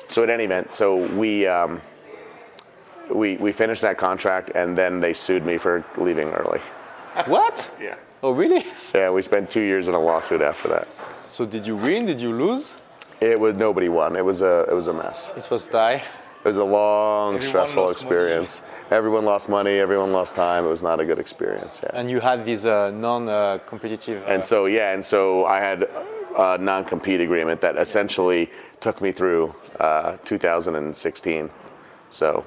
so 0.09 0.23
at 0.23 0.31
any 0.31 0.45
event, 0.45 0.75
so 0.75 0.97
we. 1.15 1.47
Um, 1.47 1.81
we, 3.11 3.37
we 3.37 3.53
finished 3.53 3.81
that 3.81 3.97
contract 3.97 4.51
and 4.55 4.77
then 4.77 5.01
they 5.01 5.15
sued 5.15 5.45
me 5.45 5.57
for 5.57 5.83
leaving 5.97 6.29
early. 6.29 6.61
What? 7.27 7.71
Yeah. 7.81 7.95
Oh 8.23 8.33
really? 8.33 8.67
Yeah, 8.95 9.11
we 9.11 9.23
spent 9.23 9.49
two 9.49 9.61
years 9.61 9.87
in 9.87 9.95
a 9.95 9.99
lawsuit 10.01 10.43
after 10.43 10.69
that. 10.69 10.93
So 11.25 11.47
did 11.47 11.65
you 11.65 11.77
win? 11.77 12.05
Did 12.05 12.21
you 12.21 12.33
lose? 12.33 12.77
It 13.21 13.39
was 13.39 13.55
nobody 13.55 13.89
won. 13.89 14.17
It 14.17 14.25
was 14.25 14.43
a 14.43 14.67
it 14.69 14.75
was 14.75 14.89
a 14.89 14.93
mess. 14.93 15.33
It 15.37 15.49
was 15.51 15.67
die. 15.67 16.03
It 16.45 16.49
was 16.49 16.57
a 16.57 16.65
long, 16.65 17.35
Everyone 17.35 17.49
stressful 17.49 17.91
experience. 17.91 18.63
Everyone 18.91 19.25
lost 19.25 19.49
money. 19.49 19.79
Everyone 19.79 20.13
lost 20.13 20.35
time. 20.35 20.65
It 20.65 20.69
was 20.69 20.83
not 20.83 21.01
a 21.01 21.05
good 21.05 21.19
experience. 21.19 21.81
Yeah. 21.83 21.91
And 21.95 22.11
you 22.11 22.21
had 22.21 22.45
this 22.45 22.65
uh, 22.65 22.91
non-competitive. 22.93 24.23
And 24.27 24.45
so 24.45 24.67
yeah, 24.67 24.95
and 24.95 25.05
so 25.05 25.45
I 25.47 25.59
had 25.59 25.89
a 26.37 26.59
non-compete 26.59 27.21
agreement 27.21 27.61
that 27.61 27.77
essentially 27.77 28.51
took 28.81 29.01
me 29.01 29.13
through 29.13 29.55
uh, 29.81 30.17
2016. 30.25 31.51
So 32.11 32.45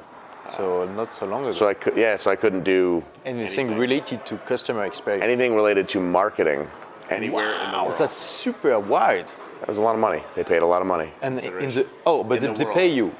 so 0.48 0.86
not 0.96 1.14
so 1.14 1.26
long 1.26 1.44
ago. 1.44 1.52
so 1.54 1.68
I 1.68 1.74
could 1.74 1.96
yeah, 1.98 2.16
so 2.16 2.32
I 2.32 2.36
couldn't 2.36 2.64
do 2.64 3.04
Anything 3.26 3.78
related 3.78 4.26
to 4.26 4.38
customer 4.38 4.84
experience. 4.86 5.24
anything 5.24 5.56
related 5.56 5.88
to 5.90 6.00
marketing 6.00 6.68
anywhere 7.10 7.54
in 7.64 7.72
the 7.72 7.78
world. 7.78 7.96
That's 7.98 8.14
super 8.16 8.80
wide. 8.80 9.28
That 9.60 9.68
was 9.68 9.78
a 9.78 9.82
lot 9.82 9.94
of 9.94 10.02
money. 10.02 10.24
They 10.36 10.44
paid 10.44 10.62
a 10.64 10.66
lot 10.66 10.82
of 10.82 10.88
money. 10.88 11.12
And 11.22 11.40
in 11.40 11.70
the 11.70 11.86
oh, 12.06 12.24
but 12.24 12.36
In 12.36 12.42
they, 12.42 12.48
the 12.48 12.54
they 12.60 12.66
world. 12.66 12.76
pay 12.78 12.88
you. 12.88 13.14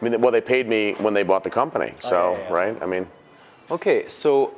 I 0.00 0.04
mean, 0.04 0.20
well, 0.20 0.32
they 0.32 0.40
paid 0.40 0.66
me 0.68 0.94
when 0.98 1.14
they 1.14 1.24
bought 1.24 1.42
the 1.42 1.50
company. 1.50 1.92
Oh, 2.04 2.08
so 2.08 2.32
yeah, 2.32 2.38
yeah. 2.38 2.52
right, 2.52 2.82
I 2.82 2.86
mean. 2.86 3.06
Okay, 3.70 4.08
so 4.08 4.54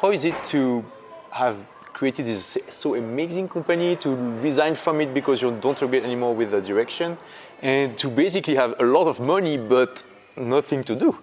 how 0.00 0.10
is 0.10 0.24
it 0.24 0.34
to 0.44 0.84
have 1.30 1.56
created 1.92 2.24
this 2.26 2.56
so 2.70 2.94
amazing 2.94 3.48
company 3.48 3.94
to 3.96 4.10
resign 4.40 4.74
from 4.74 5.00
it 5.02 5.12
because 5.12 5.42
you 5.42 5.50
don't 5.60 5.80
agree 5.82 6.00
anymore 6.02 6.34
with 6.34 6.50
the 6.50 6.60
direction, 6.60 7.16
and 7.62 7.98
to 7.98 8.08
basically 8.08 8.54
have 8.54 8.74
a 8.80 8.84
lot 8.84 9.06
of 9.06 9.20
money 9.20 9.58
but 9.58 10.02
nothing 10.36 10.82
to 10.84 10.94
do? 10.94 11.16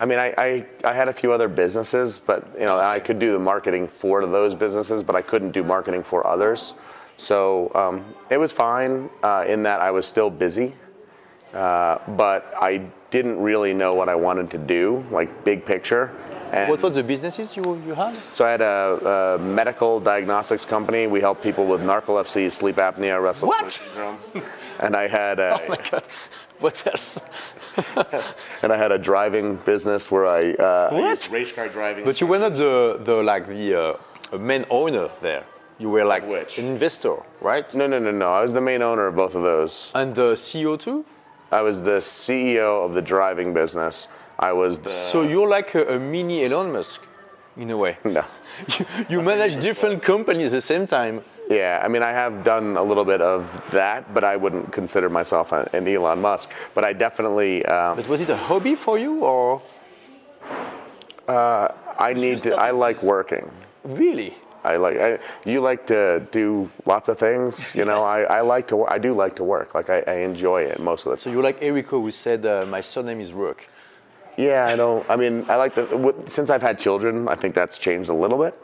I 0.00 0.06
mean, 0.06 0.18
I, 0.18 0.34
I, 0.38 0.66
I 0.84 0.92
had 0.94 1.08
a 1.08 1.12
few 1.12 1.32
other 1.32 1.48
businesses, 1.48 2.18
but 2.18 2.48
you 2.58 2.64
know, 2.64 2.78
I 2.78 2.98
could 3.00 3.18
do 3.18 3.32
the 3.32 3.38
marketing 3.38 3.86
for 3.86 4.24
those 4.24 4.54
businesses, 4.54 5.02
but 5.02 5.14
I 5.14 5.22
couldn't 5.22 5.50
do 5.52 5.62
marketing 5.62 6.02
for 6.02 6.26
others. 6.26 6.72
So 7.18 7.70
um, 7.74 8.14
it 8.30 8.38
was 8.38 8.50
fine 8.52 9.10
uh, 9.22 9.44
in 9.46 9.62
that 9.64 9.80
I 9.82 9.90
was 9.90 10.06
still 10.06 10.30
busy, 10.30 10.74
uh, 11.52 11.98
but 12.16 12.54
I 12.60 12.78
didn't 13.10 13.38
really 13.38 13.74
know 13.74 13.92
what 13.92 14.08
I 14.08 14.14
wanted 14.14 14.50
to 14.52 14.58
do, 14.58 15.04
like 15.10 15.44
big 15.44 15.66
picture. 15.66 16.10
And 16.52 16.68
What 16.70 16.82
was 16.82 16.94
the 16.96 17.02
businesses 17.02 17.56
you, 17.56 17.62
you 17.86 17.94
had? 17.94 18.16
so 18.32 18.44
I 18.46 18.50
had 18.52 18.60
a, 18.62 19.36
a 19.36 19.38
medical 19.38 20.00
diagnostics 20.00 20.64
company. 20.64 21.06
We 21.06 21.20
helped 21.20 21.42
people 21.42 21.66
with 21.66 21.80
narcolepsy, 21.82 22.50
sleep 22.50 22.76
apnea, 22.76 23.22
restless 23.22 23.48
What? 23.48 23.62
leg 23.62 23.70
syndrome. 23.70 24.18
And 24.80 24.96
I 24.96 25.06
had 25.06 25.38
a, 25.38 25.60
Oh 25.62 25.68
my 25.68 25.78
God, 25.90 26.08
what 26.58 26.86
else? 26.86 27.20
and 28.62 28.72
I 28.72 28.76
had 28.76 28.92
a 28.92 28.98
driving 28.98 29.56
business 29.56 30.10
where 30.10 30.26
I 30.26 30.52
uh, 30.54 30.90
What? 30.90 31.10
used 31.10 31.30
race 31.30 31.52
car 31.52 31.68
driving. 31.68 32.04
But 32.04 32.20
you 32.20 32.26
were 32.26 32.38
not 32.38 32.54
the, 32.56 33.00
the 33.04 33.22
like 33.22 33.46
the 33.46 33.96
uh, 34.32 34.38
main 34.38 34.64
owner 34.70 35.08
there. 35.20 35.44
You 35.78 35.88
were 35.88 36.04
like 36.04 36.26
Which? 36.26 36.58
an 36.58 36.66
investor, 36.66 37.16
right? 37.40 37.74
No, 37.74 37.86
no, 37.86 37.98
no, 37.98 38.10
no. 38.10 38.32
I 38.32 38.42
was 38.42 38.52
the 38.52 38.60
main 38.60 38.82
owner 38.82 39.06
of 39.06 39.16
both 39.16 39.34
of 39.34 39.42
those. 39.42 39.92
And 39.94 40.14
the 40.14 40.32
CEO 40.32 40.78
too. 40.78 41.04
I 41.52 41.62
was 41.62 41.82
the 41.82 41.98
CEO 42.00 42.84
of 42.84 42.94
the 42.94 43.02
driving 43.02 43.54
business. 43.54 44.08
I 44.38 44.52
was 44.52 44.78
the. 44.78 44.90
So 44.90 45.22
you're 45.22 45.48
like 45.48 45.74
a, 45.74 45.96
a 45.96 45.98
mini 45.98 46.44
Elon 46.44 46.72
Musk, 46.72 47.00
in 47.56 47.70
a 47.70 47.76
way. 47.76 47.98
no. 48.04 48.24
you, 48.78 48.86
you 49.08 49.22
manage 49.22 49.56
different 49.56 50.02
companies 50.02 50.54
at 50.54 50.58
the 50.58 50.62
same 50.62 50.86
time. 50.86 51.22
Yeah, 51.50 51.80
I 51.82 51.88
mean, 51.88 52.02
I 52.04 52.12
have 52.12 52.44
done 52.44 52.76
a 52.76 52.82
little 52.82 53.04
bit 53.04 53.20
of 53.20 53.60
that, 53.72 54.14
but 54.14 54.22
I 54.22 54.36
wouldn't 54.36 54.72
consider 54.72 55.10
myself 55.10 55.50
an 55.52 55.88
Elon 55.88 56.20
Musk. 56.20 56.50
But 56.74 56.84
I 56.84 56.92
definitely, 56.92 57.66
um, 57.66 57.96
But 57.96 58.06
was 58.08 58.20
it 58.20 58.30
a 58.30 58.36
hobby 58.36 58.76
for 58.76 58.96
you, 58.98 59.24
or 59.24 59.60
I 61.98 62.12
need 62.14 62.38
to. 62.38 62.54
I 62.56 62.70
like 62.70 63.02
working. 63.02 63.50
really? 63.84 64.34
I 64.62 64.76
like. 64.76 64.98
I, 64.98 65.18
you 65.44 65.60
like 65.60 65.86
to 65.86 66.26
do 66.30 66.70
lots 66.84 67.08
of 67.08 67.18
things, 67.18 67.74
you 67.78 67.84
know. 67.84 67.98
Yes. 67.98 68.30
I, 68.30 68.38
I 68.38 68.40
like 68.42 68.68
to. 68.68 68.84
I 68.86 68.98
do 68.98 69.12
like 69.14 69.34
to 69.36 69.44
work. 69.44 69.74
Like 69.74 69.90
I, 69.90 70.00
I 70.06 70.14
enjoy 70.30 70.62
it 70.62 70.78
most 70.80 71.06
of 71.06 71.10
the 71.10 71.16
time. 71.16 71.22
So 71.22 71.30
you're 71.30 71.42
like 71.42 71.60
Eriko, 71.60 72.00
who 72.02 72.10
said, 72.10 72.44
uh, 72.46 72.66
"My 72.66 72.80
surname 72.80 73.20
is 73.20 73.32
Rook." 73.32 73.66
Yeah, 74.36 74.66
I 74.66 74.76
don't. 74.76 75.04
I 75.10 75.16
mean, 75.16 75.44
I 75.48 75.56
like 75.56 75.74
the. 75.74 76.14
Since 76.28 76.50
I've 76.50 76.62
had 76.62 76.78
children, 76.78 77.26
I 77.28 77.34
think 77.36 77.54
that's 77.54 77.78
changed 77.78 78.10
a 78.10 78.14
little 78.14 78.38
bit. 78.38 78.54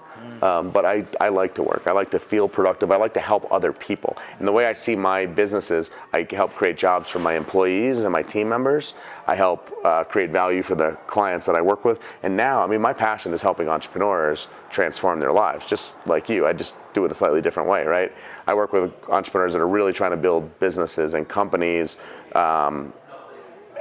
Um, 0.43 0.69
but 0.69 0.85
I, 0.85 1.07
I 1.21 1.29
like 1.29 1.55
to 1.55 1.63
work. 1.63 1.85
I 1.87 1.93
like 1.93 2.11
to 2.11 2.19
feel 2.19 2.49
productive. 2.49 2.91
I 2.91 2.97
like 2.97 3.15
to 3.15 3.21
help 3.21 3.51
other 3.51 3.73
people. 3.73 4.17
And 4.39 4.47
the 4.47 4.53
way 4.53 4.67
I 4.67 4.73
see 4.73 4.95
my 4.95 5.25
businesses, 5.27 5.91
I 6.13 6.27
help 6.31 6.55
create 6.55 6.77
jobs 6.77 7.09
for 7.09 7.19
my 7.19 7.37
employees 7.37 8.03
and 8.03 8.13
my 8.13 8.23
team 8.23 8.49
members. 8.49 8.95
I 9.27 9.35
help 9.35 9.73
uh, 9.85 10.05
create 10.05 10.31
value 10.31 10.63
for 10.63 10.75
the 10.75 10.93
clients 11.07 11.47
that 11.47 11.57
I 11.57 11.63
work 11.63 11.85
with. 11.85 12.01
And 12.23 12.37
now, 12.37 12.63
I 12.63 12.67
mean, 12.67 12.81
my 12.81 12.93
passion 12.93 13.33
is 13.33 13.43
helping 13.43 13.69
entrepreneurs 13.69 14.49
transform 14.71 15.21
their 15.21 15.33
lives, 15.33 15.65
just 15.65 16.07
like 16.07 16.29
you. 16.29 16.47
I 16.47 16.53
just 16.53 16.77
do 16.93 17.05
it 17.05 17.11
a 17.11 17.15
slightly 17.15 17.41
different 17.41 17.69
way, 17.69 17.85
right? 17.85 18.13
I 18.47 18.55
work 18.55 18.73
with 18.73 18.93
entrepreneurs 19.09 19.55
that 19.55 19.61
are 19.61 19.69
really 19.69 19.93
trying 19.93 20.13
to 20.13 20.17
build 20.17 20.59
businesses 20.61 21.15
and 21.15 21.27
companies. 21.27 21.97
Um, 22.35 22.93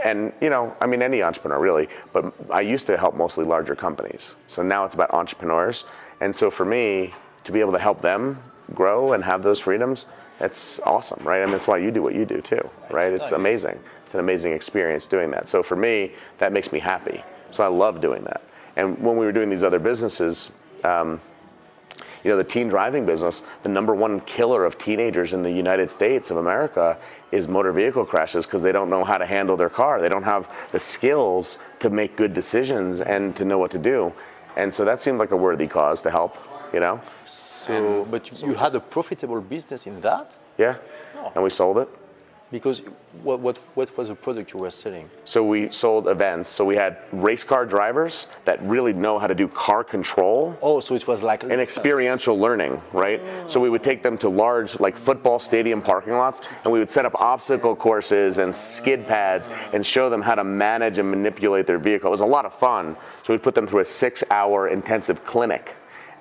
and 0.04 0.34
you 0.42 0.50
know, 0.50 0.76
I 0.82 0.88
mean, 0.88 1.02
any 1.02 1.22
entrepreneur 1.24 1.60
really, 1.60 1.88
but 2.12 2.34
I 2.50 2.62
used 2.62 2.86
to 2.88 2.98
help 2.98 3.16
mostly 3.16 3.46
larger 3.46 3.76
companies. 3.76 4.36
So 4.48 4.62
now 4.62 4.86
it's 4.86 4.94
about 4.94 5.14
entrepreneurs. 5.14 5.86
And 6.22 6.36
so 6.36 6.50
for 6.50 6.66
me, 6.66 7.14
to 7.44 7.52
be 7.52 7.60
able 7.60 7.74
to 7.74 7.80
help 7.80 8.02
them 8.02 8.42
grow 8.74 9.14
and 9.14 9.24
have 9.24 9.44
those 9.44 9.60
freedoms, 9.60 10.06
that's 10.40 10.80
awesome, 10.80 11.24
right? 11.24 11.40
And 11.44 11.54
that's 11.54 11.68
why 11.68 11.78
you 11.78 11.92
do 11.92 12.02
what 12.02 12.16
you 12.16 12.26
do 12.26 12.42
too, 12.42 12.70
right? 12.90 13.14
It's 13.14 13.32
amazing. 13.32 13.80
It's 14.06 14.14
an 14.14 14.20
amazing 14.20 14.54
experience 14.54 15.08
doing 15.08 15.32
that. 15.32 15.48
So 15.48 15.64
for 15.64 15.76
me, 15.76 16.14
that 16.40 16.52
makes 16.52 16.72
me 16.72 16.80
happy. 16.80 17.24
So 17.52 17.64
I 17.64 17.68
love 17.68 18.02
doing 18.02 18.24
that. 18.26 18.42
And 18.76 18.98
when 19.02 19.18
we 19.18 19.26
were 19.26 19.32
doing 19.32 19.50
these 19.50 19.64
other 19.64 19.80
businesses, 19.80 20.52
um, 20.84 21.22
you 22.24 22.32
know, 22.32 22.38
the 22.38 22.44
teen 22.44 22.68
driving 22.68 23.06
business, 23.06 23.44
the 23.62 23.70
number 23.70 23.94
one 23.94 24.20
killer 24.22 24.66
of 24.66 24.80
teenagers 24.80 25.34
in 25.34 25.44
the 25.44 25.52
United 25.52 25.92
States 25.92 26.32
of 26.32 26.38
America 26.38 26.98
is 27.32 27.48
motor 27.48 27.72
vehicle 27.72 28.04
crashes 28.04 28.46
because 28.46 28.64
they 28.64 28.72
don't 28.72 28.90
know 28.90 29.04
how 29.04 29.18
to 29.20 29.26
handle 29.26 29.56
their 29.56 29.70
car. 29.70 30.02
They 30.02 30.10
don't 30.10 30.24
have 30.24 30.52
the 30.72 30.80
skills 30.80 31.60
to 31.80 31.92
make 31.92 32.16
good 32.16 32.34
decisions 32.34 33.00
and 33.00 33.36
to 33.36 33.46
know 33.46 33.60
what 33.60 33.70
to 33.72 33.80
do. 33.80 34.12
And 34.56 34.74
so 34.74 34.86
that 34.86 35.02
seemed 35.02 35.20
like 35.20 35.32
a 35.32 35.38
worthy 35.38 35.68
cause 35.68 36.02
to 36.04 36.12
help, 36.12 36.38
you 36.74 36.80
know? 36.80 37.02
So, 37.26 38.06
but 38.10 38.32
you, 38.32 38.50
you 38.50 38.54
had 38.54 38.76
a 38.76 38.80
profitable 38.80 39.42
business 39.42 39.88
in 39.88 40.00
that. 40.02 40.38
Yeah. 40.58 40.78
Oh. 41.18 41.32
And 41.36 41.44
we 41.44 41.50
sold 41.50 41.78
it. 41.80 41.90
Because 42.52 42.80
what, 43.24 43.40
what, 43.40 43.58
what 43.74 43.98
was 43.98 44.08
the 44.10 44.16
product 44.16 44.54
you 44.54 44.60
were 44.60 44.72
selling? 44.72 45.10
So 45.26 45.44
we 45.44 45.72
sold 45.72 46.08
events. 46.08 46.48
So 46.48 46.64
we 46.64 46.76
had 46.76 46.98
race 47.12 47.44
car 47.44 47.66
drivers 47.66 48.28
that 48.46 48.62
really 48.64 48.94
know 48.94 49.18
how 49.18 49.28
to 49.28 49.36
do 49.36 49.48
car 49.48 49.84
control 49.84 50.58
Oh, 50.62 50.80
so 50.80 50.96
it 50.96 51.08
was 51.08 51.24
like 51.24 51.44
an 51.44 51.60
experiential 51.60 52.38
learning, 52.38 52.82
right? 52.94 53.22
So 53.48 53.60
we 53.60 53.70
would 53.70 53.84
take 53.84 54.04
them 54.04 54.18
to 54.20 54.30
large, 54.30 54.80
like 54.80 54.98
football 54.98 55.40
stadium 55.40 55.82
parking 55.82 56.14
lots, 56.14 56.42
and 56.64 56.72
we 56.72 56.80
would 56.80 56.90
set 56.90 57.06
up 57.06 57.20
obstacle 57.22 57.76
courses 57.76 58.38
and 58.38 58.54
skid 58.54 59.08
pads 59.08 59.50
and 59.74 59.86
show 59.86 60.10
them 60.10 60.22
how 60.22 60.36
to 60.36 60.44
manage 60.44 60.98
and 60.98 61.10
manipulate 61.10 61.68
their 61.68 61.80
vehicle. 61.80 62.10
It 62.10 62.12
was 62.12 62.22
a 62.22 62.26
lot 62.26 62.46
of 62.46 62.54
fun. 62.54 62.96
So 63.24 63.34
we'd 63.34 63.44
put 63.44 63.56
them 63.56 63.68
through 63.68 63.82
a 63.82 63.86
six 63.86 64.24
hour 64.30 64.68
intensive 64.68 65.26
clinic, 65.26 65.76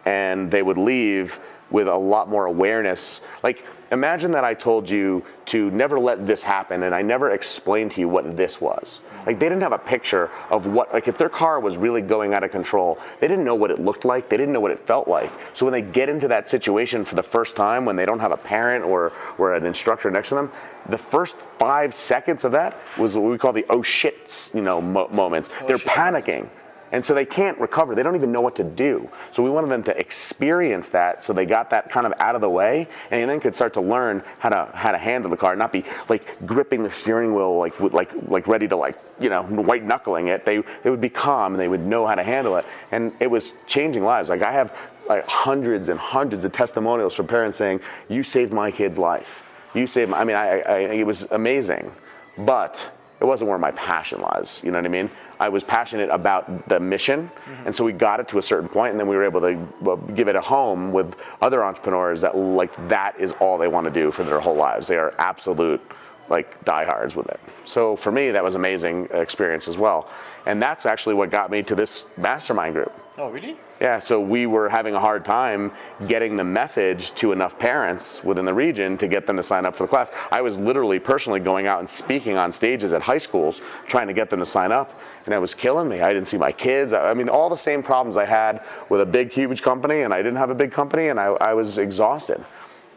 and 0.04 0.50
they 0.50 0.62
would 0.62 0.78
leave 0.78 1.38
with 1.70 1.88
a 1.88 1.96
lot 1.96 2.28
more 2.28 2.46
awareness. 2.46 3.20
Like, 3.42 3.64
imagine 3.90 4.32
that 4.32 4.44
I 4.44 4.54
told 4.54 4.88
you 4.88 5.24
to 5.46 5.70
never 5.70 5.98
let 5.98 6.26
this 6.26 6.42
happen, 6.42 6.84
and 6.84 6.94
I 6.94 7.02
never 7.02 7.30
explained 7.30 7.90
to 7.92 8.00
you 8.00 8.08
what 8.08 8.36
this 8.36 8.60
was. 8.60 9.00
Like, 9.26 9.38
they 9.38 9.48
didn't 9.48 9.62
have 9.62 9.72
a 9.72 9.78
picture 9.78 10.30
of 10.50 10.66
what, 10.66 10.92
like, 10.92 11.08
if 11.08 11.18
their 11.18 11.28
car 11.28 11.60
was 11.60 11.76
really 11.76 12.02
going 12.02 12.34
out 12.34 12.44
of 12.44 12.50
control, 12.50 12.98
they 13.20 13.28
didn't 13.28 13.44
know 13.44 13.54
what 13.54 13.70
it 13.70 13.78
looked 13.78 14.04
like, 14.04 14.28
they 14.28 14.36
didn't 14.36 14.52
know 14.52 14.60
what 14.60 14.70
it 14.70 14.80
felt 14.80 15.08
like. 15.08 15.30
So 15.54 15.66
when 15.66 15.72
they 15.72 15.82
get 15.82 16.08
into 16.08 16.28
that 16.28 16.48
situation 16.48 17.04
for 17.04 17.14
the 17.14 17.22
first 17.22 17.56
time, 17.56 17.84
when 17.84 17.96
they 17.96 18.06
don't 18.06 18.20
have 18.20 18.32
a 18.32 18.36
parent 18.36 18.84
or, 18.84 19.12
or 19.38 19.54
an 19.54 19.66
instructor 19.66 20.10
next 20.10 20.30
to 20.30 20.34
them, 20.34 20.52
the 20.88 20.98
first 20.98 21.36
five 21.58 21.94
seconds 21.94 22.44
of 22.44 22.52
that 22.52 22.76
was 22.98 23.16
what 23.16 23.30
we 23.30 23.38
call 23.38 23.52
the 23.52 23.64
oh 23.70 23.82
shit, 23.82 24.50
you 24.54 24.60
know, 24.60 24.80
mo- 24.80 25.08
moments. 25.08 25.48
Oh, 25.60 25.66
They're 25.66 25.78
shit. 25.78 25.88
panicking. 25.88 26.48
And 26.94 27.04
so 27.04 27.12
they 27.12 27.24
can't 27.24 27.58
recover. 27.58 27.96
They 27.96 28.04
don't 28.04 28.14
even 28.14 28.30
know 28.30 28.40
what 28.40 28.54
to 28.54 28.62
do. 28.62 29.10
So 29.32 29.42
we 29.42 29.50
wanted 29.50 29.68
them 29.68 29.82
to 29.82 29.98
experience 29.98 30.90
that 30.90 31.24
so 31.24 31.32
they 31.32 31.44
got 31.44 31.68
that 31.70 31.90
kind 31.90 32.06
of 32.06 32.12
out 32.20 32.36
of 32.36 32.40
the 32.40 32.48
way 32.48 32.86
and 33.10 33.28
then 33.28 33.40
could 33.40 33.56
start 33.56 33.74
to 33.74 33.80
learn 33.80 34.22
how 34.38 34.50
to 34.50 34.70
how 34.72 34.92
to 34.92 34.98
handle 34.98 35.28
the 35.28 35.36
car, 35.36 35.56
not 35.56 35.72
be 35.72 35.84
like 36.08 36.46
gripping 36.46 36.84
the 36.84 36.90
steering 36.90 37.34
wheel 37.34 37.58
like 37.58 37.80
like 37.80 38.12
like 38.28 38.46
ready 38.46 38.68
to 38.68 38.76
like, 38.76 38.96
you 39.18 39.28
know, 39.28 39.42
white 39.42 39.82
knuckling 39.82 40.28
it. 40.28 40.44
They 40.44 40.62
they 40.84 40.90
would 40.90 41.00
be 41.00 41.08
calm 41.08 41.54
and 41.54 41.60
they 41.60 41.66
would 41.66 41.84
know 41.84 42.06
how 42.06 42.14
to 42.14 42.22
handle 42.22 42.56
it. 42.58 42.64
And 42.92 43.12
it 43.18 43.28
was 43.28 43.54
changing 43.66 44.04
lives. 44.04 44.28
Like 44.28 44.42
I 44.42 44.52
have 44.52 44.78
like 45.08 45.26
hundreds 45.26 45.88
and 45.88 45.98
hundreds 45.98 46.44
of 46.44 46.52
testimonials 46.52 47.12
from 47.12 47.26
parents 47.26 47.58
saying, 47.58 47.80
"You 48.08 48.22
saved 48.22 48.52
my 48.52 48.70
kid's 48.70 48.98
life. 48.98 49.42
You 49.74 49.88
saved 49.88 50.12
my 50.12 50.20
I 50.20 50.22
mean, 50.22 50.36
I, 50.36 50.60
I 50.60 50.78
it 50.78 51.06
was 51.08 51.24
amazing." 51.32 51.90
But 52.38 52.88
it 53.20 53.24
wasn't 53.24 53.48
where 53.48 53.58
my 53.58 53.70
passion 53.72 54.20
lies. 54.20 54.60
You 54.64 54.70
know 54.70 54.78
what 54.78 54.84
I 54.84 54.90
mean? 54.90 55.10
I 55.40 55.48
was 55.48 55.64
passionate 55.64 56.10
about 56.10 56.68
the 56.68 56.80
mission, 56.80 57.28
mm-hmm. 57.28 57.66
and 57.66 57.74
so 57.74 57.84
we 57.84 57.92
got 57.92 58.20
it 58.20 58.28
to 58.28 58.38
a 58.38 58.42
certain 58.42 58.68
point, 58.68 58.92
and 58.92 59.00
then 59.00 59.08
we 59.08 59.16
were 59.16 59.24
able 59.24 59.40
to 59.40 60.12
give 60.14 60.28
it 60.28 60.36
a 60.36 60.40
home 60.40 60.92
with 60.92 61.16
other 61.42 61.64
entrepreneurs 61.64 62.20
that 62.20 62.36
like 62.36 62.74
that 62.88 63.18
is 63.18 63.32
all 63.40 63.58
they 63.58 63.68
want 63.68 63.84
to 63.84 63.90
do 63.90 64.10
for 64.10 64.24
their 64.24 64.40
whole 64.40 64.56
lives. 64.56 64.86
They 64.86 64.98
are 64.98 65.14
absolute 65.18 65.80
like 66.28 66.64
diehards 66.64 67.14
with 67.14 67.28
it. 67.28 67.40
So 67.64 67.96
for 67.96 68.10
me, 68.10 68.30
that 68.30 68.42
was 68.42 68.54
amazing 68.54 69.08
experience 69.10 69.68
as 69.68 69.76
well, 69.76 70.08
and 70.46 70.62
that's 70.62 70.86
actually 70.86 71.14
what 71.14 71.30
got 71.30 71.50
me 71.50 71.62
to 71.64 71.74
this 71.74 72.04
mastermind 72.16 72.74
group. 72.74 72.92
Oh, 73.16 73.30
really? 73.30 73.56
Yeah, 73.80 74.00
so 74.00 74.20
we 74.20 74.46
were 74.46 74.68
having 74.68 74.96
a 74.96 74.98
hard 74.98 75.24
time 75.24 75.70
getting 76.08 76.36
the 76.36 76.42
message 76.42 77.14
to 77.14 77.30
enough 77.30 77.56
parents 77.56 78.24
within 78.24 78.44
the 78.44 78.52
region 78.52 78.98
to 78.98 79.06
get 79.06 79.24
them 79.24 79.36
to 79.36 79.42
sign 79.42 79.64
up 79.64 79.76
for 79.76 79.84
the 79.84 79.88
class. 79.88 80.10
I 80.32 80.40
was 80.40 80.58
literally 80.58 80.98
personally 80.98 81.38
going 81.38 81.68
out 81.68 81.78
and 81.78 81.88
speaking 81.88 82.36
on 82.36 82.50
stages 82.50 82.92
at 82.92 83.02
high 83.02 83.18
schools 83.18 83.60
trying 83.86 84.08
to 84.08 84.14
get 84.14 84.30
them 84.30 84.40
to 84.40 84.46
sign 84.46 84.72
up, 84.72 84.98
and 85.26 85.34
it 85.34 85.38
was 85.38 85.54
killing 85.54 85.88
me. 85.88 86.00
I 86.00 86.12
didn't 86.12 86.26
see 86.26 86.38
my 86.38 86.50
kids. 86.50 86.92
I 86.92 87.14
mean, 87.14 87.28
all 87.28 87.48
the 87.48 87.56
same 87.56 87.84
problems 87.84 88.16
I 88.16 88.24
had 88.24 88.64
with 88.88 89.00
a 89.00 89.06
big, 89.06 89.30
huge 89.32 89.62
company, 89.62 90.00
and 90.00 90.12
I 90.12 90.16
didn't 90.16 90.38
have 90.38 90.50
a 90.50 90.54
big 90.56 90.72
company, 90.72 91.06
and 91.06 91.20
I, 91.20 91.26
I 91.26 91.54
was 91.54 91.78
exhausted. 91.78 92.44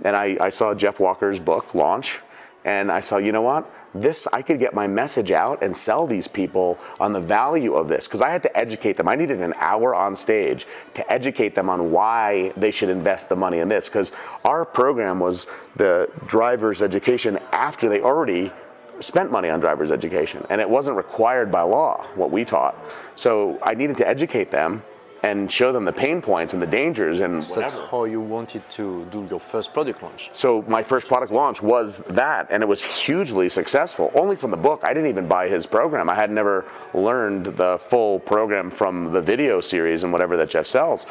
And 0.04 0.16
I, 0.16 0.36
I 0.42 0.50
saw 0.50 0.74
Jeff 0.74 1.00
Walker's 1.00 1.40
book 1.40 1.76
launch, 1.76 2.22
and 2.66 2.92
I 2.92 3.02
saw, 3.02 3.18
you 3.18 3.32
know 3.32 3.44
what? 3.44 3.72
This, 3.94 4.28
I 4.34 4.42
could 4.42 4.60
get 4.60 4.74
my 4.74 4.88
message 4.88 5.32
out 5.32 5.64
and 5.64 5.76
sell 5.76 6.06
these 6.06 6.28
people 6.28 6.78
on 7.00 7.14
the 7.14 7.20
value 7.20 7.76
of 7.76 7.88
this 7.88 8.08
because 8.08 8.22
I 8.22 8.30
had 8.30 8.44
to 8.44 8.58
educate 8.58 8.98
them. 8.98 9.08
I 9.08 9.16
needed 9.16 9.42
an 9.42 9.54
hour 9.58 9.96
on 9.96 10.16
stage 10.16 10.68
to 10.94 11.12
educate 11.12 11.56
them 11.56 11.70
on 11.70 11.92
why 11.92 12.54
they 12.58 12.72
should 12.72 12.90
invest 12.90 13.30
the 13.30 13.36
money 13.36 13.60
in 13.60 13.68
this 13.68 13.90
because 13.90 14.12
our 14.46 14.66
program 14.66 15.20
was 15.20 15.48
the 15.76 16.10
driver's 16.28 16.82
education 16.82 17.40
after 17.52 17.90
they 17.90 18.02
already 18.02 18.52
spent 19.00 19.32
money 19.32 19.50
on 19.50 19.60
driver's 19.60 19.92
education 19.92 20.46
and 20.50 20.60
it 20.60 20.70
wasn't 20.70 20.96
required 20.96 21.52
by 21.52 21.62
law 21.62 22.06
what 22.16 22.32
we 22.32 22.44
taught. 22.44 22.76
So 23.16 23.60
I 23.64 23.74
needed 23.74 23.98
to 23.98 24.08
educate 24.08 24.52
them 24.52 24.84
and 25.28 25.52
show 25.52 25.72
them 25.72 25.84
the 25.84 25.98
pain 26.06 26.22
points 26.22 26.54
and 26.54 26.62
the 26.62 26.72
dangers 26.82 27.20
and 27.20 27.44
So 27.44 27.60
that's 27.60 27.74
how 27.74 28.06
you 28.06 28.22
wanted 28.22 28.64
to 28.78 29.06
do 29.16 29.28
your 29.30 29.40
first 29.40 29.74
product 29.74 30.02
launch. 30.02 30.30
so 30.34 30.50
my 30.78 30.82
first 30.92 31.08
product 31.08 31.32
launch 31.32 31.62
was 31.62 32.00
that, 32.24 32.48
and 32.52 32.64
it 32.64 32.70
was 32.76 32.82
hugely 32.82 33.50
successful. 33.50 34.06
Only 34.16 34.36
from 34.36 34.52
the 34.52 34.62
book. 34.68 34.80
I 34.84 34.94
didn't 34.94 35.10
even 35.10 35.28
buy 35.28 35.46
his 35.56 35.66
program. 35.66 36.10
I 36.10 36.16
had 36.16 36.32
never 36.32 36.66
learned 36.94 37.46
the 37.64 37.78
full 37.92 38.20
program 38.20 38.70
from 38.70 39.12
the 39.12 39.22
video 39.22 39.60
series 39.62 40.04
and 40.04 40.12
whatever 40.14 40.38
that 40.38 40.50
Jeff 40.50 40.66
sells, 40.66 41.06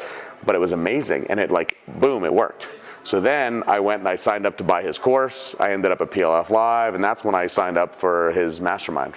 but 0.45 0.55
it 0.55 0.59
was 0.59 0.71
amazing, 0.71 1.27
and 1.29 1.39
it 1.39 1.51
like 1.51 1.77
boom, 1.99 2.25
it 2.25 2.33
worked. 2.33 2.67
So 3.03 3.21
then 3.21 3.63
I 3.67 3.79
went 3.79 3.99
and 4.01 4.09
I 4.09 4.17
signed 4.17 4.45
up 4.45 4.57
to 4.57 4.63
buy 4.63 4.81
his 4.83 4.97
course. 4.97 5.55
I 5.59 5.71
ended 5.71 5.91
up 5.91 6.01
at 6.01 6.09
PLF 6.11 6.49
Live, 6.49 6.95
and 6.95 7.03
that's 7.03 7.23
when 7.23 7.35
I 7.35 7.47
signed 7.47 7.77
up 7.77 7.95
for 7.95 8.31
his 8.31 8.59
mastermind. 8.59 9.13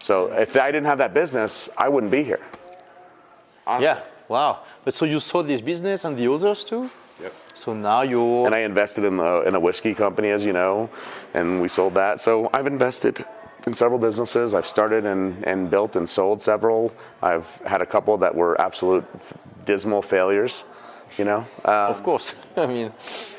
So 0.00 0.32
if 0.32 0.56
I 0.56 0.72
didn't 0.72 0.86
have 0.86 0.98
that 0.98 1.14
business, 1.14 1.68
I 1.76 1.88
wouldn't 1.88 2.10
be 2.10 2.24
here. 2.24 2.40
Honestly. 3.66 3.86
Yeah. 3.86 4.09
Wow. 4.30 4.60
But 4.84 4.94
so 4.94 5.04
you 5.06 5.18
saw 5.18 5.42
this 5.42 5.60
business 5.60 6.04
and 6.04 6.16
the 6.16 6.32
others 6.32 6.62
too? 6.62 6.88
Yep. 7.20 7.32
So 7.52 7.74
now 7.74 8.02
you're. 8.02 8.46
And 8.46 8.54
I 8.54 8.60
invested 8.60 9.02
in, 9.02 9.16
the, 9.16 9.42
in 9.42 9.56
a 9.56 9.60
whiskey 9.60 9.92
company, 9.92 10.30
as 10.30 10.46
you 10.46 10.52
know, 10.52 10.88
and 11.34 11.60
we 11.60 11.66
sold 11.66 11.94
that. 11.94 12.20
So 12.20 12.48
I've 12.54 12.68
invested 12.68 13.26
in 13.66 13.74
several 13.74 13.98
businesses. 13.98 14.54
I've 14.54 14.68
started 14.68 15.04
and, 15.04 15.44
and 15.44 15.68
built 15.68 15.96
and 15.96 16.08
sold 16.08 16.40
several. 16.40 16.92
I've 17.20 17.48
had 17.66 17.82
a 17.82 17.86
couple 17.86 18.16
that 18.18 18.32
were 18.32 18.58
absolute 18.60 19.04
f- 19.16 19.34
dismal 19.64 20.00
failures, 20.00 20.62
you 21.18 21.24
know. 21.24 21.40
Um, 21.64 21.90
of 21.90 22.04
course. 22.04 22.36
I 22.56 22.66
mean, 22.66 22.92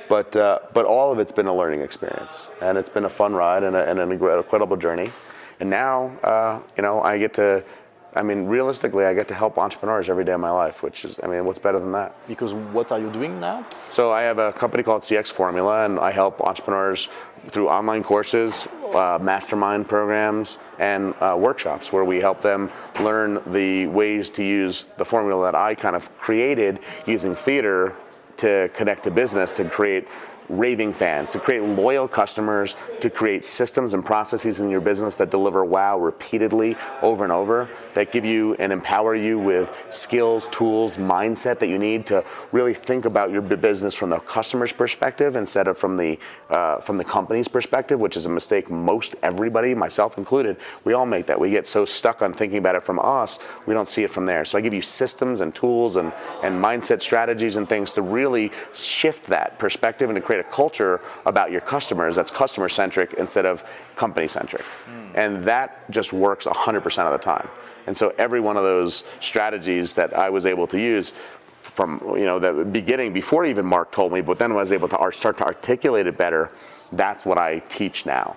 but 0.10 0.36
uh, 0.36 0.60
but 0.74 0.86
all 0.86 1.14
of 1.14 1.20
it's 1.20 1.32
been 1.32 1.48
a 1.48 1.56
learning 1.56 1.82
experience, 1.82 2.50
and 2.62 2.78
it's 2.78 2.90
been 2.90 3.06
a 3.06 3.10
fun 3.10 3.34
ride 3.34 3.64
and, 3.64 3.78
a, 3.78 3.90
and 3.90 3.98
an 3.98 4.12
incredible 4.12 4.76
journey. 4.76 5.12
And 5.62 5.70
now, 5.70 6.12
uh, 6.22 6.60
you 6.76 6.84
know, 6.84 7.02
I 7.02 7.18
get 7.18 7.34
to. 7.36 7.64
I 8.14 8.24
mean, 8.24 8.46
realistically, 8.46 9.06
I 9.06 9.14
get 9.14 9.28
to 9.30 9.34
help 9.34 9.58
entrepreneurs 9.58 10.10
every 10.10 10.26
day 10.26 10.34
of 10.34 10.42
my 10.42 10.52
life, 10.52 10.84
which 10.84 11.06
is, 11.06 11.20
I 11.24 11.28
mean, 11.28 11.46
what's 11.46 11.60
better 11.60 11.80
than 11.80 11.94
that? 11.94 12.14
because 12.28 12.54
what 12.54 12.92
are 12.92 13.00
you 13.00 13.10
doing 13.10 13.40
now? 13.40 13.66
So 13.90 14.12
I 14.12 14.22
have 14.24 14.38
a 14.38 14.52
company 14.52 14.84
called 14.84 15.02
CX 15.02 15.32
Formula, 15.32 15.86
and 15.86 16.00
I 16.00 16.12
help 16.12 16.42
entrepreneurs 16.42 17.10
through 17.48 17.70
online 17.70 18.04
courses, 18.04 18.68
uh, 18.94 19.18
mastermind 19.22 19.88
programs, 19.88 20.58
and 20.80 21.14
uh, 21.22 21.36
workshops 21.40 21.92
where 21.94 22.04
we 22.04 22.20
help 22.20 22.42
them 22.42 22.70
learn 23.00 23.42
the 23.54 23.88
ways 23.88 24.30
to 24.32 24.44
use 24.44 24.86
the 24.98 25.06
formula 25.06 25.46
that 25.46 25.56
I 25.56 25.76
kind 25.76 25.96
of 25.96 26.16
created 26.18 26.80
using 27.06 27.34
theater 27.34 27.96
to 28.38 28.70
connect 28.74 29.04
to 29.04 29.12
business 29.12 29.52
to 29.54 29.66
create 29.70 30.08
raving 30.52 30.94
fans, 30.94 31.32
to 31.32 31.40
create 31.40 31.64
loyal 31.64 32.08
customers, 32.08 32.76
to 33.00 33.10
create 33.10 33.46
systems 33.46 33.94
and 33.94 34.06
processes 34.06 34.60
in 34.60 34.70
your 34.70 34.82
business 34.82 35.16
that 35.16 35.32
deliver 35.32 35.64
wow 35.64 35.98
repeatedly 35.98 36.76
over 37.02 37.24
and 37.24 37.32
over, 37.32 37.70
that 37.94 38.12
give 38.12 38.26
you 38.26 38.54
and 38.56 38.72
empower 38.72 39.16
you 39.16 39.40
with 39.40 39.76
skills, 39.90 40.48
tools, 40.50 40.98
mindset 40.98 41.60
that 41.60 41.68
you 41.68 41.78
need 41.78 42.06
to 42.06 42.24
really 42.52 42.74
think 42.74 43.06
about 43.06 43.32
your 43.32 43.42
business 43.42 43.94
from 43.94 44.10
the 44.10 44.20
customer's 44.20 44.72
perspective 44.72 45.36
instead 45.36 45.68
of 45.68 45.78
from 45.78 45.98
the 45.98 46.18
uh, 46.50 46.80
from 46.80 46.98
the 46.98 47.04
company's 47.04 47.48
perspective, 47.48 48.00
which 48.00 48.18
is 48.18 48.26
a 48.26 48.30
mistake 48.30 48.70
most 48.70 49.16
everybody, 49.24 49.74
myself 49.74 50.18
included, 50.18 50.58
we 50.84 50.94
all 50.94 51.06
make 51.06 51.26
that. 51.28 51.40
We 51.40 51.50
get 51.50 51.66
so 51.66 51.86
stuck 51.86 52.22
on 52.22 52.34
thinking 52.34 52.58
about 52.58 52.76
it 52.76 52.84
from 52.84 53.00
us, 53.00 53.40
we 53.66 53.74
don't 53.74 53.88
see 53.88 54.04
it 54.04 54.12
from 54.12 54.26
there. 54.26 54.44
So 54.44 54.58
I 54.58 54.62
give 54.62 54.74
you 54.74 54.82
systems 54.82 55.42
and 55.42 55.56
tools 55.56 55.96
and, 55.96 56.12
and 56.44 56.62
mindset 56.62 57.02
strategies 57.02 57.56
and 57.56 57.70
things 57.70 57.94
to 57.94 58.02
really 58.02 58.52
shift 58.74 59.26
that 59.28 59.58
perspective 59.60 60.10
and 60.10 60.16
to 60.16 60.22
create 60.22 60.41
a 60.42 60.44
culture 60.44 61.00
about 61.26 61.52
your 61.52 61.62
customers 61.62 62.16
that's 62.16 62.32
customer 62.32 62.70
centric 62.70 63.14
instead 63.14 63.46
of 63.46 63.64
company 63.96 64.28
centric. 64.28 64.66
And 65.16 65.44
that 65.46 65.90
just 65.90 66.14
works 66.14 66.46
100% 66.46 67.06
of 67.06 67.12
the 67.12 67.18
time. 67.18 67.48
And 67.88 67.98
so 67.98 68.14
every 68.18 68.40
one 68.40 68.58
of 68.58 68.64
those 68.64 69.04
strategies 69.20 69.94
that 69.94 70.14
I 70.14 70.30
was 70.30 70.46
able 70.46 70.68
to 70.68 70.80
use 70.80 71.14
from 71.62 72.02
you 72.18 72.26
know 72.26 72.40
the 72.40 72.66
beginning 72.66 73.14
before 73.14 73.46
even 73.46 73.66
Mark 73.66 73.92
told 73.92 74.12
me, 74.12 74.22
but 74.22 74.38
then 74.40 74.52
I 74.52 74.56
was 74.56 74.72
able 74.72 74.88
to 74.90 75.12
start 75.14 75.38
to 75.38 75.46
articulate 75.46 76.08
it 76.08 76.18
better, 76.18 76.52
that's 76.92 77.26
what 77.26 77.38
I 77.38 77.60
teach 77.70 78.06
now. 78.06 78.36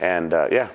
And 0.00 0.34
uh, 0.34 0.48
yeah, 0.52 0.68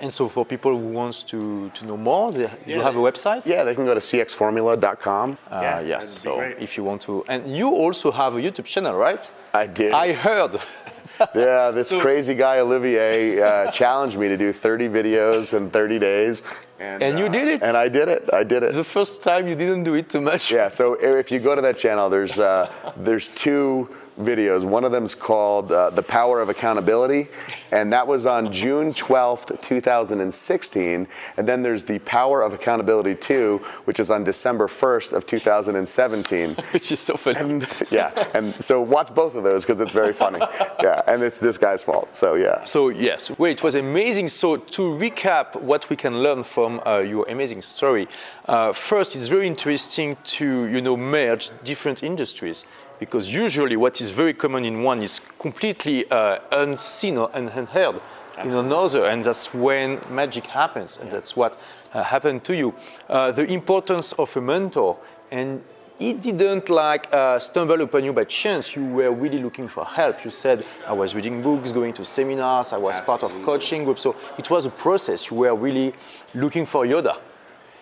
And 0.00 0.12
so 0.12 0.28
for 0.28 0.44
people 0.44 0.70
who 0.72 0.88
wants 0.88 1.22
to, 1.24 1.70
to 1.70 1.86
know 1.86 1.96
more, 1.96 2.32
they, 2.32 2.50
you 2.66 2.80
have 2.80 2.96
a 2.96 2.98
website? 2.98 3.42
yeah, 3.46 3.64
they 3.64 3.74
can 3.74 3.84
go 3.84 3.94
to 3.94 4.00
cxformula.com. 4.00 5.38
Uh, 5.50 5.60
yeah, 5.62 5.80
yes. 5.80 6.08
So 6.08 6.40
if 6.40 6.76
you 6.76 6.84
want 6.84 7.02
to, 7.02 7.24
and 7.28 7.56
you 7.56 7.68
also 7.68 8.10
have 8.10 8.36
a 8.36 8.40
YouTube 8.40 8.64
channel, 8.64 8.94
right? 8.96 9.30
I 9.52 9.66
did. 9.66 9.92
I 9.92 10.12
heard. 10.12 10.56
yeah, 11.34 11.70
this 11.70 11.88
So- 11.88 12.00
crazy 12.00 12.34
guy 12.34 12.58
Olivier 12.60 13.40
uh, 13.40 13.70
challenged 13.70 14.18
me 14.18 14.28
to 14.28 14.36
do 14.36 14.52
30 14.52 14.88
videos 14.88 15.54
in 15.54 15.70
30 15.70 15.98
days. 15.98 16.42
And, 16.80 17.02
And 17.02 17.18
you 17.18 17.26
uh, 17.26 17.28
did 17.28 17.48
it? 17.48 17.62
And 17.62 17.76
I 17.76 17.88
did 17.88 18.08
it. 18.08 18.28
I 18.32 18.42
did 18.42 18.62
it. 18.62 18.74
the 18.74 18.84
first 18.84 19.22
time 19.22 19.46
you 19.48 19.54
didn't 19.54 19.84
do 19.84 19.94
it 19.94 20.10
too 20.10 20.20
much. 20.20 20.50
Yeah, 20.50 20.68
so 20.68 20.94
if 20.94 21.30
you 21.30 21.38
go 21.38 21.54
to 21.54 21.62
that 21.62 21.76
channel, 21.76 22.10
there's 22.10 22.38
uh, 22.38 22.68
there's 22.96 23.28
two 23.30 23.88
videos. 24.20 24.64
One 24.64 24.84
of 24.84 24.92
them's 24.92 25.14
called 25.14 25.72
uh, 25.72 25.90
"The 25.90 26.02
Power 26.02 26.40
of 26.40 26.48
Accountability," 26.48 27.28
and 27.72 27.92
that 27.92 28.06
was 28.06 28.26
on 28.26 28.52
June 28.52 28.92
12th, 28.92 29.60
2016. 29.60 31.08
And 31.36 31.48
then 31.48 31.62
there's 31.62 31.84
"The 31.84 31.98
Power 32.00 32.42
of 32.42 32.52
Accountability 32.52 33.14
2," 33.14 33.58
which 33.84 34.00
is 34.00 34.10
on 34.10 34.24
December 34.24 34.66
1st 34.66 35.12
of 35.12 35.26
2017. 35.26 36.54
Which 36.72 36.90
is 36.92 37.00
so 37.00 37.16
funny. 37.16 37.38
And, 37.38 37.68
yeah, 37.90 38.28
and 38.34 38.54
so 38.62 38.80
watch 38.80 39.14
both 39.14 39.34
of 39.34 39.44
those 39.44 39.64
because 39.64 39.80
it's 39.80 39.92
very 39.92 40.12
funny. 40.12 40.40
Yeah, 40.82 41.02
and 41.06 41.22
it's 41.22 41.40
this 41.40 41.56
guy's 41.56 41.82
fault. 41.82 42.14
So 42.14 42.34
yeah. 42.34 42.62
So 42.64 42.88
yes, 42.88 43.30
well, 43.38 43.50
it 43.50 43.62
was 43.62 43.74
amazing. 43.76 44.28
So 44.28 44.56
to 44.56 44.82
recap, 44.82 45.60
what 45.60 45.88
we 45.88 45.96
can 45.96 46.22
learn 46.22 46.42
from 46.42 46.80
uh, 46.84 46.98
your 46.98 47.24
amazing 47.28 47.62
story. 47.62 48.08
Uh, 48.46 48.72
first, 48.72 49.16
it's 49.16 49.28
very 49.28 49.46
interesting 49.46 50.16
to 50.24 50.66
you 50.66 50.80
know 50.80 50.96
merge 50.96 51.50
different 51.64 52.02
industries 52.02 52.66
because 52.98 53.32
usually 53.34 53.76
what 53.76 54.00
is 54.00 54.10
very 54.10 54.34
common 54.34 54.64
in 54.64 54.82
one 54.82 55.02
is 55.02 55.20
completely 55.38 56.10
uh, 56.10 56.38
unseen 56.52 57.18
or 57.18 57.30
unheard 57.34 58.00
in 58.42 58.52
another, 58.52 59.06
and 59.06 59.22
that's 59.22 59.54
when 59.54 60.00
magic 60.10 60.46
happens, 60.46 60.98
and 60.98 61.10
that's 61.10 61.36
what 61.36 61.58
uh, 61.92 62.02
happened 62.02 62.42
to 62.44 62.56
you. 62.56 62.74
Uh, 63.08 63.30
the 63.30 63.44
importance 63.52 64.12
of 64.14 64.36
a 64.36 64.40
mentor, 64.40 64.96
and 65.30 65.62
it 66.00 66.20
didn't 66.20 66.68
like 66.68 67.12
uh, 67.12 67.38
stumble 67.38 67.80
upon 67.80 68.04
you 68.04 68.12
by 68.12 68.24
chance. 68.24 68.74
You 68.74 68.84
were 68.84 69.12
really 69.12 69.38
looking 69.38 69.68
for 69.68 69.84
help. 69.84 70.24
You 70.24 70.30
said, 70.30 70.66
I 70.86 70.92
was 70.92 71.14
reading 71.14 71.42
books, 71.42 71.70
going 71.70 71.92
to 71.94 72.04
seminars, 72.04 72.72
I 72.72 72.78
was 72.78 73.00
part 73.00 73.22
of 73.22 73.40
coaching 73.42 73.84
groups. 73.84 74.02
So 74.02 74.16
it 74.36 74.50
was 74.50 74.66
a 74.66 74.70
process. 74.70 75.30
You 75.30 75.36
were 75.36 75.54
really 75.54 75.94
looking 76.34 76.66
for 76.66 76.84
Yoda, 76.84 77.18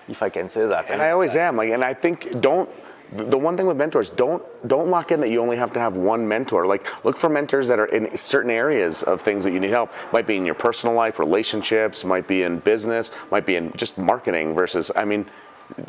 if 0.08 0.22
I 0.22 0.28
can 0.28 0.48
say 0.48 0.66
that. 0.66 0.90
And 0.90 1.00
I 1.00 1.10
always 1.10 1.34
am. 1.34 1.56
Like, 1.56 1.70
and 1.70 1.82
I 1.82 1.94
think 1.94 2.40
don't. 2.40 2.68
The 3.14 3.38
one 3.38 3.56
thing 3.56 3.66
with 3.66 3.76
mentors, 3.76 4.08
don't 4.08 4.42
don't 4.66 4.88
lock 4.88 5.12
in 5.12 5.20
that 5.20 5.28
you 5.28 5.40
only 5.40 5.56
have 5.56 5.72
to 5.74 5.80
have 5.80 5.96
one 5.96 6.26
mentor. 6.26 6.66
Like, 6.66 6.86
look 7.04 7.16
for 7.16 7.28
mentors 7.28 7.68
that 7.68 7.78
are 7.78 7.86
in 7.86 8.16
certain 8.16 8.50
areas 8.50 9.02
of 9.02 9.20
things 9.20 9.44
that 9.44 9.52
you 9.52 9.60
need 9.60 9.70
help. 9.70 9.92
Might 10.12 10.26
be 10.26 10.36
in 10.36 10.46
your 10.46 10.54
personal 10.54 10.94
life, 10.94 11.18
relationships, 11.18 12.04
might 12.04 12.26
be 12.26 12.42
in 12.42 12.58
business, 12.60 13.10
might 13.30 13.44
be 13.44 13.56
in 13.56 13.72
just 13.72 13.98
marketing. 13.98 14.54
Versus, 14.54 14.90
I 14.96 15.04
mean, 15.04 15.26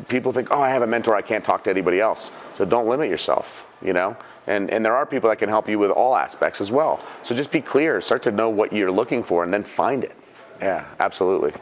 people 0.07 0.31
think, 0.33 0.49
oh, 0.51 0.61
I 0.61 0.69
have 0.69 0.81
a 0.81 0.87
mentor, 0.87 1.15
I 1.15 1.21
can't 1.21 1.43
talk 1.43 1.63
to 1.63 1.69
anybody 1.69 1.99
else. 1.99 2.31
So 2.55 2.65
don't 2.65 2.87
limit 2.87 3.09
yourself, 3.09 3.65
you 3.81 3.93
know? 3.93 4.17
And, 4.47 4.69
and 4.69 4.83
there 4.85 4.95
are 4.95 5.05
people 5.05 5.29
that 5.29 5.37
can 5.37 5.47
help 5.49 5.69
you 5.69 5.79
with 5.79 5.91
all 5.91 6.15
aspects 6.15 6.59
as 6.59 6.71
well. 6.71 7.03
So 7.21 7.33
just 7.33 7.51
be 7.51 7.61
clear, 7.61 8.01
start 8.01 8.23
to 8.23 8.31
know 8.31 8.49
what 8.49 8.73
you're 8.73 8.91
looking 8.91 9.23
for, 9.23 9.43
and 9.43 9.53
then 9.53 9.63
find 9.63 10.03
it. 10.03 10.15
Yeah, 10.61 10.85
absolutely. 10.99 11.53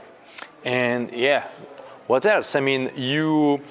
And 0.66 1.12
yeah, 1.12 1.48
what 2.08 2.26
else? 2.26 2.56
I 2.56 2.60
mean, 2.60 2.92
you 2.96 3.62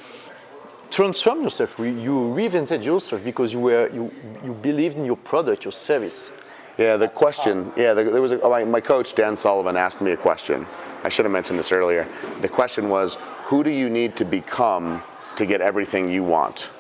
transformed 0.91 1.45
yourself, 1.45 1.79
you 1.79 2.13
reinvented 2.37 2.85
yourself 2.85 3.25
because 3.25 3.53
you, 3.53 3.61
were, 3.61 3.89
you, 3.91 4.13
you 4.45 4.53
believed 4.53 4.99
in 4.99 5.05
your 5.05 5.17
product, 5.17 5.65
your 5.65 5.73
service. 5.73 6.33
Yeah, 6.79 6.97
the 6.97 7.09
question. 7.09 7.73
Yeah, 7.77 7.95
there 7.95 8.23
was 8.23 8.33
a, 8.33 8.41
oh, 8.41 8.51
my, 8.51 8.65
my 8.65 8.81
coach 8.81 9.15
Dan 9.15 9.37
Sullivan 9.37 9.77
asked 9.77 10.01
me 10.01 10.13
a 10.13 10.17
question. 10.17 10.67
I 11.05 11.09
should 11.09 11.25
have 11.25 11.33
mentioned 11.33 11.59
this 11.59 11.73
earlier. 11.73 12.07
The 12.41 12.49
question 12.49 12.89
was, 12.89 13.17
who 13.45 13.63
do 13.63 13.71
you 13.71 13.91
need 13.91 14.17
to 14.17 14.25
become 14.25 15.03
to 15.37 15.47
get 15.47 15.61
everything 15.61 16.11
you 16.11 16.25
want? 16.25 16.71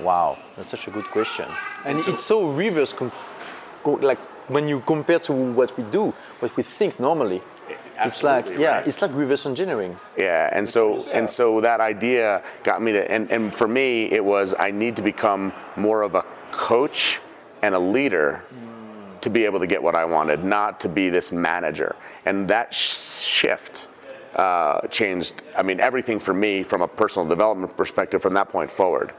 Wow, 0.00 0.38
that's 0.56 0.70
such 0.70 0.88
a 0.88 0.90
good 0.90 1.04
question. 1.06 1.46
And 1.84 1.98
it's 2.06 2.24
so 2.24 2.50
reverse, 2.50 2.92
com- 2.92 3.12
like 3.84 4.18
when 4.48 4.66
you 4.66 4.80
compare 4.80 5.18
to 5.20 5.32
what 5.32 5.76
we 5.76 5.84
do, 5.84 6.14
what 6.40 6.56
we 6.56 6.62
think 6.62 6.98
normally. 6.98 7.42
It's 8.06 8.22
like 8.22 8.46
yeah, 8.46 8.76
right. 8.76 8.86
it's 8.86 9.02
like 9.02 9.12
reverse 9.14 9.46
engineering. 9.46 9.98
Yeah, 10.16 10.50
and 10.52 10.68
so 10.68 11.00
and 11.12 11.28
so 11.28 11.60
that 11.60 11.80
idea 11.80 12.42
got 12.62 12.82
me 12.82 12.92
to 12.92 13.10
and, 13.10 13.30
and 13.30 13.54
for 13.54 13.68
me 13.68 14.10
it 14.10 14.24
was 14.24 14.54
I 14.58 14.70
need 14.70 14.96
to 14.96 15.02
become 15.02 15.52
more 15.76 16.02
of 16.02 16.14
a 16.14 16.24
coach 16.52 17.20
and 17.62 17.74
a 17.74 17.78
leader 17.78 18.42
to 19.20 19.30
be 19.30 19.44
able 19.44 19.60
to 19.60 19.66
get 19.66 19.82
what 19.82 19.94
I 19.94 20.04
wanted, 20.04 20.44
not 20.44 20.80
to 20.80 20.88
be 20.88 21.10
this 21.10 21.32
manager. 21.32 21.94
And 22.24 22.48
that 22.48 22.72
sh- 22.72 22.96
shift 23.22 23.88
uh, 24.34 24.80
changed. 24.88 25.42
I 25.56 25.62
mean, 25.62 25.80
everything 25.80 26.18
for 26.18 26.32
me 26.32 26.62
from 26.62 26.82
a 26.82 26.88
personal 26.88 27.28
development 27.28 27.76
perspective 27.76 28.22
from 28.22 28.34
that 28.34 28.48
point 28.48 28.70
forward. 28.70 29.12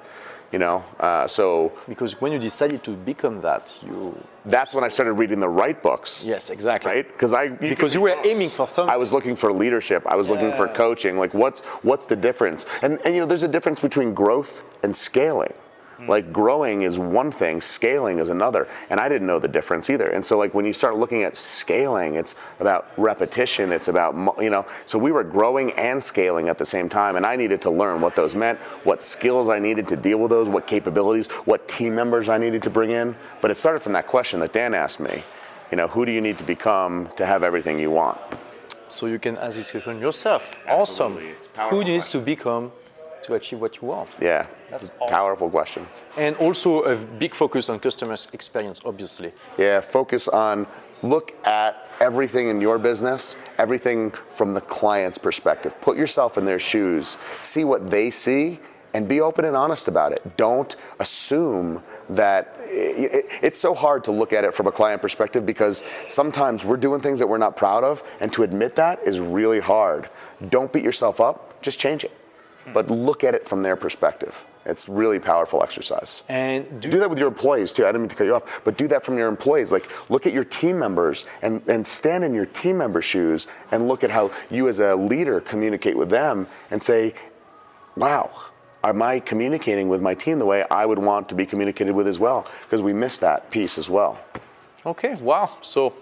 You 0.51 0.59
know, 0.59 0.83
uh, 0.99 1.27
so 1.27 1.71
Because 1.87 2.19
when 2.19 2.31
you 2.33 2.39
decided 2.39 2.83
to 2.83 2.91
become 2.91 3.39
that, 3.41 3.73
you 3.87 4.17
that's 4.45 4.73
when 4.73 4.83
I 4.83 4.89
started 4.89 5.13
reading 5.13 5.39
the 5.39 5.47
right 5.47 5.81
books. 5.81 6.25
yes, 6.25 6.49
exactly. 6.49 6.91
Right? 6.91 7.07
Because 7.07 7.31
I 7.31 7.47
Because 7.47 7.95
you 7.95 8.01
were 8.01 8.17
aiming 8.25 8.49
for 8.49 8.67
something. 8.67 8.93
I 8.93 8.97
was 8.97 9.13
looking 9.13 9.35
for 9.35 9.53
leadership. 9.53 10.05
I 10.05 10.15
was 10.15 10.29
looking 10.29 10.51
for 10.53 10.67
coaching. 10.67 11.17
Like, 11.17 11.33
what's 11.33 11.61
what's 11.83 12.05
the 12.05 12.15
difference? 12.15 12.65
And 12.81 12.99
and 13.05 13.15
you 13.15 13.21
know, 13.21 13.27
there's 13.27 13.43
a 13.43 13.47
difference 13.47 13.79
between 13.79 14.13
growth 14.13 14.63
and 14.83 14.93
scaling. 14.93 15.53
Hmm. 16.01 16.09
Like 16.09 16.33
growing 16.33 16.81
is 16.81 16.97
one 16.97 17.31
thing, 17.31 17.61
scaling 17.61 18.17
is 18.17 18.29
another, 18.29 18.67
and 18.89 18.99
I 18.99 19.07
didn't 19.07 19.27
know 19.27 19.37
the 19.37 19.47
difference 19.47 19.89
either. 19.89 20.09
And 20.09 20.25
so, 20.25 20.37
like 20.37 20.53
when 20.53 20.65
you 20.65 20.73
start 20.73 20.97
looking 20.97 21.23
at 21.23 21.37
scaling, 21.37 22.15
it's 22.15 22.35
about 22.59 22.87
repetition. 22.97 23.71
It's 23.71 23.87
about 23.87 24.15
you 24.41 24.49
know. 24.49 24.65
So 24.87 24.97
we 24.97 25.11
were 25.11 25.23
growing 25.23 25.71
and 25.73 26.01
scaling 26.01 26.49
at 26.49 26.57
the 26.57 26.65
same 26.65 26.89
time, 26.89 27.15
and 27.17 27.25
I 27.25 27.35
needed 27.35 27.61
to 27.63 27.69
learn 27.69 28.01
what 28.01 28.15
those 28.15 28.35
meant, 28.35 28.57
what 28.83 29.01
skills 29.03 29.47
I 29.47 29.59
needed 29.59 29.87
to 29.89 29.95
deal 29.95 30.17
with 30.17 30.31
those, 30.31 30.49
what 30.49 30.65
capabilities, 30.65 31.27
what 31.45 31.67
team 31.67 31.93
members 31.93 32.29
I 32.29 32.37
needed 32.39 32.63
to 32.63 32.71
bring 32.71 32.91
in. 32.91 33.15
But 33.39 33.51
it 33.51 33.57
started 33.57 33.81
from 33.81 33.93
that 33.93 34.07
question 34.07 34.39
that 34.39 34.53
Dan 34.53 34.73
asked 34.73 34.99
me. 34.99 35.23
You 35.69 35.77
know, 35.77 35.87
who 35.87 36.05
do 36.05 36.11
you 36.11 36.19
need 36.19 36.37
to 36.37 36.43
become 36.43 37.07
to 37.15 37.25
have 37.25 37.43
everything 37.43 37.79
you 37.79 37.91
want? 37.91 38.19
So 38.89 39.05
you 39.05 39.19
can 39.19 39.37
ask 39.37 39.55
this 39.55 39.71
question 39.71 39.99
yourself. 39.99 40.53
Absolutely. 40.67 41.29
Awesome. 41.29 41.35
It's 41.37 41.47
a 41.47 41.49
powerful 41.51 41.77
Who 41.77 41.85
needs 41.85 42.09
to 42.09 42.19
become 42.19 42.73
to 43.23 43.33
achieve 43.35 43.59
what 43.61 43.81
you 43.81 43.87
want? 43.87 44.09
Yeah, 44.21 44.45
That's 44.69 44.87
a 44.87 44.91
awesome. 44.99 45.07
powerful 45.15 45.49
question. 45.49 45.87
And 46.17 46.35
also 46.37 46.81
a 46.83 46.95
big 46.95 47.33
focus 47.33 47.69
on 47.69 47.79
customer 47.79 48.15
experience, 48.33 48.81
obviously. 48.85 49.31
Yeah, 49.57 49.81
focus 49.81 50.27
on 50.27 50.67
look 51.03 51.33
at 51.45 51.87
everything 51.99 52.49
in 52.49 52.61
your 52.61 52.77
business, 52.79 53.35
everything 53.57 54.11
from 54.11 54.53
the 54.53 54.61
client's 54.61 55.17
perspective. 55.17 55.79
Put 55.81 55.97
yourself 55.97 56.37
in 56.37 56.45
their 56.45 56.59
shoes, 56.59 57.17
see 57.41 57.63
what 57.63 57.89
they 57.89 58.11
see, 58.11 58.59
and 58.93 59.07
be 59.07 59.21
open 59.21 59.45
and 59.45 59.55
honest 59.55 59.87
about 59.87 60.11
it. 60.11 60.21
Don't 60.35 60.75
assume 60.99 61.81
that 62.09 62.55
i- 62.59 62.65
i- 62.69 63.23
it's 63.41 63.57
so 63.59 63.73
hard 63.73 64.03
to 64.03 64.11
look 64.11 64.33
at 64.33 64.43
it 64.43 64.53
from 64.53 64.67
a 64.67 64.71
client 64.71 65.01
perspective 65.01 65.45
because 65.45 65.83
sometimes 66.07 66.65
we're 66.65 66.75
doing 66.77 66.99
things 66.99 67.17
that 67.19 67.27
we're 67.27 67.37
not 67.37 67.55
proud 67.55 67.83
of, 67.83 68.03
and 68.19 68.33
to 68.33 68.43
admit 68.43 68.75
that 68.75 68.99
is 69.05 69.19
really 69.19 69.59
hard. 69.61 70.09
Don't 70.49 70.71
beat 70.73 70.83
yourself 70.83 71.21
up, 71.21 71.61
just 71.61 71.79
change 71.79 72.03
it. 72.03 72.11
But 72.73 72.89
look 72.89 73.23
at 73.23 73.35
it 73.35 73.47
from 73.47 73.63
their 73.63 73.75
perspective. 73.75 74.45
It's 74.65 74.87
really 74.87 75.17
powerful 75.17 75.63
exercise 75.63 76.21
And 76.29 76.79
do, 76.79 76.91
do 76.91 76.99
that 76.99 77.09
with 77.09 77.17
your 77.17 77.27
employees 77.27 77.73
too. 77.73 77.83
I 77.83 77.87
didn't 77.87 78.01
mean 78.01 78.09
to 78.09 78.15
cut 78.15 78.25
you 78.25 78.35
off, 78.35 78.61
but 78.63 78.77
do 78.77 78.87
that 78.89 79.03
from 79.03 79.17
your 79.17 79.27
employees. 79.27 79.71
Like 79.71 79.89
look 80.09 80.27
at 80.27 80.33
your 80.33 80.43
team 80.43 80.77
members 80.77 81.25
and, 81.41 81.63
and 81.67 81.85
stand 81.85 82.23
in 82.23 82.33
your 82.33 82.45
team 82.45 82.77
member 82.77 83.01
shoes 83.01 83.47
and 83.71 83.87
look 83.87 84.03
at 84.03 84.11
how 84.11 84.31
you 84.51 84.67
as 84.67 84.79
a 84.79 84.95
leader 84.95 85.41
communicate 85.41 85.97
with 85.97 86.09
them 86.09 86.47
and 86.69 86.81
say, 86.81 87.15
wow, 87.95 88.29
am 88.83 89.01
I 89.01 89.19
communicating 89.19 89.89
with 89.89 90.01
my 90.01 90.13
team 90.13 90.37
the 90.37 90.45
way 90.45 90.63
I 90.69 90.85
would 90.85 90.99
want 90.99 91.27
to 91.29 91.35
be 91.35 91.45
communicated 91.45 91.93
with 91.93 92.07
as 92.07 92.19
well? 92.19 92.47
Because 92.63 92.83
we 92.83 92.93
miss 92.93 93.17
that 93.17 93.49
piece 93.49 93.79
as 93.79 93.89
well. 93.89 94.19
Okay, 94.85 95.15
wow. 95.15 95.57
So 95.61 95.93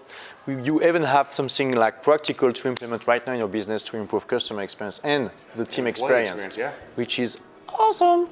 you 0.46 0.82
even 0.82 1.02
have 1.02 1.32
something 1.32 1.72
like 1.72 2.02
practical 2.02 2.52
to 2.52 2.68
implement 2.68 3.06
right 3.06 3.24
now 3.26 3.34
in 3.34 3.40
your 3.40 3.48
business 3.48 3.82
to 3.84 3.96
improve 3.96 4.26
customer 4.26 4.62
experience 4.62 5.00
and 5.04 5.30
the 5.54 5.64
team 5.64 5.86
experience, 5.86 6.44
experience, 6.44 6.56
yeah. 6.56 6.72
which 6.94 7.18
is 7.18 7.38
awesome. 7.68 8.28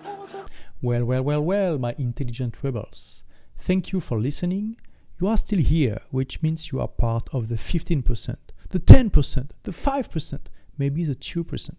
Well, 0.80 1.04
well, 1.04 1.22
well, 1.22 1.40
well, 1.42 1.78
my 1.78 1.94
intelligent 1.98 2.62
rebels. 2.62 3.24
Thank 3.59 3.92
you 3.92 4.00
for 4.00 4.18
listening. 4.18 4.76
You 5.20 5.26
are 5.28 5.36
still 5.36 5.59
here, 5.59 6.00
which 6.11 6.42
means 6.42 6.70
you 6.70 6.80
are 6.80 6.88
part 6.88 7.28
of 7.32 7.48
the 7.48 7.56
15%, 7.56 8.36
the 8.70 8.78
10%, 8.78 9.50
the 9.64 9.72
5%, 9.72 10.40
maybe 10.76 11.04
the 11.04 11.14
2% 11.14 11.74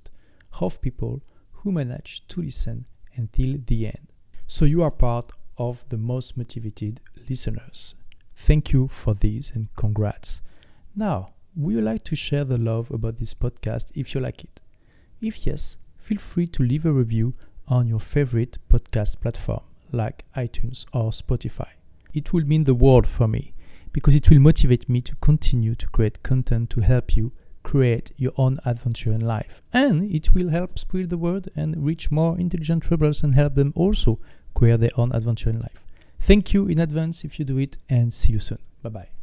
of 0.59 0.81
people 0.81 1.21
who 1.51 1.71
manage 1.71 2.27
to 2.27 2.41
listen 2.41 2.85
until 3.15 3.57
the 3.65 3.87
end. 3.87 4.07
So 4.47 4.65
you 4.65 4.83
are 4.83 4.91
part 4.91 5.31
of 5.57 5.85
the 5.89 5.97
most 5.97 6.37
motivated 6.37 7.01
listeners. 7.29 7.95
Thank 8.41 8.71
you 8.71 8.87
for 8.87 9.13
this 9.13 9.51
and 9.51 9.67
congrats. 9.75 10.41
Now, 10.95 11.33
would 11.55 11.75
you 11.75 11.81
like 11.81 12.03
to 12.05 12.15
share 12.15 12.45
the 12.45 12.57
love 12.57 12.89
about 12.89 13.19
this 13.19 13.33
podcast 13.33 13.91
if 13.93 14.15
you 14.15 14.21
like 14.21 14.43
it? 14.43 14.61
If 15.21 15.45
yes, 15.45 15.75
feel 15.97 16.17
free 16.17 16.47
to 16.47 16.63
leave 16.63 16.85
a 16.85 16.91
review 16.91 17.35
on 17.67 17.87
your 17.87 17.99
favorite 17.99 18.57
podcast 18.69 19.19
platform 19.19 19.59
like 19.91 20.23
iTunes 20.35 20.85
or 20.93 21.11
Spotify. 21.11 21.67
It 22.13 22.31
will 22.31 22.45
mean 22.45 22.63
the 22.63 22.73
world 22.73 23.05
for 23.07 23.27
me 23.27 23.53
because 23.91 24.15
it 24.15 24.29
will 24.29 24.39
motivate 24.39 24.87
me 24.87 25.01
to 25.01 25.15
continue 25.17 25.75
to 25.75 25.87
create 25.89 26.23
content 26.23 26.69
to 26.71 26.81
help 26.81 27.17
you 27.17 27.33
create 27.61 28.11
your 28.15 28.31
own 28.37 28.55
adventure 28.65 29.11
in 29.11 29.19
life. 29.19 29.61
And 29.73 30.11
it 30.11 30.33
will 30.33 30.49
help 30.49 30.79
spread 30.79 31.09
the 31.09 31.17
word 31.17 31.49
and 31.57 31.85
reach 31.85 32.09
more 32.09 32.39
intelligent 32.39 32.89
rebels 32.89 33.21
and 33.21 33.35
help 33.35 33.55
them 33.55 33.73
also 33.75 34.17
create 34.55 34.79
their 34.79 34.97
own 34.97 35.11
adventure 35.11 35.49
in 35.49 35.59
life. 35.59 35.83
Thank 36.19 36.53
you 36.53 36.67
in 36.67 36.79
advance 36.79 37.23
if 37.23 37.39
you 37.39 37.45
do 37.45 37.57
it 37.57 37.77
and 37.89 38.13
see 38.13 38.33
you 38.33 38.39
soon. 38.39 38.59
Bye 38.83 38.89
bye. 38.89 39.18